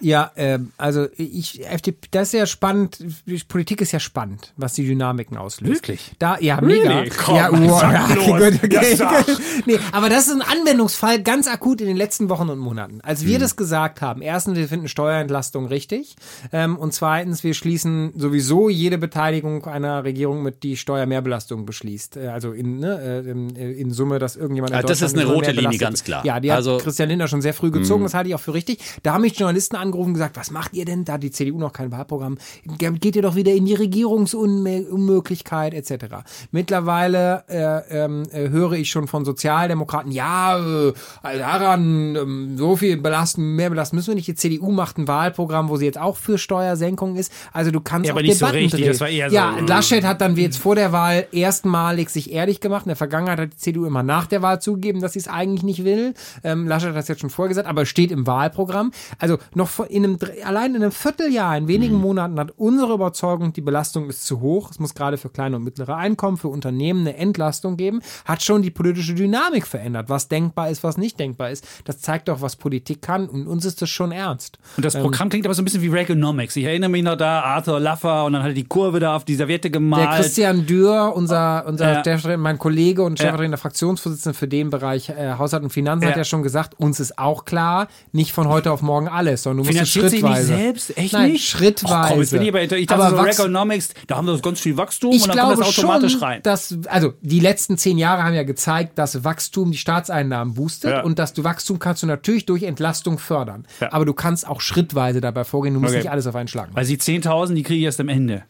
[0.00, 2.98] Ja, ähm, also ich, FDP, das ist ja spannend.
[3.26, 5.72] Die Politik ist ja spannend, was die Dynamiken auslöst.
[5.74, 6.12] Wirklich?
[6.18, 6.88] Da, ja, Really?
[6.88, 7.14] mega.
[7.16, 8.96] Komm, ja, wow, ja, okay.
[8.98, 9.24] Ja,
[9.66, 13.00] nee, aber das ist ein Anwendungsfall ganz akut in den letzten Wochen und Monaten.
[13.02, 16.16] Als wir das gesagt haben, erstens, wir finden Steuerentlastung richtig
[16.52, 22.16] ähm, und zweitens, wir schließen sowieso jede Beteiligung einer Regierung mit, die Steuermehrbelastung beschließt.
[22.16, 25.50] Äh, Also in, ne, äh, in, in Summe, dass irgendjemand Ah, das ist eine rote
[25.52, 26.24] Linie, ganz klar.
[26.24, 28.54] Ja, die hat Also- Christian Lindner schon sehr früh gezogen, das halte ich auch für
[28.54, 28.78] richtig.
[29.02, 31.04] Da haben mich Journalisten angerufen und gesagt, was macht ihr denn?
[31.04, 32.31] Da hat die CDU noch kein Wahlprogramm
[32.78, 36.04] Wahlprogramm, geht ihr doch wieder in die Regierungsunmöglichkeit etc.
[36.50, 40.92] Mittlerweile äh, ähm, äh, höre ich schon von Sozialdemokraten, ja, äh,
[41.38, 42.16] daran
[42.54, 44.28] äh, so viel belasten, mehr belasten müssen wir nicht.
[44.28, 47.32] Die CDU macht ein Wahlprogramm, wo sie jetzt auch für Steuersenkung ist.
[47.52, 48.88] Also du kannst Ja, aber nicht so Debatten richtig, drehen.
[48.92, 52.32] das war eher so- ja, Laschet hat dann wie jetzt vor der Wahl erstmalig sich
[52.32, 52.86] ehrlich gemacht.
[52.86, 55.62] In der Vergangenheit hat die CDU immer nach der Wahl zugegeben, dass sie es eigentlich
[55.62, 56.14] nicht will.
[56.44, 58.92] Ähm, Laschet hat das jetzt schon vorgesagt, aber steht im Wahlprogramm.
[59.18, 63.60] Also noch in einem, allein in einem Vierteljahr, in wenigen Monaten hat unsere Überzeugung, die
[63.60, 64.70] Belastung ist zu hoch.
[64.70, 68.62] Es muss gerade für kleine und mittlere Einkommen, für Unternehmen eine Entlastung geben, hat schon
[68.62, 70.08] die politische Dynamik verändert.
[70.08, 71.66] Was denkbar ist, was nicht denkbar ist.
[71.84, 74.58] Das zeigt doch, was Politik kann und uns ist das schon ernst.
[74.76, 76.56] Und das Programm klingt aber so ein bisschen wie Reaganomics.
[76.56, 79.24] Ich erinnere mich noch da, Arthur Laffer und dann hat er die Kurve da auf
[79.24, 80.10] die Serviette Der gemalt.
[80.10, 82.36] Christian Dürr, unser, unser Ja.
[82.36, 83.24] Mein Kollege und Ja.
[83.24, 86.10] stellvertretender Fraktionsvorsitzender für den Bereich äh, Haushalt und Finanzen, Ja.
[86.10, 89.58] hat ja schon gesagt, uns ist auch klar, nicht von heute auf morgen alles, sondern
[89.64, 90.46] du musst Finanziert sich nicht schrittweise.
[90.46, 90.98] selbst?
[90.98, 91.48] Echt Nein, nicht?
[91.48, 92.11] schrittweise.
[92.12, 94.60] Komm, jetzt bin ich, aber, ich dachte Aber so Wachs- Reaganomics, da haben wir ganz
[94.60, 96.40] viel Wachstum ich und dann glaube kommt das automatisch schon, rein.
[96.42, 101.02] dass, also die letzten zehn Jahre haben ja gezeigt, dass Wachstum die Staatseinnahmen boostet Ja.
[101.02, 103.66] und dass du Wachstum kannst du natürlich durch Entlastung fördern.
[103.80, 103.92] Ja.
[103.92, 106.02] Aber du kannst auch schrittweise dabei vorgehen, du musst Okay.
[106.02, 106.76] nicht alles auf einen Schlag machen.
[106.76, 108.42] Weil die 10.000, die kriege ich erst am Ende.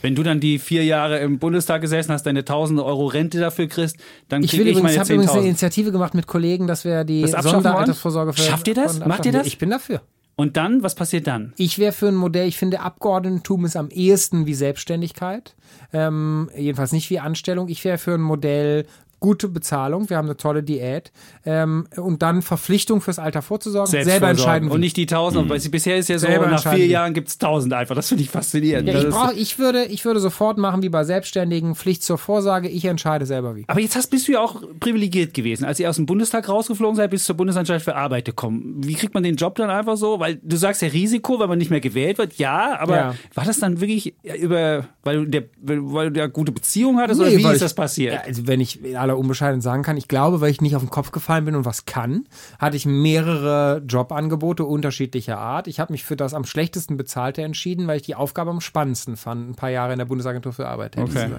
[0.00, 3.66] Wenn du dann die vier Jahre im Bundestag gesessen hast, deine 1000 Euro Rente dafür
[3.66, 3.96] kriegst,
[4.28, 5.46] dann Ich kriege will ich, übrigens, meine habe übrigens eine 10.000.
[5.48, 9.00] Initiative gemacht mit Kollegen, dass wir die Sonderaltersvorsorge für Schafft ihr das?
[9.00, 9.46] Macht ihr das?
[9.48, 10.00] Ich bin dafür.
[10.38, 11.52] Und dann, was passiert dann?
[11.56, 15.56] Ich wäre für ein Modell, ich finde, Abgeordnetentum ist am ehesten wie Selbstständigkeit.
[15.92, 17.66] Ähm, jedenfalls nicht wie Anstellung.
[17.66, 18.86] Ich wäre für ein Modell
[19.20, 21.10] gute Bezahlung, wir haben eine tolle Diät
[21.44, 24.68] ähm, und dann Verpflichtung fürs Alter vorzusorgen, selber entscheiden.
[24.70, 24.80] Und wie.
[24.80, 25.48] nicht die 1000.
[25.48, 26.90] Weil bisher ist ja so, Selber nach vier wie.
[26.90, 27.94] Jahren gibt es 1000 einfach.
[27.94, 28.88] Das finde ich faszinierend.
[28.88, 32.68] ja, ich, brauch, ich, würde, ich würde sofort machen wie bei Selbstständigen, Pflicht zur Vorsorge,
[32.68, 33.64] ich entscheide selber wie.
[33.66, 35.64] Aber jetzt hast, bist du ja auch privilegiert gewesen.
[35.64, 38.76] Als ihr aus dem Bundestag rausgeflogen seid, bis zur Bundesanstalt für Arbeit gekommen.
[38.84, 40.20] Wie kriegt man den Job dann einfach so?
[40.20, 42.34] Weil du sagst ja Risiko, weil man nicht mehr gewählt wird.
[42.34, 43.14] Ja, aber Ja.
[43.34, 47.30] war das dann wirklich über, weil du, der, weil du ja gute Beziehung hattest oder
[47.30, 48.14] Nee, wie weil ist ich- das passiert?
[48.14, 50.82] Ja, also wenn ich in aller Unbescheidenheit sagen kann, ich glaube, weil ich nicht auf
[50.82, 52.26] den Kopf gefallen bin und was kann,
[52.58, 55.66] hatte ich mehrere Jobangebote unterschiedlicher Art.
[55.66, 59.16] Ich habe mich für das am schlechtesten bezahlte entschieden, weil ich die Aufgabe am spannendsten
[59.16, 61.30] fand, ein paar Jahre in der Bundesagentur für Arbeit Okay.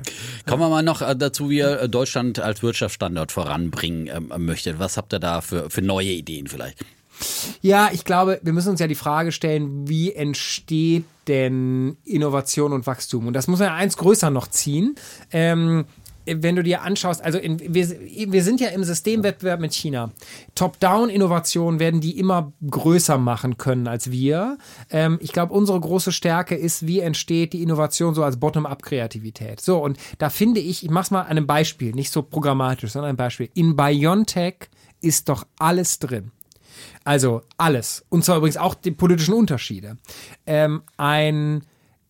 [0.47, 4.80] Kommen wir mal noch äh, dazu, wie ihr äh, Deutschland als Wirtschaftsstandort voranbringen ähm, möchtet.
[4.80, 6.84] Was habt ihr da für, für neue Ideen vielleicht?
[7.61, 12.88] Ja, ich glaube, wir müssen uns ja die Frage stellen, wie entsteht denn Innovation und
[12.88, 13.28] Wachstum?
[13.28, 14.95] Und das muss man ja eins größer noch ziehen.
[15.32, 15.86] Ähm,
[16.38, 20.11] wenn du dir anschaust, also in, wir, wir sind ja im Systemwettbewerb mit China.
[20.55, 24.57] Top-Down-Innovationen werden die immer größer machen können als wir.
[24.89, 29.61] Ähm, ich glaube, unsere große Stärke ist, wie entsteht die Innovation so als Bottom-up-Kreativität.
[29.61, 33.09] So, und da finde ich, ich mach's mal an einem Beispiel, nicht so programmatisch, sondern
[33.09, 33.49] ein Beispiel.
[33.53, 34.69] In Biontech
[35.01, 36.32] ist doch alles drin.
[37.03, 38.05] Also alles.
[38.09, 39.97] Und zwar übrigens auch die politischen Unterschiede.
[40.45, 41.63] Ähm, ein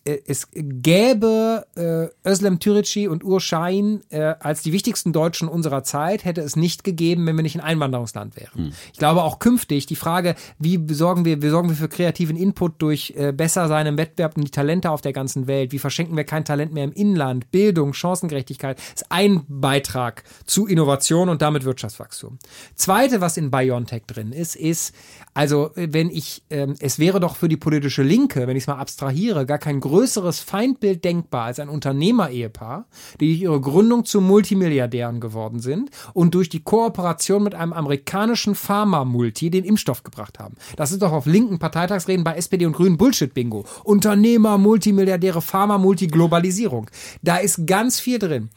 [0.05, 6.25] es gäbe äh, Özlem Türeci und Ur Şahin äh, als die wichtigsten Deutschen unserer Zeit,
[6.25, 8.73] hätte es nicht gegeben, wenn wir nicht ein Einwanderungsland wären.
[8.93, 12.81] Ich glaube auch künftig die Frage, wie besorgen wir, wie sorgen wir für kreativen Input
[12.81, 16.15] durch äh, besser sein im Wettbewerb und die Talente auf der ganzen Welt, wie verschenken
[16.15, 21.65] wir kein Talent mehr im Inland, Bildung, Chancengerechtigkeit, ist ein Beitrag zu Innovation und damit
[21.65, 22.39] Wirtschaftswachstum.
[22.75, 24.95] Zweite, was in BioNTech drin ist, ist,
[25.33, 28.67] also äh, wenn ich, ähm, es wäre doch für die politische Linke, wenn ich es
[28.67, 32.87] mal abstrahiere, gar kein größeres Feindbild denkbar als ein Unternehmer-Ehepaar,
[33.19, 38.55] die durch ihre Gründung zu Multimilliardären geworden sind und durch die Kooperation mit einem amerikanischen
[38.55, 40.55] Pharma-Multi den Impfstoff gebracht haben.
[40.77, 43.65] Das ist doch auf linken Parteitagsreden bei SPD und Grünen Bullshit-Bingo.
[43.83, 46.89] Unternehmer, Multimilliardäre, Pharma-Multi, Globalisierung.
[47.21, 48.49] Da ist ganz viel drin.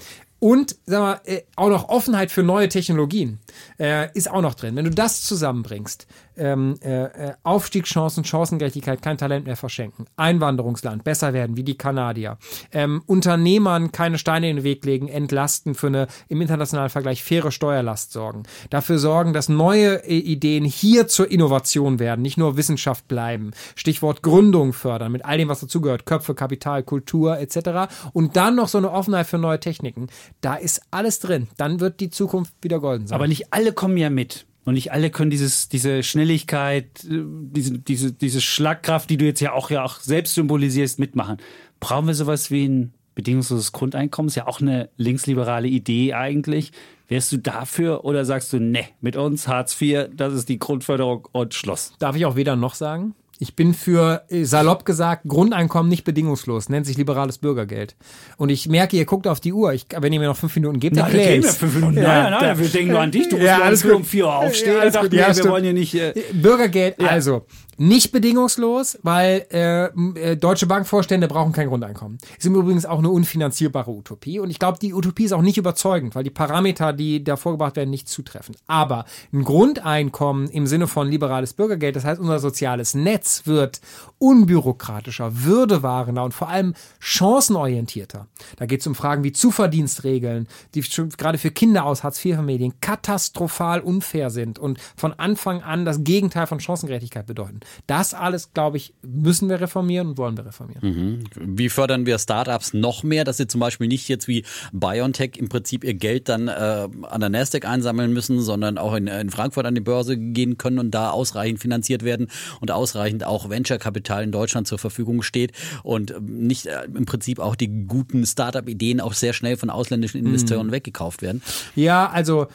[0.42, 3.38] Und sag mal, äh, auch noch Offenheit für neue Technologien
[3.78, 4.74] äh, ist auch noch drin.
[4.74, 11.32] Wenn du das zusammenbringst, ähm, äh, äh, Aufstiegschancen, Chancengerechtigkeit, kein Talent mehr verschenken, Einwanderungsland, besser
[11.32, 12.38] werden wie die Kanadier,
[12.72, 17.50] ähm, Unternehmern keine Steine in den Weg legen, entlasten für eine im internationalen Vergleich faire
[17.50, 23.08] Steuerlast sorgen, dafür sorgen, dass neue äh, Ideen hier zur Innovation werden, nicht nur Wissenschaft
[23.08, 23.52] bleiben.
[23.74, 27.92] Stichwort Gründung fördern, mit all dem, was dazugehört, Köpfe, Kapital, Kultur etc.
[28.12, 30.08] Und dann noch so eine Offenheit für neue Techniken.
[30.40, 31.48] Da ist alles drin.
[31.56, 33.16] Dann wird die Zukunft wieder golden sein.
[33.16, 34.46] Aber nicht alle kommen ja mit.
[34.64, 39.40] Und nicht alle können dieses, diese Schnelligkeit, äh, diese, diese, diese Schlagkraft, die du jetzt
[39.40, 41.38] ja auch, ja auch selbst symbolisierst, mitmachen.
[41.80, 44.28] Brauchen wir sowas wie ein bedingungsloses Grundeinkommen?
[44.28, 46.72] Ist ja auch eine linksliberale Idee eigentlich.
[47.08, 51.28] Wärst du dafür oder sagst du, ne, mit uns Hartz IV, das ist die Grundförderung
[51.32, 51.92] und Schluss?
[51.98, 53.14] Darf ich auch weder noch sagen?
[53.42, 56.68] Ich bin für, äh, salopp gesagt, Grundeinkommen nicht bedingungslos.
[56.68, 57.96] Nennt sich liberales Bürgergeld.
[58.36, 59.72] Und ich merke, ihr guckt auf die Uhr.
[59.72, 61.56] Ich, wenn ihr mir noch fünf Minuten gebt, wir erkläre ich's.
[61.56, 61.96] fünf Minuten.
[61.96, 63.28] Ja, nein, nein, wir denken nur an dich.
[63.28, 64.74] Du musst Ja, alles um vier Uhr aufstehen.
[64.74, 65.12] Ja, alles dachten gut.
[65.14, 65.92] wir, Ja, wir wollen hier nicht.
[65.92, 67.44] Äh, Bürgergeld, also
[67.82, 72.18] nicht bedingungslos, weil äh, äh, deutsche Bankvorstände brauchen kein Grundeinkommen.
[72.38, 74.38] Ist im Übrigen auch eine unfinanzierbare Utopie.
[74.38, 77.74] Und ich glaube, die Utopie ist auch nicht überzeugend, weil die Parameter, die da vorgebracht
[77.74, 78.54] werden, nicht zutreffen.
[78.68, 83.80] Aber ein Grundeinkommen im Sinne von liberales Bürgergeld, das heißt, unser soziales Netz wird
[84.18, 88.28] unbürokratischer, würdewahrender und vor allem chancenorientierter.
[88.56, 93.80] Da geht es um Fragen wie Zuverdienstregeln, die schon gerade für Kinder aus Hartz-IV-Familien katastrophal
[93.80, 97.58] unfair sind und von Anfang an das Gegenteil von Chancengerechtigkeit bedeuten.
[97.86, 101.24] Das alles, glaube ich, müssen wir reformieren und wollen wir reformieren.
[101.40, 105.48] Wie fördern wir Startups noch mehr, dass sie zum Beispiel nicht jetzt wie BioNTech im
[105.48, 109.66] Prinzip ihr Geld dann äh, an der Nasdaq einsammeln müssen, sondern auch in, in Frankfurt
[109.66, 112.28] an die Börse gehen können und da ausreichend finanziert werden
[112.60, 115.52] und ausreichend auch Venture-Kapital in Deutschland zur Verfügung steht
[115.82, 120.18] und ähm, nicht äh, im Prinzip auch die guten Startup-Ideen auch sehr schnell von ausländischen
[120.18, 121.42] Investoren weggekauft werden.
[121.74, 122.46] Ja, also äh,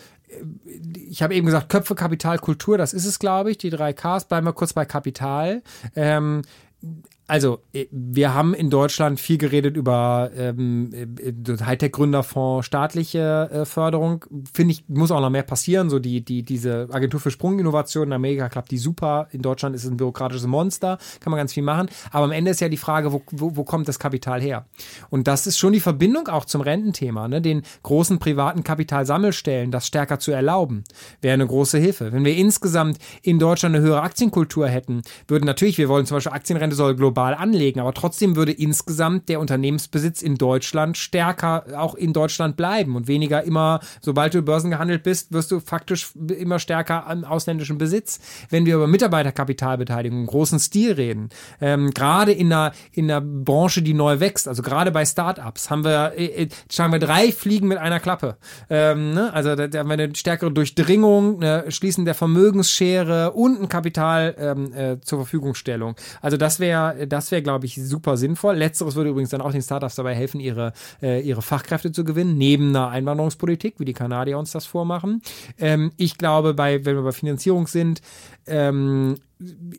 [1.10, 4.26] ich habe eben gesagt, Köpfe, Kapital, Kultur, das ist es, glaube ich, die drei Ks.
[4.26, 5.64] Bleiben wir kurz bei Kapital.
[5.96, 6.42] Ähm,
[7.28, 14.24] also, äh, wir haben in Deutschland viel geredet über ähm, äh, Hightech-Gründerfonds, staatliche äh, Förderung.
[14.54, 15.90] Finde ich, muss auch noch mehr passieren.
[15.90, 19.28] So die, die, diese Agentur für Sprunginnovation in Amerika klappt die super.
[19.32, 21.90] In Deutschland ist es ein bürokratisches Monster, kann man ganz viel machen.
[22.12, 24.66] Aber am Ende ist ja die Frage, wo, wo, wo kommt das Kapital her?
[25.10, 27.42] Und das ist schon die Verbindung auch zum Rententhema, ne?
[27.42, 30.86] den großen privaten Kapitalsammelstellen, das stärker zu erlauben,
[31.22, 32.14] wäre eine große Hilfe.
[32.14, 36.32] Wenn wir insgesamt in Deutschland eine höhere Aktienkultur hätten, würden natürlich, wir wollen zum Beispiel
[36.32, 42.14] Aktienrente soll global anlegen, aber trotzdem würde insgesamt der Unternehmensbesitz in Deutschland stärker auch in
[42.14, 47.24] Deutschland bleiben und weniger immer, sobald du börsengehandelt bist, wirst du faktisch immer stärker am
[47.24, 48.20] ausländischen Besitz.
[48.50, 51.30] Wenn wir über Mitarbeiterkapitalbeteiligung im großen Stil reden,
[51.62, 55.84] ähm, gerade in einer, in einer Branche, die neu wächst, also gerade bei Startups, haben
[55.84, 58.38] wir, äh, äh, schlagen wir drei Fliegen mit einer Klappe.
[58.70, 59.34] Ähm, ne?
[59.34, 64.36] Also da, da haben wir eine stärkere Durchdringung, eine Schließen der Vermögensschere und ein Kapital
[64.38, 65.96] ähm, äh, zur Verfügungstellung.
[66.22, 68.56] Also das wäre, das wäre, glaube ich, super sinnvoll.
[68.56, 72.38] Letzteres würde übrigens dann auch den Startups dabei helfen, ihre, äh, ihre Fachkräfte zu gewinnen,
[72.38, 75.22] neben einer Einwanderungspolitik, wie die Kanadier uns das vormachen.
[75.58, 78.02] Ähm, ich glaube, bei, wenn wir bei Finanzierung sind,
[78.46, 79.16] ähm,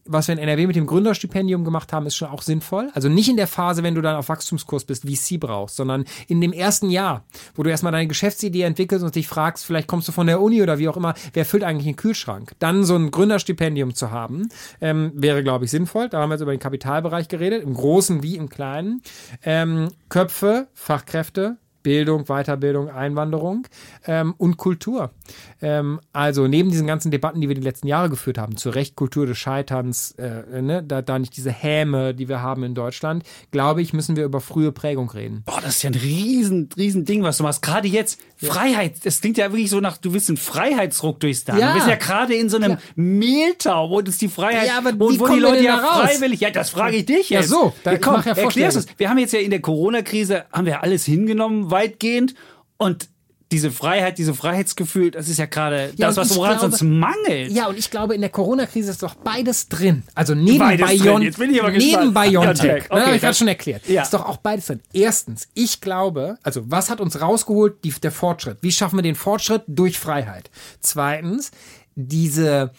[0.04, 2.90] was wir in NRW mit dem Gründerstipendium gemacht haben, ist schon auch sinnvoll.
[2.94, 6.40] Also nicht in der Phase, wenn du dann auf Wachstumskurs bist, VC brauchst, sondern in
[6.40, 10.12] dem ersten Jahr, wo du erstmal deine Geschäftsidee entwickelst und dich fragst, vielleicht kommst du
[10.12, 12.52] von der Uni oder wie auch immer, wer füllt eigentlich einen Kühlschrank?
[12.58, 14.48] Dann so ein Gründerstipendium zu haben,
[14.80, 16.08] ähm, wäre, glaube ich, sinnvoll.
[16.08, 19.02] Da haben wir jetzt über den Kapitalbereich geredet, im Großen wie im Kleinen.
[19.42, 23.66] Ähm, Köpfe, Fachkräfte, Bildung, Weiterbildung, Einwanderung
[24.06, 25.10] ähm, und Kultur.
[25.60, 28.96] Ähm, also neben diesen ganzen Debatten, die wir die letzten Jahre geführt haben, zu Recht
[28.96, 33.24] Kultur des Scheiterns, äh, ne, da, da nicht diese Häme, die wir haben in Deutschland,
[33.50, 35.42] glaube ich, müssen wir über frühe Prägung reden.
[35.44, 37.62] Boah, das ist ja ein riesen, riesen Ding, was du machst.
[37.62, 41.58] Gerade jetzt, Freiheit, das klingt ja wirklich so nach, du willst einen Freiheitsruck durchs Darm.
[41.58, 41.68] Ja.
[41.68, 42.78] Du bist ja gerade in so einem Ja.
[42.94, 46.10] Mehltau, wo das die Freiheit, Ja, aber wo, wo die Leute ja raus?
[46.10, 47.50] freiwillig, ja, das frage ich dich Ja, jetzt.
[47.50, 48.42] so, da- ja, komm, mach ja erklär's
[48.74, 48.76] Vorschläge.
[48.76, 48.86] uns.
[48.98, 52.34] Wir haben jetzt ja in der Corona-Krise, haben wir alles hingenommen, weitgehend,
[52.76, 53.08] und
[53.50, 56.82] diese Freiheit, diese Freiheitsgefühl, das ist ja gerade Ja, das, was woran es glaube- uns
[56.82, 57.50] mangelt.
[57.52, 60.02] Ja, und ich glaube, in der Corona-Krise ist doch beides drin.
[60.14, 60.98] Also neben Beides drin.
[61.02, 62.12] Bion Jetzt bin ich aber neben.
[62.12, 62.30] BioNTech.
[62.32, 62.82] BioNTech.
[62.82, 63.88] Ne, Okay, habe ich gerade schon erklärt.
[63.88, 64.02] Ja.
[64.02, 64.80] Ist doch auch beides drin.
[64.92, 67.82] Erstens, ich glaube, also was hat uns rausgeholt?
[67.84, 68.58] Die, der Fortschritt.
[68.60, 69.62] Wie schaffen wir den Fortschritt?
[69.66, 70.50] Durch Freiheit.
[70.80, 71.50] Zweitens,
[71.94, 72.72] diese,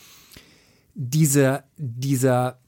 [0.93, 2.59] diese, dieser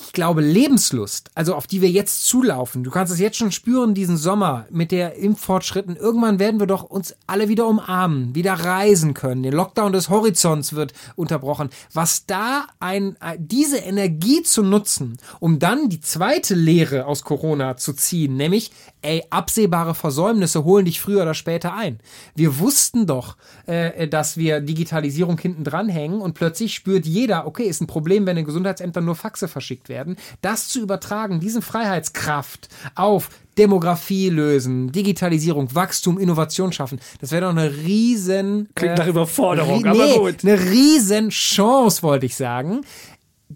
[0.00, 2.84] ich glaube, Lebenslust, also auf die wir jetzt zulaufen.
[2.84, 5.96] Du kannst es jetzt schon spüren, diesen Sommer mit der Impffortschritten.
[5.96, 9.42] Irgendwann werden wir doch uns alle wieder umarmen, wieder reisen können.
[9.42, 11.70] Der Lockdown des Horizonts wird unterbrochen.
[11.92, 17.92] Was da ein, diese Energie zu nutzen, um dann die zweite Lehre aus Corona zu
[17.92, 18.70] ziehen, nämlich,
[19.02, 22.00] ey, absehbare Versäumnisse holen dich früher oder später ein.
[22.34, 23.36] Wir wussten doch,
[23.66, 28.36] äh, dass wir Digitalisierung hinten dranhängen und plötzlich spürt jeder, okay, ist ein Problem, wenn
[28.36, 29.48] in Gesundheitsämtern nur Faxe
[29.84, 30.16] verschickt werden.
[30.40, 36.98] Das zu übertragen, diese Freiheitskraft auf Demografie lösen, Digitalisierung, Wachstum, Innovation schaffen.
[37.20, 38.68] Das wäre doch eine riesen...
[38.74, 40.44] Klingt nach Überforderung, ri- aber nee, gut.
[40.44, 42.80] Eine riesen Chance, wollte ich sagen.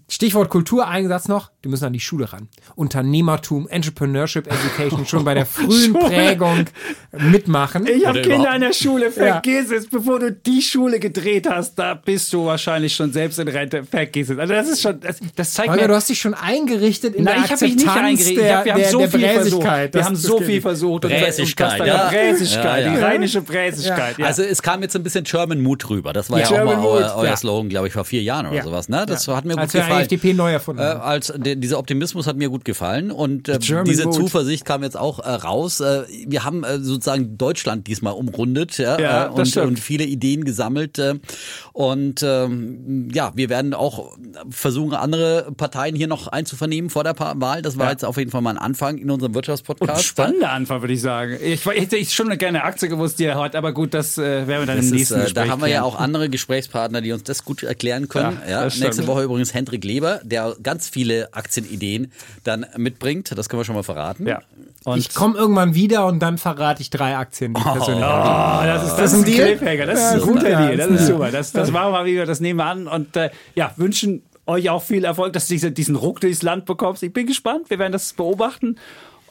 [0.07, 1.51] Stichwort Kultur, ein Satz noch.
[1.63, 2.47] Die müssen an die Schule ran.
[2.75, 6.65] Unternehmertum, Entrepreneurship Education schon bei der frühen Prägung
[7.17, 7.85] mitmachen.
[7.87, 9.87] Ich habe Kinder in der Schule, vergiss es.
[9.87, 14.29] Bevor du die Schule gedreht hast, da bist du wahrscheinlich schon selbst in Rente, vergiss
[14.29, 14.37] es.
[14.37, 15.87] Also das ist schon, das, das zeigt Holger, mir...
[15.89, 18.37] du hast dich schon eingerichtet in Nein, der ich habe mich nicht Akzeptanz eingerichtet.
[18.37, 19.63] Ich der, hab, wir haben der, so der viel versucht.
[19.63, 21.01] Wir Das- haben so geht viel versucht.
[21.01, 22.09] Bräsigkeit, ja.
[22.09, 23.05] Bräsigkeit, Ja, die ja.
[23.07, 24.17] rheinische Bräsigkeit.
[24.17, 24.25] Ja.
[24.27, 26.13] Also es kam jetzt ein bisschen German Mood rüber.
[26.13, 26.61] Das war ja, Ja.
[26.61, 27.35] auch mal euer, ja.
[27.35, 28.63] Slogan, glaube ich, vor vier Jahren oder Ja.
[28.63, 28.87] sowas.
[28.89, 29.05] Ne?
[29.07, 30.01] Das hat mir gut Als wir gefallen.
[30.03, 31.01] FDP neu erfunden Äh, haben.
[31.01, 34.15] als dieser Optimismus hat mir gut gefallen und äh, diese Mood.
[34.15, 35.79] Zuversicht kam jetzt auch äh, raus.
[35.79, 40.45] Äh, wir haben äh, sozusagen Deutschland diesmal umrundet ja, Ja, äh, und, und viele Ideen
[40.45, 41.15] gesammelt äh,
[41.79, 44.17] und ähm, ja, wir werden auch
[44.49, 47.61] versuchen, andere Parteien hier noch einzuvernehmen vor der Wahl.
[47.61, 47.91] Das war Ja.
[47.91, 50.03] jetzt auf jeden Fall mal ein Anfang in unserem Und Wirtschaftspodcast.
[50.03, 51.37] spannender Anfang, würde ich sagen.
[51.41, 54.45] Ich hätte ich schon eine gerne Aktie gewusst, die er hat, aber gut, das äh,
[54.45, 55.83] werden wir dann Das im ist, nächsten äh, Gespräch da haben wir ja klären.
[55.85, 58.39] auch andere Gesprächspartner, die uns das gut erklären können.
[58.45, 58.83] Ja, Ja, stimmt.
[58.83, 62.11] nächste Woche übrigens Hendrik Leber, der ganz viele Aktienideen
[62.43, 63.31] dann mitbringt.
[63.37, 64.27] Das können wir schon mal verraten.
[64.27, 64.41] Ja.
[64.85, 67.79] Und Ich komme irgendwann wieder und dann verrate ich drei Aktien, die habe.
[67.81, 69.47] Oh, das ist, das Das ist ist ein Deal?
[69.57, 69.85] Cliffhanger.
[69.85, 70.77] Das ist Ja, ein ist guter ja, Deal.
[70.77, 71.31] Das ist ist super.
[71.31, 72.25] Das, das machen wir wieder.
[72.25, 72.87] Das nehmen wir an.
[72.87, 76.65] Und äh, ja, wünschen euch auch viel Erfolg, dass du diese, diesen Ruck durchs Land
[76.65, 77.03] bekommst.
[77.03, 77.69] Ich bin gespannt.
[77.69, 78.77] Wir werden das beobachten.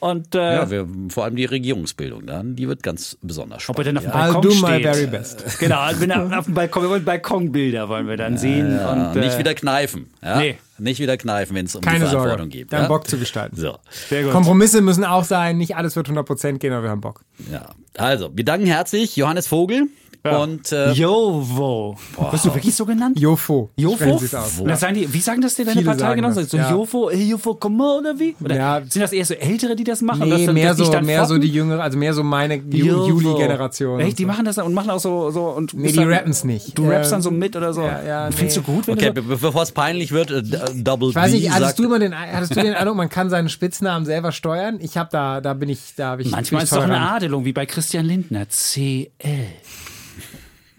[0.01, 3.83] Und äh, Ja, wir, vor allem die Regierungsbildung, dann, die wird ganz besonders ob er
[3.85, 3.87] spannend.
[3.89, 4.63] dann auf dem I'll Balkon do steht.
[4.63, 5.59] my very best.
[5.59, 8.77] Genau, wenn er auf dem Balkon, wir wollen Balkonbilder wollen wir dann sehen.
[8.77, 10.09] Ja, und, äh, nicht wieder kneifen.
[10.23, 10.39] Ja?
[10.39, 10.57] nee.
[10.81, 12.71] Nicht wieder kneifen, wenn es um die Keine Verantwortung Sorge, geht.
[12.71, 12.89] wir haben ja?
[12.89, 13.57] Bock zu gestalten.
[13.57, 13.77] So,
[14.09, 14.31] Sehr gut.
[14.31, 17.23] Kompromisse müssen auch sein, nicht alles wird 100% gehen, aber wir haben Bock.
[17.53, 17.71] ja.
[17.97, 19.89] Also, wir danken herzlich Johannes Vogel
[20.33, 20.39] Ja.
[20.39, 21.97] und äh, Jovo.
[22.31, 23.19] Wirst du wirklich so genannt?
[23.19, 23.71] Jofo.
[23.77, 24.21] Jofo?
[24.23, 26.31] Es das sagen die, wie sagen das denn deine Viele Partei genau?
[26.33, 26.71] das, So ja.
[26.71, 28.35] Jofo, äh, Jofo, komm mal oder wie?
[28.43, 28.81] Oder Ja.
[28.89, 30.29] sind das eher so Ältere, die das machen?
[30.29, 32.57] Nee, dass mehr die so, dann mehr so die jüngere, also mehr so meine.
[32.57, 34.01] Juli-Generation.
[34.01, 36.45] Echt, die machen das dann und machen auch so, so und Nee, die dann- rappen's
[36.45, 36.77] nicht.
[36.79, 37.83] Du rappst Ähm, dann so mit oder so.
[37.83, 38.63] ja, ja, Und Findest nee.
[38.67, 40.43] du gut, wenn okay, du be bevor es peinlich wird, äh,
[40.75, 43.49] Double Ich weiß nicht, hattest du immer den, hattest du den Eindruck, man kann seinen
[43.49, 44.79] Spitznamen selber steuern?
[44.81, 46.31] Ich habe da, da bin ich, da habe ich.
[46.31, 46.99] Manchmal ist es doch eine.
[46.99, 48.47] Adelung, wie bei Christian Lindner.
[48.49, 49.09] CL.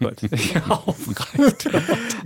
[0.00, 0.16] Gut.
[0.68, 1.68] Aufreicht.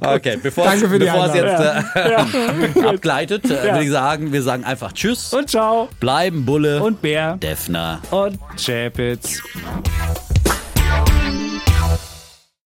[0.00, 1.84] Okay, bevor Danke es, für die bevor es Einladung.
[1.94, 3.62] jetzt äh, abgleitet, äh, Ja.
[3.72, 5.88] würde ich sagen, wir sagen einfach Tschüss, Und ciao.
[6.00, 7.36] bleiben Bulle, Und Bär.
[7.36, 8.00] Defner.
[8.10, 9.42] Und Chapitz.